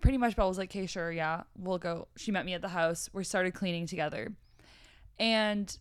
pretty 0.00 0.16
much 0.16 0.36
Belle 0.36 0.48
was 0.48 0.58
like, 0.58 0.70
okay, 0.70 0.86
sure, 0.86 1.10
yeah, 1.10 1.42
we'll 1.58 1.78
go. 1.78 2.08
She 2.16 2.30
met 2.30 2.46
me 2.46 2.54
at 2.54 2.62
the 2.62 2.68
house. 2.68 3.10
We 3.12 3.24
started 3.24 3.52
cleaning 3.52 3.86
together, 3.86 4.32
and 5.18 5.76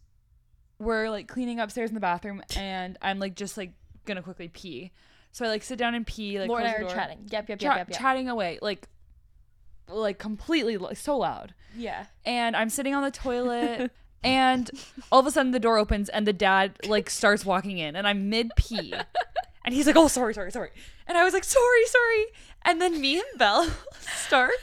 we're 0.79 1.09
like 1.09 1.27
cleaning 1.27 1.59
upstairs 1.59 1.89
in 1.89 1.93
the 1.95 1.99
bathroom, 2.01 2.41
and 2.55 2.97
I'm 3.01 3.19
like 3.19 3.35
just 3.35 3.57
like 3.57 3.73
gonna 4.05 4.21
quickly 4.21 4.47
pee. 4.47 4.91
So 5.31 5.45
I 5.45 5.49
like 5.49 5.63
sit 5.63 5.77
down 5.77 5.95
and 5.95 6.05
pee. 6.05 6.39
Like 6.39 6.49
Lauren 6.49 6.65
and 6.65 6.75
I 6.75 6.87
are 6.87 6.89
chatting. 6.89 7.27
Yep, 7.29 7.49
yep, 7.49 7.59
Cha- 7.59 7.67
yep, 7.67 7.77
yep, 7.77 7.89
yep. 7.89 7.99
chatting 7.99 8.29
away, 8.29 8.59
like 8.61 8.87
like 9.89 10.17
completely 10.19 10.77
like, 10.77 10.97
so 10.97 11.17
loud. 11.17 11.53
yeah. 11.75 12.05
And 12.25 12.55
I'm 12.55 12.69
sitting 12.69 12.93
on 12.93 13.03
the 13.03 13.11
toilet. 13.11 13.91
And 14.23 14.69
all 15.11 15.19
of 15.19 15.27
a 15.27 15.31
sudden, 15.31 15.51
the 15.51 15.59
door 15.59 15.77
opens, 15.77 16.09
and 16.09 16.25
the 16.25 16.33
dad 16.33 16.75
like 16.87 17.07
starts 17.07 17.45
walking 17.45 17.77
in, 17.77 17.95
and 17.95 18.07
I'm 18.07 18.29
mid 18.31 18.51
pee, 18.57 18.91
and 19.67 19.75
he's 19.75 19.85
like, 19.85 19.97
"Oh, 19.97 20.07
sorry, 20.07 20.33
sorry, 20.33 20.49
sorry," 20.49 20.69
and 21.07 21.17
I 21.17 21.25
was 21.25 21.33
like, 21.33 21.43
"Sorry, 21.43 21.85
sorry," 21.87 22.25
and 22.63 22.81
then 22.81 23.01
me 23.01 23.17
and 23.17 23.37
Belle 23.37 23.69
start 23.99 24.53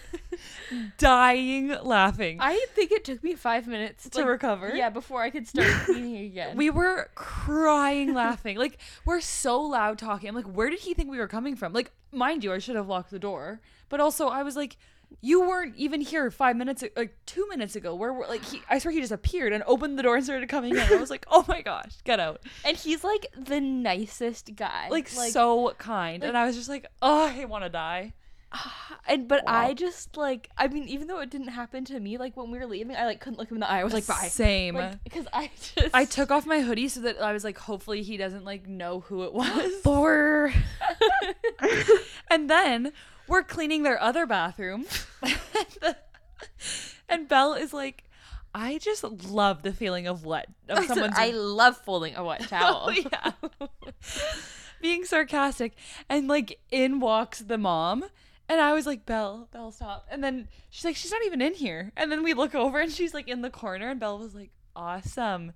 dying 0.99 1.68
laughing 1.83 2.39
I 2.41 2.64
think 2.74 2.91
it 2.91 3.05
took 3.05 3.22
me 3.22 3.35
five 3.35 3.66
minutes 3.66 4.09
to 4.09 4.18
like, 4.18 4.26
recover. 4.26 4.74
Yeah, 4.74 4.89
before 4.89 5.22
I 5.22 5.29
could 5.29 5.47
start 5.47 5.68
cleaning 5.85 6.24
again. 6.24 6.57
We 6.57 6.70
were 6.70 7.11
crying 7.14 8.14
laughing. 8.14 8.57
Like, 8.57 8.79
we're 9.05 9.20
so 9.20 9.61
loud 9.61 9.99
talking. 9.99 10.26
I'm 10.26 10.35
like, 10.35 10.47
where 10.47 10.70
did 10.70 10.81
he 10.81 10.95
think 10.95 11.11
we 11.11 11.18
were 11.18 11.29
coming 11.29 11.55
from? 11.55 11.74
Like, 11.74 11.93
mind 12.11 12.43
you, 12.43 12.55
I 12.55 12.59
should 12.59 12.76
have 12.76 12.89
locked 12.89 13.11
the 13.11 13.18
door. 13.18 13.61
But 13.91 14.01
also, 14.01 14.29
I 14.29 14.43
was 14.43 14.57
like, 14.57 14.79
you 15.21 15.41
weren't 15.41 15.77
even 15.77 16.01
here 16.01 16.31
five 16.31 16.57
minutes, 16.57 16.85
like 16.97 17.17
two 17.27 17.47
minutes 17.49 17.77
ago. 17.77 17.95
Where 17.95 18.12
were, 18.12 18.27
like, 18.27 18.45
he, 18.45 18.62
I 18.69 18.79
swear 18.79 18.93
he 18.93 19.01
just 19.01 19.12
appeared 19.12 19.53
and 19.53 19.62
opened 19.67 19.99
the 19.99 20.03
door 20.03 20.17
and 20.17 20.25
started 20.25 20.49
coming 20.49 20.75
in. 20.75 20.81
I 20.81 20.97
was 20.97 21.11
like, 21.11 21.27
oh 21.31 21.45
my 21.49 21.62
gosh, 21.62 21.97
get 22.05 22.21
out. 22.21 22.41
and 22.65 22.77
he's 22.77 23.05
like 23.05 23.27
the 23.37 23.61
nicest 23.61 24.55
guy. 24.57 24.89
Like, 24.91 25.09
so 25.09 25.73
kind. 25.79 26.25
and 26.25 26.37
I 26.37 26.47
was 26.47 26.57
just 26.57 26.69
like, 26.69 26.87
oh, 27.03 27.27
I 27.27 27.45
want 27.45 27.65
to 27.65 27.71
die. 27.71 28.15
and 29.07 29.29
but 29.29 29.43
I 29.47 29.75
just 29.75 30.17
like 30.17 30.51
I 30.57 30.69
mean, 30.69 30.89
even 30.89 31.09
though 31.09 31.21
it 31.21 31.31
didn't 31.31 31.49
happen 31.49 31.85
to 31.87 31.99
me, 31.99 32.19
like 32.19 32.37
when 32.37 32.51
we 32.51 32.59
were 32.59 32.67
leaving, 32.67 32.95
I 32.97 33.07
like 33.07 33.21
couldn't 33.21 33.39
look 33.39 33.51
him 33.51 33.57
in 33.57 33.61
the 33.61 33.71
eye. 33.71 33.81
I 33.81 33.85
was 33.85 33.93
like, 33.93 34.07
bye. 34.07 34.29
Same. 34.29 34.79
because 35.05 35.27
I 35.33 35.51
just 35.61 35.95
I 35.95 36.05
took 36.05 36.31
off 36.31 36.47
my 36.47 36.61
hoodie 36.61 36.89
so 36.89 37.01
that 37.01 37.21
I 37.21 37.33
was 37.33 37.45
like, 37.45 37.59
hopefully 37.59 38.03
he 38.03 38.17
doesn't 38.17 38.45
like 38.45 38.69
know 38.69 39.01
who 39.01 39.25
it 39.25 39.33
was. 39.35 39.73
Thor. 39.83 40.53
and 42.31 42.49
then 42.49 42.93
we're 43.29 43.43
cleaning 43.43 43.83
their 43.83 44.01
other 44.01 44.27
bathroom. 44.27 44.87
and 47.09 47.29
Belle 47.29 47.55
is 47.55 47.72
like, 47.72 48.05
I 48.55 48.79
just 48.79 49.03
love 49.03 49.62
the 49.62 49.72
feeling 49.72 50.07
of 50.07 50.25
wet 50.25 50.47
of 50.68 50.79
I, 50.79 50.83
said, 50.83 50.95
someone's 50.95 51.18
I 51.18 51.31
love 51.31 51.77
folding 51.79 52.14
a 52.14 52.25
wet 52.25 52.43
oh, 52.45 52.47
towel. 52.47 52.91
Oh, 52.91 52.91
yeah. 52.91 53.33
Being 54.81 55.05
sarcastic. 55.05 55.75
And 56.09 56.29
like 56.29 56.61
in 56.70 57.01
walks 57.01 57.41
the 57.41 57.59
mom. 57.59 58.05
And 58.49 58.61
I 58.61 58.75
was 58.75 58.87
like, 58.87 59.07
Belle, 59.07 59.49
Belle, 59.53 59.72
stop. 59.72 60.07
And 60.11 60.22
then 60.22 60.49
she's 60.68 60.85
like, 60.85 60.97
she's 60.97 61.11
not 61.11 61.25
even 61.25 61.41
in 61.41 61.55
here. 61.55 61.93
And 61.97 62.12
then 62.12 62.22
we 62.22 62.35
look 62.35 62.55
over 62.55 62.79
and 62.79 62.93
she's 62.93 63.14
like 63.14 63.27
in 63.27 63.41
the 63.41 63.51
corner. 63.51 63.89
And 63.89 63.99
Belle 63.99 64.18
was 64.18 64.35
like, 64.35 64.51
awesome. 64.77 65.53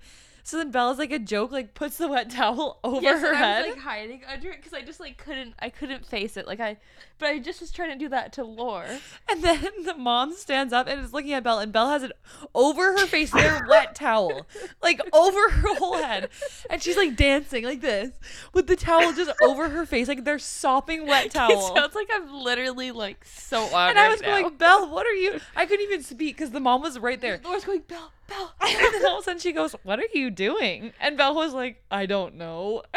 So 0.49 0.57
then 0.57 0.71
Belle's 0.71 0.97
like 0.97 1.13
a 1.13 1.19
joke, 1.19 1.53
like 1.53 1.75
puts 1.75 1.99
the 1.99 2.09
wet 2.09 2.31
towel 2.31 2.79
over 2.85 3.03
Yes, 3.03 3.21
her 3.21 3.35
head. 3.35 3.65
I 3.65 3.69
was 3.69 3.77
like 3.77 3.85
hiding 3.85 4.23
under 4.27 4.49
it 4.49 4.57
because 4.57 4.73
I 4.73 4.81
just 4.81 4.99
like 4.99 5.19
couldn't 5.19 5.53
I 5.59 5.69
couldn't 5.69 6.07
face 6.07 6.39
it 6.39 6.47
like 6.47 6.59
I 6.59 6.79
but 7.19 7.29
I 7.29 7.39
just 7.39 7.61
was 7.61 7.71
trying 7.71 7.91
to 7.91 7.99
do 7.99 8.09
that 8.09 8.33
to 8.35 8.45
Laur. 8.45 8.87
and 9.29 9.45
then 9.45 9.69
the 9.85 9.95
mom 9.95 10.33
stands 10.33 10.73
up 10.73 10.87
and 10.89 11.05
is 11.05 11.13
looking 11.13 11.35
at 11.35 11.43
Belle, 11.45 11.59
and 11.59 11.71
Belle 11.71 11.91
has 11.91 12.03
it 12.03 12.13
over 12.55 12.93
her 12.99 13.07
face, 13.07 13.31
their 13.31 13.63
wet 13.69 13.95
towel, 13.95 14.47
like 14.83 15.03
over 15.13 15.51
her 15.51 15.75
whole 15.75 15.99
head. 15.99 16.31
And 16.71 16.83
she's 16.83 16.97
like 16.97 17.15
dancing 17.15 17.65
like 17.65 17.83
this 17.83 18.13
with 18.55 18.69
the 18.69 18.77
towel 18.77 19.13
just 19.13 19.31
over 19.43 19.69
her 19.69 19.85
face, 19.85 20.09
like 20.09 20.25
they're 20.25 20.39
sopping 20.39 21.07
wet 21.07 21.31
towel. 21.31 21.51
It 21.53 21.77
sounds 21.77 21.95
like 21.95 22.09
I'm 22.11 22.33
literally 22.33 22.91
like 22.91 23.23
so 23.27 23.65
on. 23.75 23.91
And 23.91 23.99
I 23.99 24.09
was 24.09 24.23
now. 24.23 24.41
going, 24.41 24.57
Belle, 24.57 24.89
what 24.89 25.07
are 25.07 25.13
you? 25.15 25.41
I 25.55 25.67
couldn't 25.67 25.85
even 25.85 26.03
speak 26.03 26.37
because 26.37 26.53
the 26.53 26.61
mom 26.61 26.81
was 26.81 26.99
right 26.99 27.21
there. 27.21 27.39
Laur's 27.45 27.65
going 27.67 27.83
Belle 27.87 28.13
Belle. 28.29 28.55
And 28.61 28.95
then 28.95 29.07
all 29.07 29.17
of 29.19 29.21
a 29.21 29.25
sudden 29.25 29.41
she 29.41 29.53
goes, 29.53 29.75
What 29.83 29.99
are 29.99 30.07
you 30.15 30.31
doing? 30.31 30.93
And 31.01 31.17
Belle 31.17 31.35
was 31.35 31.53
like, 31.55 31.83
I 31.91 32.07
don't 32.07 32.37
know. 32.37 32.83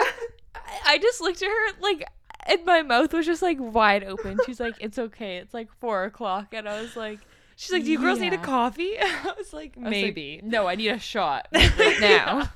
I- 0.86 0.97
just 0.99 1.21
looked 1.21 1.41
at 1.41 1.47
her 1.47 1.71
like 1.82 2.03
and 2.47 2.65
my 2.65 2.82
mouth 2.82 3.13
was 3.13 3.25
just 3.25 3.41
like 3.41 3.57
wide 3.59 4.03
open. 4.03 4.38
She's 4.45 4.59
like, 4.59 4.73
"It's 4.79 4.97
okay. 4.97 5.38
It's 5.38 5.53
like 5.53 5.67
four 5.79 6.05
o'clock," 6.05 6.53
and 6.53 6.67
I 6.67 6.82
was 6.82 6.95
like, 6.95 7.19
She's 7.55 7.71
like, 7.71 7.84
Do 7.84 7.91
you 7.91 7.99
girls 7.99 8.19
need 8.19 8.34
a 8.34 8.38
Yeah. 8.38 8.41
coffee? 8.43 8.97
I 8.99 9.34
was 9.38 9.53
like, 9.53 9.75
I 9.77 9.82
was 9.82 9.86
like, 9.86 9.91
Maybe. 9.91 10.39
no, 10.43 10.67
I 10.67 10.73
need 10.75 10.88
a 10.89 10.97
shot 10.97 11.47
right 11.53 11.97
now. 12.01 12.49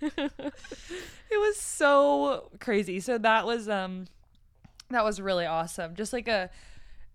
it 0.00 0.42
was 1.30 1.56
so 1.58 2.50
crazy. 2.60 3.00
So 3.00 3.18
that 3.18 3.46
was 3.46 3.68
um 3.68 4.06
that 4.90 5.04
was 5.04 5.20
really 5.20 5.46
awesome. 5.46 5.94
Just 5.94 6.12
like 6.12 6.28
a 6.28 6.50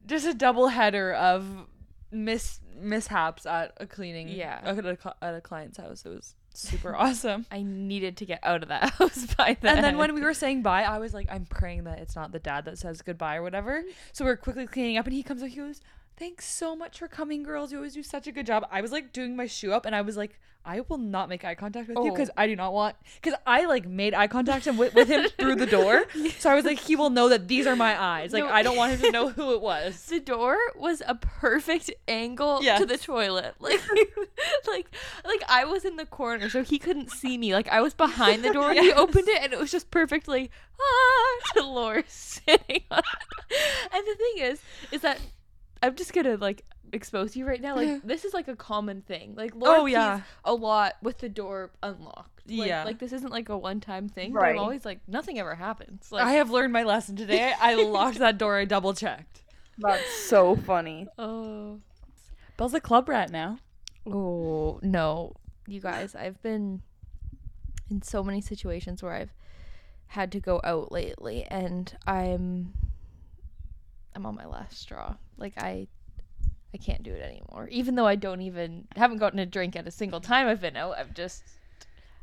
just 0.05 0.25
a 0.25 0.33
double 0.33 0.67
header 0.69 1.13
of 1.13 1.45
mis 2.11 2.59
mishaps 2.77 3.45
at 3.45 3.73
a 3.77 3.85
cleaning 3.87 4.29
Yeah. 4.29 4.59
at 4.63 4.77
a, 4.85 4.97
at 5.21 5.35
a 5.35 5.41
client's 5.41 5.77
house. 5.77 6.05
It 6.05 6.09
was 6.09 6.35
super 6.53 6.95
awesome. 7.03 7.45
I 7.51 7.63
needed 7.63 8.17
to 8.17 8.25
get 8.25 8.39
out 8.43 8.63
of 8.63 8.69
that 8.69 8.89
house 8.97 9.25
by 9.35 9.57
then. 9.61 9.75
And 9.77 9.83
then 9.85 9.97
when 9.97 10.13
we 10.15 10.21
were 10.21 10.33
saying 10.33 10.61
bye, 10.63 10.83
I 10.83 10.97
was 10.99 11.13
like, 11.13 11.27
I'm 11.31 11.45
praying 11.45 11.83
that 11.85 11.99
it's 11.99 12.15
not 12.15 12.31
the 12.31 12.39
dad 12.39 12.65
that 12.65 12.77
says 12.77 13.01
goodbye 13.01 13.35
or 13.37 13.43
whatever. 13.43 13.83
So 14.13 14.25
we're 14.25 14.37
quickly 14.37 14.65
cleaning 14.67 14.97
up, 14.97 15.05
and 15.05 15.13
he 15.13 15.23
comes 15.23 15.41
up. 15.43 15.49
He 15.49 15.55
goes, 15.57 15.81
"Thanks 16.17 16.45
so 16.47 16.75
much 16.75 16.99
for 16.99 17.07
coming, 17.07 17.43
girls. 17.43 17.71
You 17.71 17.77
always 17.77 17.93
do 17.93 18.03
such 18.03 18.27
a 18.27 18.31
good 18.31 18.45
job." 18.45 18.65
I 18.71 18.81
was 18.81 18.91
like 18.91 19.13
doing 19.13 19.35
my 19.35 19.45
shoe 19.47 19.71
up, 19.73 19.85
and 19.85 19.95
I 19.95 20.01
was 20.01 20.17
like, 20.17 20.39
"I 20.67 20.81
will 20.87 20.97
not 20.97 21.29
make 21.29 21.43
eye 21.45 21.55
contact 21.55 21.87
with 21.87 21.97
you 21.97 22.03
Oh. 22.09 22.11
because 22.11 22.29
I 22.37 22.45
do 22.45 22.55
not 22.55 22.73
want." 22.73 22.95
Because 23.21 23.39
I 23.47 23.65
like 23.65 23.87
made 23.87 24.13
eye 24.13 24.27
contact 24.27 24.67
with, 24.67 24.93
with 24.93 25.07
him 25.07 25.27
through 25.39 25.55
the 25.55 25.65
door, 25.65 26.05
so 26.39 26.49
I 26.51 26.55
was 26.55 26.65
like, 26.65 26.79
he 26.79 26.95
will 26.95 27.09
know 27.09 27.29
that 27.29 27.47
these 27.47 27.65
are 27.65 27.75
my 27.75 27.99
eyes. 27.99 28.33
Like 28.33 28.43
No. 28.43 28.49
I 28.51 28.61
don't 28.63 28.75
want 28.77 28.91
him 28.93 28.99
to 29.01 29.11
know 29.11 29.29
who 29.29 29.53
it 29.53 29.61
was. 29.61 30.05
the 30.07 30.19
door 30.19 30.57
was 30.75 31.01
a 31.07 31.15
perfect 31.15 31.89
angle 32.07 32.59
Yes. 32.61 32.79
to 32.81 32.85
the 32.85 32.97
toilet. 32.97 33.55
Like 33.59 33.81
like 34.67 34.87
like 35.25 35.43
I 35.49 35.63
was 35.65 35.83
in 35.85 35.95
the 35.95 36.05
corner 36.05 36.49
so 36.49 36.63
he 36.63 36.77
couldn't 36.79 37.09
see 37.11 37.37
me. 37.37 37.53
Like 37.53 37.67
I 37.69 37.81
was 37.81 37.93
behind 37.93 38.43
the 38.43 38.51
door 38.53 38.69
and 38.71 38.79
he 38.79 38.91
opened 39.03 39.27
it 39.29 39.41
and 39.41 39.53
it 39.53 39.59
was 39.59 39.71
just 39.71 39.89
perfectly 39.91 40.51
ah 40.79 41.53
to 41.53 41.63
Laura 41.63 42.03
sitting 42.07 42.83
on. 42.91 43.01
And 43.93 44.05
the 44.07 44.15
thing 44.15 44.33
is 44.45 44.61
is 44.91 45.01
that 45.01 45.19
I'm 45.81 45.95
just 45.95 46.13
gonna 46.13 46.35
like 46.37 46.63
expose 46.93 47.35
you 47.35 47.45
right 47.45 47.61
now. 47.61 47.75
Like 47.75 48.01
this 48.03 48.25
is 48.25 48.33
like 48.33 48.47
a 48.47 48.55
common 48.55 49.01
thing. 49.01 49.33
Like 49.35 49.55
Laura 49.55 49.81
Oh, 49.81 49.85
yeah. 49.85 50.21
a 50.45 50.53
lot 50.53 50.95
with 51.01 51.19
the 51.19 51.29
door 51.29 51.71
unlocked. 51.83 52.41
Like, 52.49 52.67
Yeah. 52.67 52.83
Like 52.83 52.99
this 52.99 53.11
isn't 53.13 53.31
like 53.31 53.49
a 53.49 53.57
one 53.57 53.79
time 53.79 54.09
thing. 54.09 54.33
But 54.33 54.41
Right. 54.41 54.51
I'm 54.55 54.59
always 54.59 54.85
like 54.85 54.99
nothing 55.07 55.39
ever 55.39 55.55
happens. 55.55 56.11
Like 56.11 56.25
I 56.25 56.33
have 56.33 56.49
learned 56.49 56.73
my 56.73 56.83
lesson 56.83 57.15
today. 57.15 57.53
I 57.59 57.75
locked 57.83 58.19
that 58.19 58.37
door. 58.37 58.57
I 58.57 58.65
double 58.65 58.93
checked. 58.93 59.41
That's 59.77 60.11
so 60.27 60.55
funny. 60.55 61.07
oh 61.17 61.79
Belle's 62.57 62.73
a 62.73 62.81
club 62.81 63.07
rat 63.09 63.29
now. 63.31 63.59
Oh 64.07 64.79
no, 64.81 65.33
you 65.67 65.79
guys! 65.81 66.15
I've 66.15 66.41
been 66.41 66.81
in 67.91 68.01
so 68.01 68.23
many 68.23 68.41
situations 68.41 69.03
where 69.03 69.11
I've 69.13 69.33
had 70.07 70.31
to 70.31 70.39
go 70.39 70.59
out 70.63 70.91
lately, 70.91 71.43
and 71.51 71.93
I'm 72.07 72.73
I'm 74.15 74.25
on 74.25 74.33
my 74.33 74.45
last 74.47 74.79
straw. 74.79 75.17
Like 75.37 75.53
I 75.57 75.87
I 76.79 76.83
can't 76.83 77.01
do 77.03 77.13
it 77.13 77.21
anymore. 77.21 77.67
Even 77.71 77.95
though 77.95 78.05
I 78.05 78.15
don't 78.15 78.41
even 78.41 78.87
haven't 78.95 79.17
gotten 79.17 79.39
a 79.39 79.45
drink 79.45 79.75
at 79.75 79.87
a 79.87 79.91
single 79.91 80.21
time 80.21 80.47
I've 80.47 80.61
been 80.61 80.77
out. 80.77 80.95
I'm 80.97 81.09
just 81.15 81.43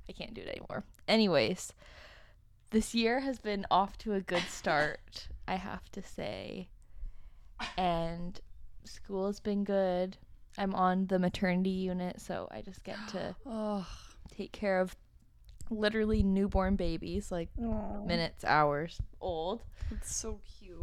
I 0.09 0.13
can't 0.13 0.35
do 0.35 0.43
it 0.43 0.49
anymore. 0.49 0.85
Anyways, 1.09 1.73
this 2.71 2.95
year 2.95 3.21
has 3.21 3.39
been 3.39 3.67
off 3.71 3.99
to 3.99 4.15
a 4.15 4.21
good 4.21 4.45
start. 4.49 5.29
I 5.49 5.57
have 5.57 5.91
to 5.93 6.03
say, 6.03 6.69
and 7.77 8.41
school 8.85 9.27
has 9.27 9.41
been 9.41 9.65
good. 9.65 10.17
I'm 10.57 10.75
on 10.75 11.07
the 11.09 11.19
maternity 11.19 11.71
unit, 11.71 12.21
so 12.21 12.49
I 12.51 12.61
just 12.61 12.85
get 12.85 12.97
to 13.09 13.35
Oh, 13.47 13.87
take 14.37 14.53
care 14.53 14.79
of 14.81 14.95
literally 15.71 16.23
newborn 16.23 16.77
babies, 16.77 17.33
like 17.33 17.49
minutes, 17.59 18.45
hours 18.45 19.01
old, 19.21 19.63
it's 19.91 20.15
so 20.15 20.39
cute. 20.59 20.79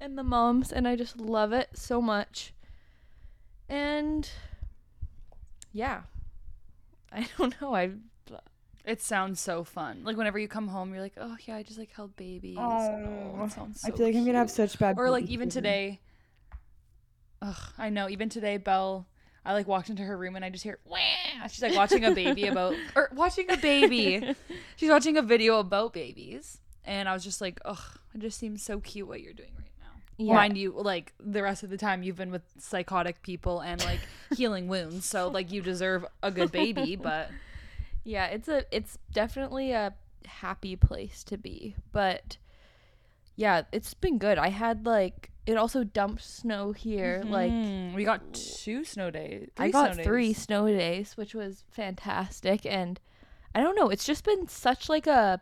and 0.00 0.18
the 0.18 0.24
moms, 0.24 0.72
and 0.72 0.88
I 0.88 0.96
just 0.96 1.18
love 1.20 1.52
it 1.52 1.68
so 1.74 2.00
much. 2.02 2.52
And 3.72 4.28
yeah, 5.72 6.02
I 7.12 7.26
don't 7.38 7.58
know. 7.58 7.74
I 7.74 7.92
It 8.84 9.00
sounds 9.00 9.40
so 9.40 9.64
fun. 9.64 10.02
Like 10.04 10.18
whenever 10.18 10.38
you 10.38 10.46
come 10.46 10.68
home, 10.68 10.92
you're 10.92 11.02
like, 11.02 11.14
oh 11.16 11.36
yeah, 11.46 11.56
I 11.56 11.62
just 11.62 11.78
like 11.78 11.90
held 11.90 12.14
babies. 12.14 12.58
Oh, 12.60 13.42
it 13.44 13.50
sounds 13.50 13.80
so 13.80 13.88
I 13.88 13.96
feel 13.96 14.04
like 14.06 14.14
I'm 14.14 14.26
gonna 14.26 14.36
have 14.36 14.50
such 14.50 14.78
bad. 14.78 14.98
Or 14.98 15.08
like 15.08 15.24
even 15.24 15.48
today. 15.48 16.00
Ugh, 17.40 17.56
I 17.78 17.88
know. 17.88 18.10
Even 18.10 18.28
today, 18.28 18.58
Belle, 18.58 19.06
I 19.42 19.54
like 19.54 19.66
walked 19.66 19.88
into 19.88 20.02
her 20.02 20.18
room 20.18 20.36
and 20.36 20.44
I 20.44 20.50
just 20.50 20.64
hear, 20.64 20.78
Wah! 20.84 20.98
she's 21.48 21.62
like 21.62 21.74
watching 21.74 22.04
a 22.04 22.10
baby 22.10 22.48
about, 22.48 22.74
or 22.94 23.08
watching 23.14 23.50
a 23.50 23.56
baby. 23.56 24.34
she's 24.76 24.90
watching 24.90 25.16
a 25.16 25.22
video 25.22 25.58
about 25.58 25.94
babies, 25.94 26.60
and 26.84 27.08
I 27.08 27.14
was 27.14 27.24
just 27.24 27.40
like, 27.40 27.58
ugh, 27.64 27.80
it 28.14 28.20
just 28.20 28.38
seems 28.38 28.62
so 28.62 28.80
cute 28.80 29.08
what 29.08 29.22
you're 29.22 29.32
doing 29.32 29.50
right 29.56 29.58
now. 29.60 29.61
Yeah. 30.18 30.34
Mind 30.34 30.56
you, 30.56 30.72
like 30.76 31.12
the 31.18 31.42
rest 31.42 31.62
of 31.62 31.70
the 31.70 31.76
time 31.78 32.02
you've 32.02 32.16
been 32.16 32.30
with 32.30 32.42
psychotic 32.58 33.22
people 33.22 33.60
and 33.60 33.82
like 33.84 34.00
healing 34.36 34.68
wounds, 34.68 35.04
so 35.06 35.28
like 35.28 35.50
you 35.50 35.62
deserve 35.62 36.04
a 36.22 36.30
good 36.30 36.52
baby, 36.52 36.96
but 37.02 37.30
yeah, 38.04 38.26
it's 38.26 38.48
a 38.48 38.64
it's 38.70 38.98
definitely 39.12 39.72
a 39.72 39.94
happy 40.26 40.76
place 40.76 41.24
to 41.24 41.36
be, 41.38 41.74
but 41.92 42.36
yeah, 43.36 43.62
it's 43.72 43.94
been 43.94 44.18
good. 44.18 44.38
I 44.38 44.48
had 44.50 44.86
like 44.86 45.30
it 45.46 45.56
also 45.56 45.82
dumped 45.82 46.22
snow 46.22 46.72
here, 46.72 47.22
like 47.26 47.50
Mm, 47.50 47.94
we 47.94 48.04
got 48.04 48.32
two 48.34 48.84
snow 48.84 49.10
days. 49.10 49.50
I 49.58 49.70
got 49.70 49.94
snow 49.94 50.04
three 50.04 50.28
days. 50.28 50.38
snow 50.38 50.66
days, 50.68 51.16
which 51.16 51.34
was 51.34 51.64
fantastic. 51.70 52.64
And 52.64 53.00
I 53.54 53.60
don't 53.60 53.74
know, 53.74 53.88
it's 53.88 54.04
just 54.04 54.24
been 54.24 54.46
such 54.46 54.88
like 54.88 55.06
a 55.06 55.40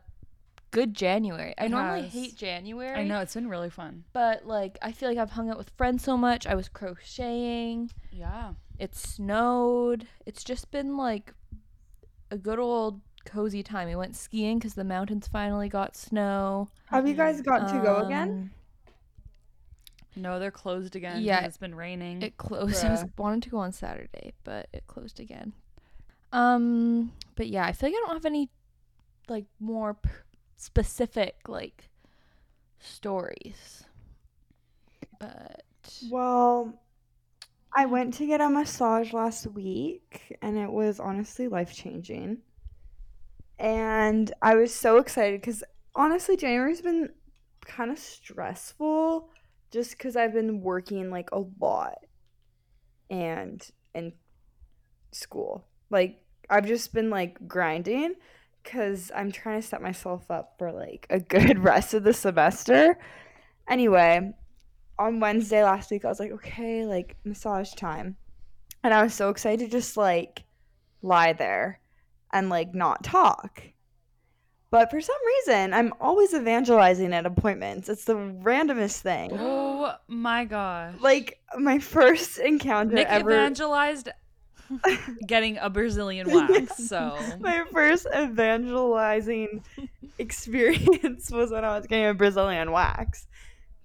good 0.70 0.94
January. 0.94 1.54
I 1.58 1.64
It 1.66 1.70
normally 1.70 2.02
has. 2.02 2.12
hate 2.12 2.36
January. 2.36 2.98
I 2.98 3.04
know 3.04 3.20
it's 3.20 3.34
been 3.34 3.48
really 3.48 3.70
fun. 3.70 4.04
But 4.12 4.46
like 4.46 4.78
I 4.82 4.92
feel 4.92 5.08
like 5.08 5.18
I've 5.18 5.30
hung 5.32 5.50
out 5.50 5.58
with 5.58 5.70
friends 5.76 6.02
so 6.04 6.16
much. 6.16 6.46
I 6.46 6.54
was 6.54 6.68
crocheting. 6.68 7.90
Yeah. 8.12 8.52
It 8.78 8.94
snowed. 8.94 10.06
It's 10.26 10.42
just 10.44 10.70
been 10.70 10.96
like 10.96 11.34
a 12.30 12.38
good 12.38 12.58
old 12.58 13.00
cozy 13.26 13.62
time. 13.62 13.88
We 13.88 13.96
went 13.96 14.16
skiing 14.16 14.58
because 14.58 14.74
the 14.74 14.84
mountains 14.84 15.28
finally 15.28 15.68
got 15.68 15.96
snow. 15.96 16.68
Have 16.86 17.06
you 17.06 17.14
guys 17.14 17.40
got 17.42 17.68
to 17.72 17.80
go 17.82 18.06
again? 18.06 18.28
Um, 18.30 18.50
No, 20.16 20.38
they're 20.38 20.50
closed 20.50 20.96
again. 20.96 21.22
Yeah. 21.22 21.44
it's 21.44 21.58
been 21.58 21.74
raining. 21.74 22.22
It 22.22 22.36
closed. 22.36 22.84
I 22.84 22.90
was 22.90 23.04
Bruh. 23.04 23.18
wanted 23.18 23.42
to 23.44 23.50
go 23.50 23.58
on 23.58 23.72
Saturday, 23.72 24.32
but 24.44 24.68
it 24.72 24.86
closed 24.86 25.20
again. 25.20 25.52
Um, 26.32 27.12
but 27.36 27.48
yeah, 27.48 27.64
I 27.64 27.72
feel 27.72 27.88
like 27.90 27.96
I 27.96 28.06
don't 28.06 28.16
have 28.16 28.24
any 28.24 28.48
like 29.28 29.44
more 29.60 29.94
p- 29.94 30.10
specific 30.60 31.48
like 31.48 31.88
stories. 32.78 33.84
But 35.18 35.62
Well, 36.10 36.74
I 37.74 37.86
went 37.86 38.14
to 38.14 38.26
get 38.26 38.42
a 38.42 38.48
massage 38.48 39.12
last 39.12 39.46
week 39.46 40.36
and 40.42 40.58
it 40.58 40.70
was 40.70 41.00
honestly 41.00 41.48
life 41.48 41.72
changing. 41.72 42.38
And 43.58 44.32
I 44.42 44.54
was 44.54 44.74
so 44.74 44.98
excited 44.98 45.40
because 45.40 45.64
honestly, 45.94 46.36
January's 46.36 46.82
been 46.82 47.10
kind 47.64 47.90
of 47.90 47.98
stressful 47.98 49.30
just 49.70 49.92
because 49.92 50.14
I've 50.14 50.34
been 50.34 50.60
working 50.60 51.10
like 51.10 51.30
a 51.32 51.42
lot 51.58 51.98
and 53.08 53.66
in 53.94 54.12
school. 55.12 55.66
Like, 55.88 56.22
I've 56.50 56.66
just 56.66 56.92
been 56.92 57.08
like 57.08 57.46
grinding 57.46 58.14
because 58.62 59.10
I'm 59.14 59.32
trying 59.32 59.60
to 59.60 59.66
set 59.66 59.82
myself 59.82 60.30
up 60.30 60.54
for 60.58 60.72
like 60.72 61.06
a 61.10 61.20
good 61.20 61.58
rest 61.64 61.94
of 61.94 62.04
the 62.04 62.12
semester. 62.12 62.98
Anyway, 63.68 64.32
on 64.98 65.20
Wednesday 65.20 65.62
last 65.62 65.90
week, 65.90 66.04
I 66.04 66.08
was 66.08 66.20
like, 66.20 66.32
okay, 66.32 66.84
like 66.84 67.16
massage 67.24 67.72
time. 67.72 68.16
And 68.82 68.94
I 68.94 69.02
was 69.02 69.14
so 69.14 69.28
excited 69.28 69.66
to 69.66 69.70
just 69.70 69.96
like 69.96 70.44
lie 71.02 71.32
there 71.32 71.80
and 72.32 72.48
like 72.48 72.74
not 72.74 73.04
talk. 73.04 73.62
But 74.70 74.88
for 74.88 75.00
some 75.00 75.16
reason, 75.26 75.74
I'm 75.74 75.92
always 76.00 76.32
evangelizing 76.32 77.12
at 77.12 77.26
appointments. 77.26 77.88
It's 77.88 78.04
the 78.04 78.14
randomest 78.14 79.00
thing. 79.00 79.30
Oh 79.82 79.94
my 80.08 80.44
gosh. 80.44 80.94
Like 81.00 81.40
my 81.58 81.78
first 81.96 82.38
encounter 82.38 82.96
Nic 82.96 83.08
ever. 83.08 83.30
evangelized 83.30 84.10
getting 85.26 85.58
a 85.58 85.70
Brazilian 85.70 86.30
wax. 86.32 86.88
So 86.88 87.18
my 87.40 87.64
first 87.72 88.06
evangelizing 88.14 89.64
experience 90.18 91.30
was 91.30 91.50
when 91.50 91.64
I 91.64 91.76
was 91.76 91.86
getting 91.86 92.06
a 92.06 92.14
Brazilian 92.14 92.70
wax. 92.72 93.26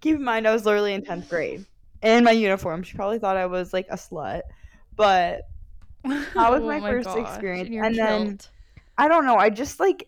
Keep 0.02 0.18
in 0.18 0.24
mind, 0.24 0.48
I 0.48 0.54
was 0.54 0.66
literally 0.66 0.94
in 0.94 1.02
10th 1.02 1.30
grade 1.30 1.66
in 2.02 2.24
my 2.24 2.32
uniform. 2.32 2.84
She 2.84 2.96
probably 2.96 3.20
thought 3.20 3.38
I 3.38 3.48
was 3.48 3.74
like 3.74 3.88
a 3.90 3.96
slut, 3.96 4.42
but 4.96 5.42
that 6.04 6.52
was 6.52 6.62
Oh 6.62 6.68
my, 6.68 6.80
first 6.80 7.08
gosh, 7.08 7.18
experience. 7.20 7.70
your 7.70 7.84
And 7.84 7.96
then. 7.98 8.40
I 8.98 9.08
don't 9.08 9.26
know. 9.26 9.36
I 9.38 9.50
just 9.50 9.80
like, 9.80 10.08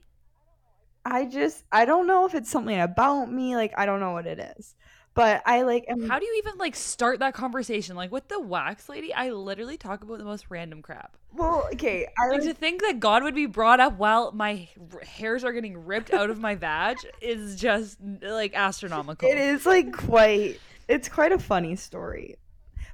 I 1.05 1.25
just, 1.25 1.63
I 1.71 1.85
don't 1.85 2.07
know 2.07 2.25
if 2.25 2.35
it's 2.35 2.49
something 2.49 2.79
about 2.79 3.31
me. 3.31 3.55
Like, 3.55 3.73
I 3.77 3.85
don't 3.85 3.99
know 3.99 4.11
what 4.11 4.27
it 4.27 4.39
is. 4.57 4.75
But 5.17 5.41
I 5.47 5.63
like, 5.63 5.85
am, 5.89 6.07
how 6.07 6.19
do 6.19 6.27
you 6.27 6.35
even 6.45 6.59
like 6.59 6.75
start 6.75 7.17
that 7.19 7.33
conversation? 7.33 7.95
Like 7.95 8.11
with 8.11 8.27
the 8.27 8.39
wax 8.39 8.87
lady, 8.87 9.11
I 9.11 9.31
literally 9.31 9.75
talk 9.75 10.03
about 10.03 10.19
the 10.19 10.23
most 10.23 10.45
random 10.49 10.83
crap. 10.83 11.17
well, 11.33 11.67
okay. 11.73 12.05
I 12.21 12.27
Like 12.27 12.41
like, 12.41 12.47
to 12.49 12.53
think 12.53 12.83
that 12.83 12.99
God 12.99 13.23
would 13.23 13.33
be 13.33 13.47
brought 13.47 13.79
up 13.79 13.97
while 13.97 14.31
my 14.31 14.69
hairs 15.03 15.43
are 15.43 15.51
getting 15.53 15.85
ripped 15.87 16.13
out 16.13 16.29
of 16.29 16.39
my 16.39 16.53
vag 16.53 16.97
is 17.19 17.59
just 17.59 17.97
like 18.21 18.53
astronomical. 18.53 19.27
it 19.27 19.39
is 19.39 19.65
like 19.65 19.91
quite, 19.91 20.59
it's 20.87 21.09
quite 21.09 21.31
a 21.31 21.39
funny 21.39 21.75
story. 21.75 22.35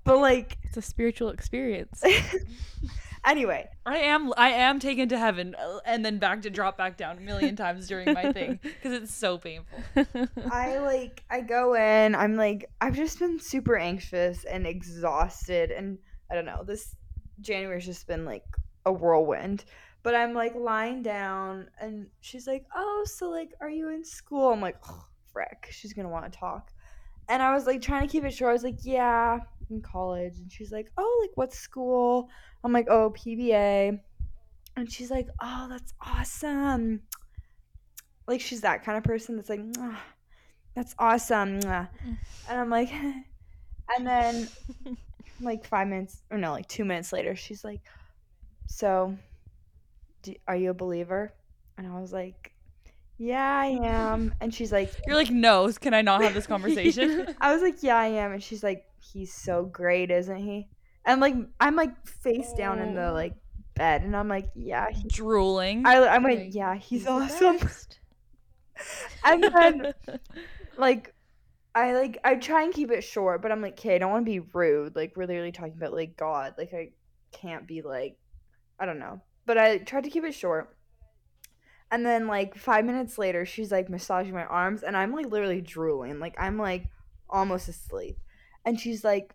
But 0.06 0.20
like, 0.20 0.58
It's 0.64 0.78
a 0.78 0.82
spiritual 0.82 1.28
experience. 1.28 2.02
anyway, 3.26 3.68
I 3.86 3.98
am 3.98 4.34
I 4.38 4.50
am 4.50 4.80
taken 4.80 5.10
to 5.10 5.18
heaven 5.18 5.56
uh, 5.56 5.80
and 5.86 6.06
then 6.06 6.20
back 6.20 6.42
to 6.44 6.50
drop 6.50 6.78
back 6.78 6.98
down 6.98 7.18
a 7.18 7.22
million 7.22 7.56
times 7.56 7.88
during 7.88 8.14
my 8.14 8.32
thing 8.32 8.60
because 8.64 8.94
it's 8.94 9.14
so 9.14 9.38
painful. 9.38 9.80
I 10.52 10.78
like 10.80 11.24
I 11.30 11.42
go 11.42 11.76
in, 11.76 12.16
I'm 12.16 12.36
like 12.36 12.70
I've 12.82 12.96
just 12.96 13.20
been 13.20 13.40
super 13.40 13.76
anxious 13.76 14.44
and 14.46 14.66
exhausted 14.68 15.72
and 15.72 15.98
I 16.32 16.36
don't 16.36 16.46
know, 16.46 16.64
this 16.66 16.96
January's 17.42 17.86
just 17.86 18.08
been 18.08 18.26
like 18.26 18.46
a 18.86 18.92
whirlwind. 18.92 19.66
But 20.04 20.16
I'm 20.16 20.34
like 20.34 20.54
lying 20.54 21.02
down 21.02 21.68
and 21.80 22.08
she's 22.20 22.46
like, 22.46 22.66
"Oh, 22.76 23.06
so 23.06 23.30
like 23.30 23.52
are 23.62 23.70
you 23.70 23.88
in 23.90 24.04
school?" 24.04 24.52
I'm 24.52 24.60
like, 24.60 24.76
oh, 24.90 25.06
"Frick, 25.32 25.70
she's 25.72 25.94
going 25.94 26.06
to 26.06 26.12
want 26.12 26.32
to 26.32 26.38
talk." 26.38 26.72
And 27.30 27.42
I 27.42 27.54
was 27.54 27.66
like 27.66 27.82
trying 27.82 28.06
to 28.06 28.12
keep 28.12 28.26
it 28.26 28.34
short. 28.34 28.50
I 28.50 28.54
was 28.54 28.66
like, 28.66 28.80
"Yeah, 28.84 29.40
in 29.70 29.82
college." 29.82 30.38
And 30.38 30.52
she's 30.52 30.72
like, 30.72 30.92
"Oh, 30.98 31.20
like 31.22 31.36
what 31.36 31.54
school?" 31.54 32.30
I'm 32.64 32.74
like, 32.74 32.88
"Oh, 32.90 33.12
PBA." 33.12 34.00
And 34.76 34.92
she's 34.92 35.12
like, 35.12 35.28
"Oh, 35.42 35.68
that's 35.70 35.94
awesome." 36.02 37.02
Like 38.28 38.42
she's 38.42 38.62
that 38.62 38.84
kind 38.84 38.98
of 38.98 39.04
person 39.04 39.36
that's 39.36 39.50
like, 39.50 39.60
"Mwah, 39.60 39.98
that's 40.76 40.96
awesome. 41.00 41.60
And 42.50 42.60
I'm 42.60 42.70
like, 42.70 42.92
and 43.96 44.06
then 44.06 44.50
like 45.40 45.66
five 45.66 45.88
minutes, 45.88 46.22
or 46.30 46.38
no, 46.38 46.52
like 46.52 46.68
two 46.68 46.84
minutes 46.84 47.14
later, 47.14 47.36
she's 47.36 47.64
like, 47.64 47.82
so 48.68 49.16
do, 50.24 50.34
are 50.48 50.56
you 50.56 50.72
a 50.72 50.74
believer? 50.74 51.34
And 51.78 51.88
I 51.88 52.00
was 52.00 52.12
like, 52.12 52.54
yeah, 53.18 53.60
I 53.60 53.80
am. 53.82 54.34
And 54.42 54.54
she's 54.54 54.72
like, 54.72 54.92
You're 55.08 55.16
like, 55.16 55.32
no, 55.32 55.72
can 55.80 55.94
I 55.94 56.02
not 56.02 56.22
have 56.22 56.34
this 56.34 56.48
conversation? 56.54 57.34
I 57.40 57.54
was 57.54 57.62
like, 57.62 57.82
yeah, 57.82 57.98
I 57.98 58.08
am. 58.08 58.34
And 58.34 58.44
she's 58.44 58.64
like, 58.64 58.86
he's 59.12 59.34
so 59.34 59.66
great, 59.66 60.12
isn't 60.12 60.38
he? 60.38 60.70
And 61.06 61.20
like, 61.22 61.36
I'm 61.60 61.76
like 61.76 62.08
face 62.08 62.54
down 62.54 62.80
in 62.80 62.94
the 62.96 63.10
Oh. 63.10 63.14
like 63.14 63.36
bed, 63.76 64.04
and 64.04 64.16
I'm 64.16 64.28
like, 64.30 64.50
yeah, 64.56 64.90
he, 64.90 65.08
Drooling. 65.08 65.86
I, 65.86 66.08
I'm 66.08 66.24
Like, 66.24 66.40
like, 66.40 66.56
yeah, 66.56 66.76
he's, 66.76 67.04
the 67.06 67.12
awesome. 67.12 67.60
and 69.26 69.44
then 69.44 69.94
like 70.78 71.14
I 71.76 71.94
like 71.94 72.20
I 72.24 72.36
try 72.36 72.64
and 72.64 72.74
keep 72.74 72.92
it 72.92 73.04
short, 73.04 73.42
but 73.42 73.52
I'm 73.52 73.62
like, 73.62 73.74
okay, 73.74 73.96
I 73.96 73.98
don't 73.98 74.12
want 74.12 74.26
to 74.26 74.32
be 74.32 74.40
rude. 74.40 74.96
Like 74.96 75.14
we're 75.16 75.26
literally 75.26 75.52
talking 75.52 75.74
about 75.76 75.94
like 75.94 76.16
God. 76.18 76.56
Like 76.58 76.74
I 76.74 76.92
can't 77.32 77.68
be 77.68 77.82
like 77.82 78.18
I 78.80 78.86
don't 78.86 79.00
know. 79.00 79.22
But 79.46 79.58
I 79.58 79.78
tried 79.80 80.06
to 80.06 80.10
keep 80.10 80.24
it 80.24 80.34
short. 80.34 80.76
And 81.92 82.06
then 82.06 82.28
like 82.28 82.56
five 82.58 82.86
minutes 82.86 83.18
later, 83.18 83.46
she's 83.46 83.72
like 83.72 83.90
massaging 83.90 84.34
my 84.34 84.46
arms, 84.46 84.84
and 84.84 84.96
I'm 84.98 85.12
like 85.14 85.28
literally 85.28 85.62
drooling. 85.62 86.20
Like 86.20 86.36
I'm 86.40 86.58
like 86.58 86.88
almost 87.30 87.68
asleep. 87.70 88.18
And 88.66 88.80
she's 88.80 89.04
like, 89.04 89.34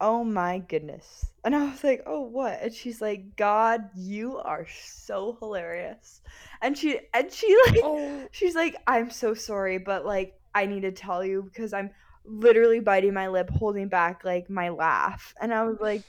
Oh 0.00 0.24
my 0.24 0.58
goodness. 0.58 1.26
And 1.44 1.54
I 1.54 1.70
was 1.70 1.84
like, 1.84 2.02
Oh 2.06 2.20
what? 2.22 2.60
And 2.62 2.74
she's 2.74 3.00
like, 3.00 3.36
God, 3.36 3.88
you 3.94 4.38
are 4.38 4.66
so 4.68 5.36
hilarious. 5.40 6.20
And 6.60 6.76
she 6.76 7.00
and 7.12 7.32
she 7.32 7.56
like 7.66 7.80
oh, 7.84 8.28
She's 8.32 8.54
like, 8.54 8.76
I'm 8.86 9.10
so 9.10 9.34
sorry, 9.34 9.78
but 9.78 10.04
like, 10.04 10.38
I 10.54 10.66
need 10.66 10.82
to 10.82 10.92
tell 10.92 11.24
you 11.24 11.42
because 11.42 11.72
I'm 11.72 11.90
literally 12.24 12.80
biting 12.80 13.14
my 13.14 13.28
lip, 13.28 13.50
holding 13.50 13.88
back 13.88 14.24
like 14.24 14.50
my 14.50 14.70
laugh. 14.70 15.34
And 15.40 15.54
I 15.54 15.64
was 15.64 15.78
like, 15.80 16.02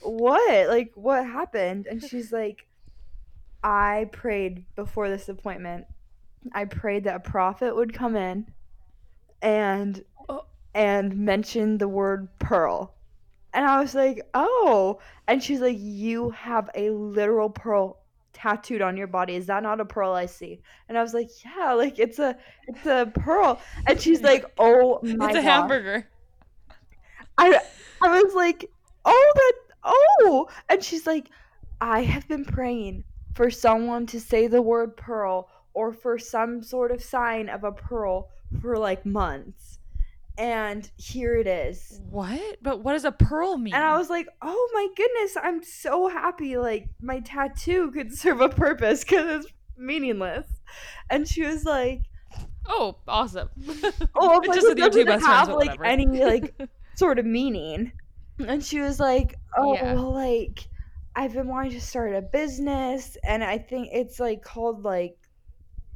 What? 0.00 0.68
Like, 0.68 0.92
what 0.94 1.26
happened? 1.26 1.86
And 1.86 2.02
she's 2.02 2.32
like, 2.32 2.66
I 3.62 4.08
prayed 4.12 4.66
before 4.76 5.08
this 5.08 5.28
appointment. 5.28 5.86
I 6.52 6.66
prayed 6.66 7.04
that 7.04 7.16
a 7.16 7.20
prophet 7.20 7.74
would 7.74 7.94
come 7.94 8.16
in 8.16 8.46
and 9.40 10.02
Oh. 10.28 10.46
And 10.74 11.16
mentioned 11.16 11.78
the 11.80 11.88
word 11.88 12.28
pearl. 12.38 12.94
And 13.52 13.64
I 13.64 13.80
was 13.80 13.94
like, 13.94 14.20
"Oh." 14.34 14.98
And 15.28 15.42
she's 15.42 15.60
like, 15.60 15.76
"You 15.78 16.30
have 16.30 16.68
a 16.74 16.90
literal 16.90 17.48
pearl 17.50 18.00
tattooed 18.32 18.82
on 18.82 18.96
your 18.96 19.06
body. 19.06 19.36
Is 19.36 19.46
that 19.46 19.62
not 19.62 19.80
a 19.80 19.84
pearl 19.84 20.12
I 20.12 20.26
see?" 20.26 20.60
And 20.88 20.98
I 20.98 21.02
was 21.02 21.14
like, 21.14 21.30
"Yeah, 21.44 21.72
like 21.74 21.98
it's 21.98 22.18
a 22.18 22.36
it's 22.66 22.84
a 22.86 23.10
pearl." 23.14 23.60
And 23.86 24.00
she's 24.00 24.22
like, 24.30 24.44
"Oh 24.58 25.00
my 25.02 25.26
it's 25.26 25.36
a 25.36 25.42
God." 25.42 25.42
hamburger. 25.42 26.08
I 27.38 27.60
I 28.02 28.22
was 28.22 28.34
like, 28.34 28.68
"Oh, 29.04 29.32
that 29.34 29.52
oh." 29.84 30.48
And 30.68 30.82
she's 30.82 31.06
like, 31.06 31.30
"I 31.80 32.02
have 32.02 32.26
been 32.26 32.44
praying 32.44 33.04
for 33.34 33.50
someone 33.50 34.06
to 34.06 34.20
say 34.20 34.48
the 34.48 34.62
word 34.62 34.96
pearl 34.96 35.48
or 35.74 35.92
for 35.92 36.18
some 36.18 36.62
sort 36.62 36.90
of 36.90 37.02
sign 37.02 37.48
of 37.48 37.62
a 37.64 37.72
pearl 37.72 38.30
for 38.60 38.78
like 38.78 39.06
months." 39.06 39.78
And 40.36 40.90
here 40.96 41.36
it 41.36 41.46
is. 41.46 42.00
What? 42.10 42.56
But 42.60 42.82
what 42.82 42.94
does 42.94 43.04
a 43.04 43.12
pearl 43.12 43.56
mean? 43.56 43.72
And 43.74 43.84
I 43.84 43.96
was 43.96 44.10
like, 44.10 44.26
"Oh 44.42 44.70
my 44.74 44.88
goodness, 44.96 45.36
I'm 45.40 45.62
so 45.62 46.08
happy 46.08 46.56
like 46.56 46.88
my 47.00 47.20
tattoo 47.20 47.92
could 47.92 48.12
serve 48.18 48.40
a 48.40 48.48
purpose 48.48 49.04
cuz 49.04 49.24
it's 49.44 49.46
meaningless." 49.76 50.46
And 51.08 51.28
she 51.28 51.42
was 51.44 51.64
like, 51.64 52.00
oh, 52.66 52.98
awesome. 53.06 53.48
"Oh, 54.16 54.42
like, 54.46 54.54
just 54.54 54.66
it 54.70 54.76
doesn't 54.78 55.06
have 55.06 55.48
like 55.50 55.78
any 55.84 56.06
like 56.24 56.54
sort 56.96 57.18
of 57.20 57.26
meaning." 57.26 57.92
And 58.44 58.64
she 58.64 58.80
was 58.80 58.98
like, 58.98 59.36
"Oh, 59.56 59.74
Yeah. 59.74 59.94
well 59.94 60.12
like 60.12 60.66
I've 61.14 61.34
been 61.34 61.46
wanting 61.46 61.70
to 61.72 61.80
start 61.80 62.12
a 62.12 62.22
business 62.22 63.16
and 63.22 63.44
I 63.44 63.58
think 63.58 63.90
it's 63.92 64.18
like 64.18 64.42
called 64.42 64.82
like 64.82 65.16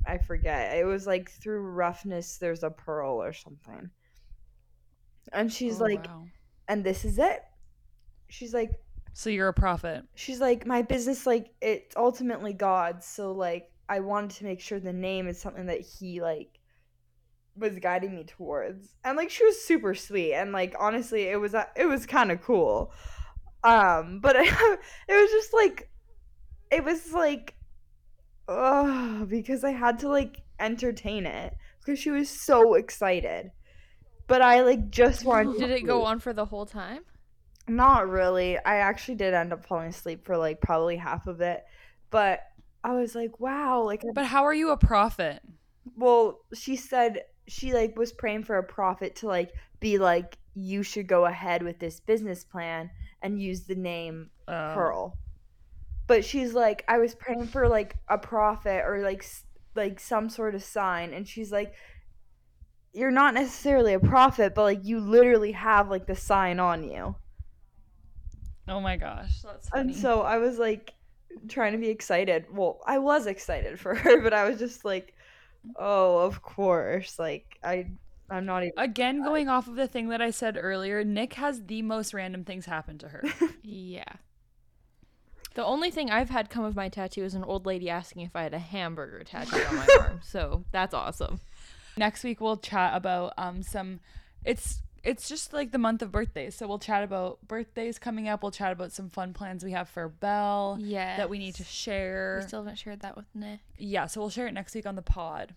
I 0.06 0.18
forget. 0.18 0.76
It 0.76 0.84
was 0.84 1.08
like 1.08 1.28
through 1.28 1.60
roughness 1.60 2.38
there's 2.38 2.62
a 2.62 2.70
pearl 2.70 3.20
or 3.20 3.32
something." 3.32 3.90
And 5.32 5.52
she's 5.52 5.80
Oh, 5.80 5.84
like, 5.84 6.06
wow. 6.06 6.26
"And 6.68 6.84
this 6.84 7.04
is 7.04 7.18
it?" 7.18 7.42
She's 8.28 8.52
like, 8.54 8.70
So 9.14 9.30
you're 9.30 9.48
a 9.48 9.54
prophet. 9.54 10.04
she's 10.14 10.40
like 10.40 10.66
my 10.66 10.82
business 10.82 11.26
like 11.26 11.52
it's 11.60 11.96
ultimately 11.96 12.52
god's 12.52 13.04
so 13.06 13.32
like 13.32 13.70
i 13.88 13.98
wanted 14.00 14.30
to 14.30 14.44
make 14.44 14.60
sure 14.60 14.78
the 14.78 14.92
name 14.92 15.26
is 15.26 15.40
something 15.40 15.66
that 15.66 15.80
he 15.80 16.20
like 16.22 16.60
was 17.56 17.78
guiding 17.80 18.14
me 18.14 18.22
towards 18.24 18.94
and 19.04 19.16
like 19.16 19.30
she 19.30 19.44
was 19.44 19.60
super 19.64 19.92
sweet 19.94 20.34
and 20.34 20.52
like 20.52 20.74
honestly 20.78 21.22
it 21.22 21.40
was 21.40 21.54
uh, 21.54 21.64
it 21.74 21.86
was 21.86 22.06
kind 22.06 22.30
of 22.30 22.40
cool 22.42 22.92
um 23.64 24.20
but 24.20 24.36
it 24.38 24.78
was 25.08 25.30
just 25.30 25.52
like 25.52 25.90
it 26.70 26.84
was 26.84 27.12
like 27.12 27.54
oh 28.46 29.26
because 29.28 29.64
i 29.64 29.70
had 29.72 29.98
to 29.98 30.08
like 30.08 30.42
entertain 30.60 31.26
it 31.26 31.54
because 31.80 31.98
she 31.98 32.10
was 32.10 32.28
so 32.28 32.74
excited 32.74 33.50
but 34.28 34.40
i 34.40 34.60
like 34.62 34.90
just 34.90 35.24
wanted 35.24 35.58
did 35.58 35.70
it 35.70 35.80
go 35.86 36.04
on 36.04 36.20
for 36.20 36.32
the 36.32 36.44
whole 36.44 36.66
time? 36.66 37.00
Not 37.66 38.08
really. 38.08 38.56
I 38.56 38.76
actually 38.76 39.16
did 39.16 39.34
end 39.34 39.52
up 39.52 39.66
falling 39.66 39.88
asleep 39.90 40.24
for 40.24 40.38
like 40.38 40.62
probably 40.62 40.96
half 40.96 41.26
of 41.26 41.42
it. 41.42 41.64
But 42.10 42.40
I 42.82 42.92
was 42.94 43.14
like, 43.14 43.38
wow, 43.40 43.82
like 43.82 44.02
But 44.14 44.24
how 44.24 44.44
are 44.44 44.54
you 44.54 44.70
a 44.70 44.76
prophet? 44.78 45.42
well, 45.96 46.38
she 46.54 46.76
said 46.76 47.24
she 47.46 47.74
like 47.74 47.98
was 47.98 48.12
praying 48.12 48.44
for 48.44 48.56
a 48.56 48.62
prophet 48.62 49.16
to 49.16 49.26
like 49.26 49.50
be 49.80 49.98
like 49.98 50.38
you 50.54 50.82
should 50.82 51.06
go 51.06 51.26
ahead 51.26 51.62
with 51.62 51.78
this 51.78 52.00
business 52.00 52.42
plan 52.44 52.90
and 53.22 53.40
use 53.42 53.62
the 53.64 53.74
name 53.74 54.30
Oh. 54.48 54.72
Pearl. 54.74 55.18
But 56.06 56.24
she's 56.24 56.54
like 56.54 56.84
I 56.88 56.96
was 56.98 57.14
praying 57.14 57.48
for 57.48 57.68
like 57.68 57.96
a 58.08 58.16
prophet 58.16 58.82
or 58.86 59.02
like 59.02 59.26
like 59.74 60.00
some 60.00 60.30
sort 60.30 60.54
of 60.54 60.62
sign 60.62 61.12
and 61.12 61.28
she's 61.28 61.52
like 61.52 61.74
you're 62.98 63.10
not 63.10 63.34
necessarily 63.34 63.94
a 63.94 64.00
prophet 64.00 64.54
but 64.54 64.62
like 64.62 64.84
you 64.84 65.00
literally 65.00 65.52
have 65.52 65.90
like 65.90 66.06
the 66.06 66.16
sign 66.16 66.60
on 66.60 66.84
you. 66.84 67.14
Oh 68.68 68.80
my 68.80 68.96
gosh, 68.96 69.40
that's 69.42 69.68
funny. 69.68 69.92
And 69.92 69.96
so 69.96 70.22
I 70.22 70.38
was 70.38 70.58
like 70.58 70.92
trying 71.48 71.72
to 71.72 71.78
be 71.78 71.88
excited. 71.88 72.46
Well, 72.52 72.80
I 72.86 72.98
was 72.98 73.26
excited 73.26 73.78
for 73.80 73.94
her, 73.96 74.20
but 74.22 74.32
I 74.34 74.48
was 74.48 74.58
just 74.58 74.84
like, 74.84 75.14
oh, 75.76 76.18
of 76.18 76.42
course. 76.42 77.18
Like 77.18 77.58
I 77.62 77.86
I'm 78.30 78.44
not 78.46 78.62
even 78.64 78.74
Again, 78.76 79.22
going 79.22 79.48
off 79.48 79.68
of 79.68 79.76
the 79.76 79.88
thing 79.88 80.08
that 80.10 80.20
I 80.20 80.30
said 80.30 80.58
earlier, 80.60 81.02
Nic 81.04 81.34
has 81.34 81.64
the 81.64 81.82
most 81.82 82.12
random 82.12 82.44
things 82.44 82.66
happen 82.66 82.98
to 82.98 83.08
her. 83.08 83.24
Yeah. 83.62 84.04
The 85.54 85.64
only 85.64 85.90
thing 85.90 86.10
I've 86.10 86.30
had 86.30 86.50
come 86.50 86.64
of 86.64 86.76
my 86.76 86.88
tattoo 86.88 87.24
is 87.24 87.34
an 87.34 87.44
old 87.44 87.66
lady 87.66 87.90
asking 87.90 88.22
if 88.22 88.36
I 88.36 88.44
had 88.44 88.54
a 88.54 88.58
hamburger 88.58 89.24
tattooed 89.24 89.66
on 89.66 89.76
my 89.76 89.88
arm. 89.98 90.20
So 90.22 90.64
that's 90.72 90.94
awesome. 90.94 91.40
Next 91.98 92.22
week 92.24 92.40
we'll 92.40 92.56
chat 92.56 92.94
about 92.96 93.34
um 93.36 93.62
some 93.62 94.00
it's 94.44 94.80
it's 95.04 95.28
just 95.28 95.52
like 95.52 95.70
the 95.72 95.78
month 95.78 96.02
of 96.02 96.10
birthdays. 96.12 96.54
So 96.56 96.66
we'll 96.66 96.78
chat 96.78 97.02
about 97.04 97.38
birthdays 97.46 97.98
coming 97.98 98.28
up. 98.28 98.42
We'll 98.42 98.50
chat 98.52 98.72
about 98.72 98.92
some 98.92 99.08
fun 99.08 99.32
plans 99.32 99.64
we 99.64 99.72
have 99.72 99.88
for 99.88 100.08
Belle 100.08 100.76
Yeah. 100.80 101.16
that 101.16 101.30
we 101.30 101.38
need 101.38 101.54
to 101.56 101.64
share. 101.64 102.38
We 102.42 102.46
still 102.48 102.60
haven't 102.62 102.76
shared 102.78 103.00
that 103.00 103.16
with 103.16 103.26
Nic. 103.34 103.60
yeah, 103.78 104.06
so 104.06 104.20
we'll 104.20 104.30
share 104.30 104.46
it 104.48 104.52
next 104.54 104.74
week 104.74 104.86
on 104.86 104.96
the 104.96 105.02
pod. 105.02 105.54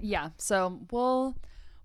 Yeah, 0.00 0.30
so 0.38 0.80
we'll 0.90 1.36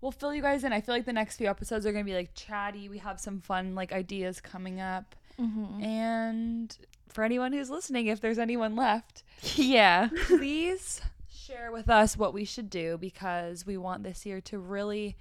we'll 0.02 0.12
fill 0.12 0.34
you 0.34 0.42
guys 0.42 0.64
in. 0.64 0.72
I 0.74 0.82
feel 0.82 0.96
like 0.96 1.06
the 1.06 1.14
next 1.14 1.38
few 1.38 1.48
episodes 1.50 1.86
are 1.86 1.92
gonna 1.92 2.06
be 2.06 2.14
like 2.16 2.34
chatty. 2.34 2.88
We 2.90 3.00
have 3.00 3.20
some 3.20 3.42
fun 3.42 3.76
like 3.76 3.92
ideas 3.92 4.40
coming 4.40 4.80
up. 4.80 5.16
Mm-hmm. 5.40 5.84
And 5.84 6.78
for 7.10 7.24
anyone 7.26 7.52
who's 7.52 7.70
listening, 7.70 8.08
if 8.08 8.22
there's 8.22 8.40
anyone 8.40 8.76
left, 8.76 9.24
Yeah. 9.56 10.10
please 10.28 11.02
share 11.46 11.72
with 11.72 11.90
us 11.90 12.18
what 12.18 12.34
we 12.34 12.46
should 12.46 12.70
do 12.70 12.98
because 12.98 13.66
we 13.66 13.78
want 13.78 14.04
this 14.04 14.26
year 14.26 14.42
to 14.42 14.58
really 14.58 15.16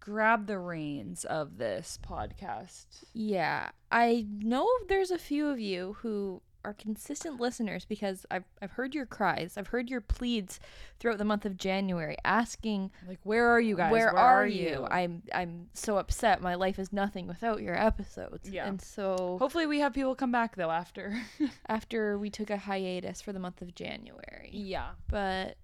grab 0.00 0.46
the 0.46 0.58
reins 0.58 1.24
of 1.24 1.58
this 1.58 1.98
podcast. 2.02 2.86
Yeah. 3.12 3.70
I 3.90 4.26
know 4.30 4.68
there's 4.88 5.10
a 5.10 5.18
few 5.18 5.48
of 5.48 5.60
you 5.60 5.96
who 6.00 6.40
are 6.64 6.74
consistent 6.74 7.40
listeners 7.40 7.84
because 7.84 8.26
I've, 8.30 8.44
I've 8.60 8.72
heard 8.72 8.94
your 8.94 9.06
cries. 9.06 9.54
I've 9.56 9.68
heard 9.68 9.88
your 9.88 10.00
pleads 10.00 10.58
throughout 10.98 11.18
the 11.18 11.24
month 11.24 11.44
of 11.44 11.56
January 11.56 12.16
asking 12.24 12.90
Like, 13.06 13.20
where 13.22 13.48
are 13.48 13.60
you 13.60 13.76
guys? 13.76 13.92
where, 13.92 14.10
are, 14.16 14.46
you? 14.46 14.86
I'm 14.90 15.22
I'm 15.32 15.68
so 15.72 15.98
upset. 15.98 16.42
My 16.42 16.54
life 16.56 16.78
is 16.78 16.92
nothing 16.92 17.26
without 17.26 17.62
your 17.62 17.76
episodes. 17.76 18.50
Yeah. 18.50 18.66
And 18.66 18.80
so 18.80 19.36
Hopefully, 19.38 19.66
we 19.66 19.78
have 19.80 19.92
people 19.94 20.14
come 20.14 20.32
back 20.32 20.56
though 20.56 20.70
after. 20.70 21.20
after 21.68 22.18
we 22.18 22.30
took 22.30 22.50
a 22.50 22.56
hiatus 22.56 23.20
for 23.20 23.32
the 23.32 23.38
month 23.40 23.62
of 23.62 23.74
January. 23.74 24.50
yeah, 24.52 24.90
But 25.08 25.56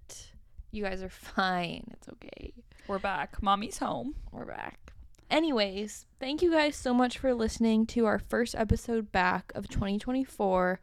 you 0.70 0.82
guys 0.82 1.02
are 1.02 1.08
fine. 1.10 1.84
It's 1.92 2.08
okay. 2.08 2.52
we're 2.88 2.98
back. 2.98 3.42
Mommy's 3.42 3.78
home. 3.78 4.14
We're 4.32 4.44
back. 4.46 4.83
Anyways, 5.30 6.06
thank 6.20 6.42
you 6.42 6.50
guys 6.50 6.76
so 6.76 6.94
much 6.94 7.18
for 7.18 7.34
listening 7.34 7.86
to 7.86 8.06
our 8.06 8.18
first 8.18 8.54
episode 8.54 9.10
back 9.10 9.50
of 9.54 9.68
2024. 9.68 10.80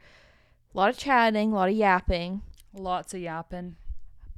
A 0.73 0.77
lot 0.77 0.89
of 0.89 0.97
chatting, 0.97 1.51
a 1.51 1.55
lot 1.55 1.69
of 1.69 1.75
yapping. 1.75 2.41
Lots 2.73 3.13
of 3.13 3.21
yapping. 3.21 3.75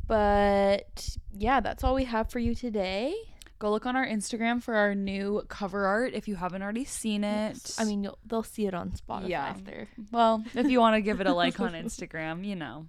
But 0.07 1.17
yeah, 1.35 1.59
that's 1.61 1.83
all 1.83 1.95
we 1.95 2.03
have 2.05 2.29
for 2.29 2.39
you 2.39 2.53
today. 2.53 3.15
Go 3.59 3.71
look 3.71 3.85
on 3.85 3.95
our 3.95 4.05
Instagram 4.05 4.61
for 4.61 4.75
our 4.75 4.93
new 4.93 5.43
cover 5.47 5.85
art 5.85 6.13
if 6.13 6.27
you 6.27 6.35
haven't 6.35 6.61
already 6.61 6.83
seen 6.83 7.23
it. 7.23 7.75
I 7.79 7.85
mean, 7.85 8.03
you'll, 8.03 8.17
they'll 8.25 8.43
see 8.43 8.67
it 8.67 8.73
on 8.73 8.91
Spotify 8.91 9.29
Yeah. 9.29 9.51
if 9.55 9.63
they're 9.63 9.87
well, 10.11 10.43
if 10.53 10.69
you 10.69 10.79
want 10.79 10.95
to 10.95 11.01
give 11.01 11.21
it 11.21 11.27
a 11.27 11.33
like 11.33 11.59
on 11.61 11.71
Instagram, 11.71 12.45
you 12.45 12.55
know. 12.57 12.87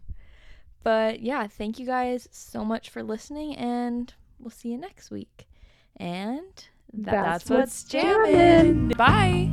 But 0.83 1.21
yeah, 1.21 1.47
thank 1.47 1.79
you 1.79 1.87
guys 1.87 2.29
so 2.33 2.65
much 2.65 2.91
for 2.91 3.03
listening, 3.03 3.55
and 3.57 4.13
we'll 4.39 4.51
see 4.51 4.71
you 4.71 4.79
next 4.79 5.11
week. 5.11 5.47
And 5.97 6.67
That's 6.97 7.45
That's 7.45 7.51
what's 7.51 7.85
jamming. 7.85 8.89
Bye. 8.97 9.51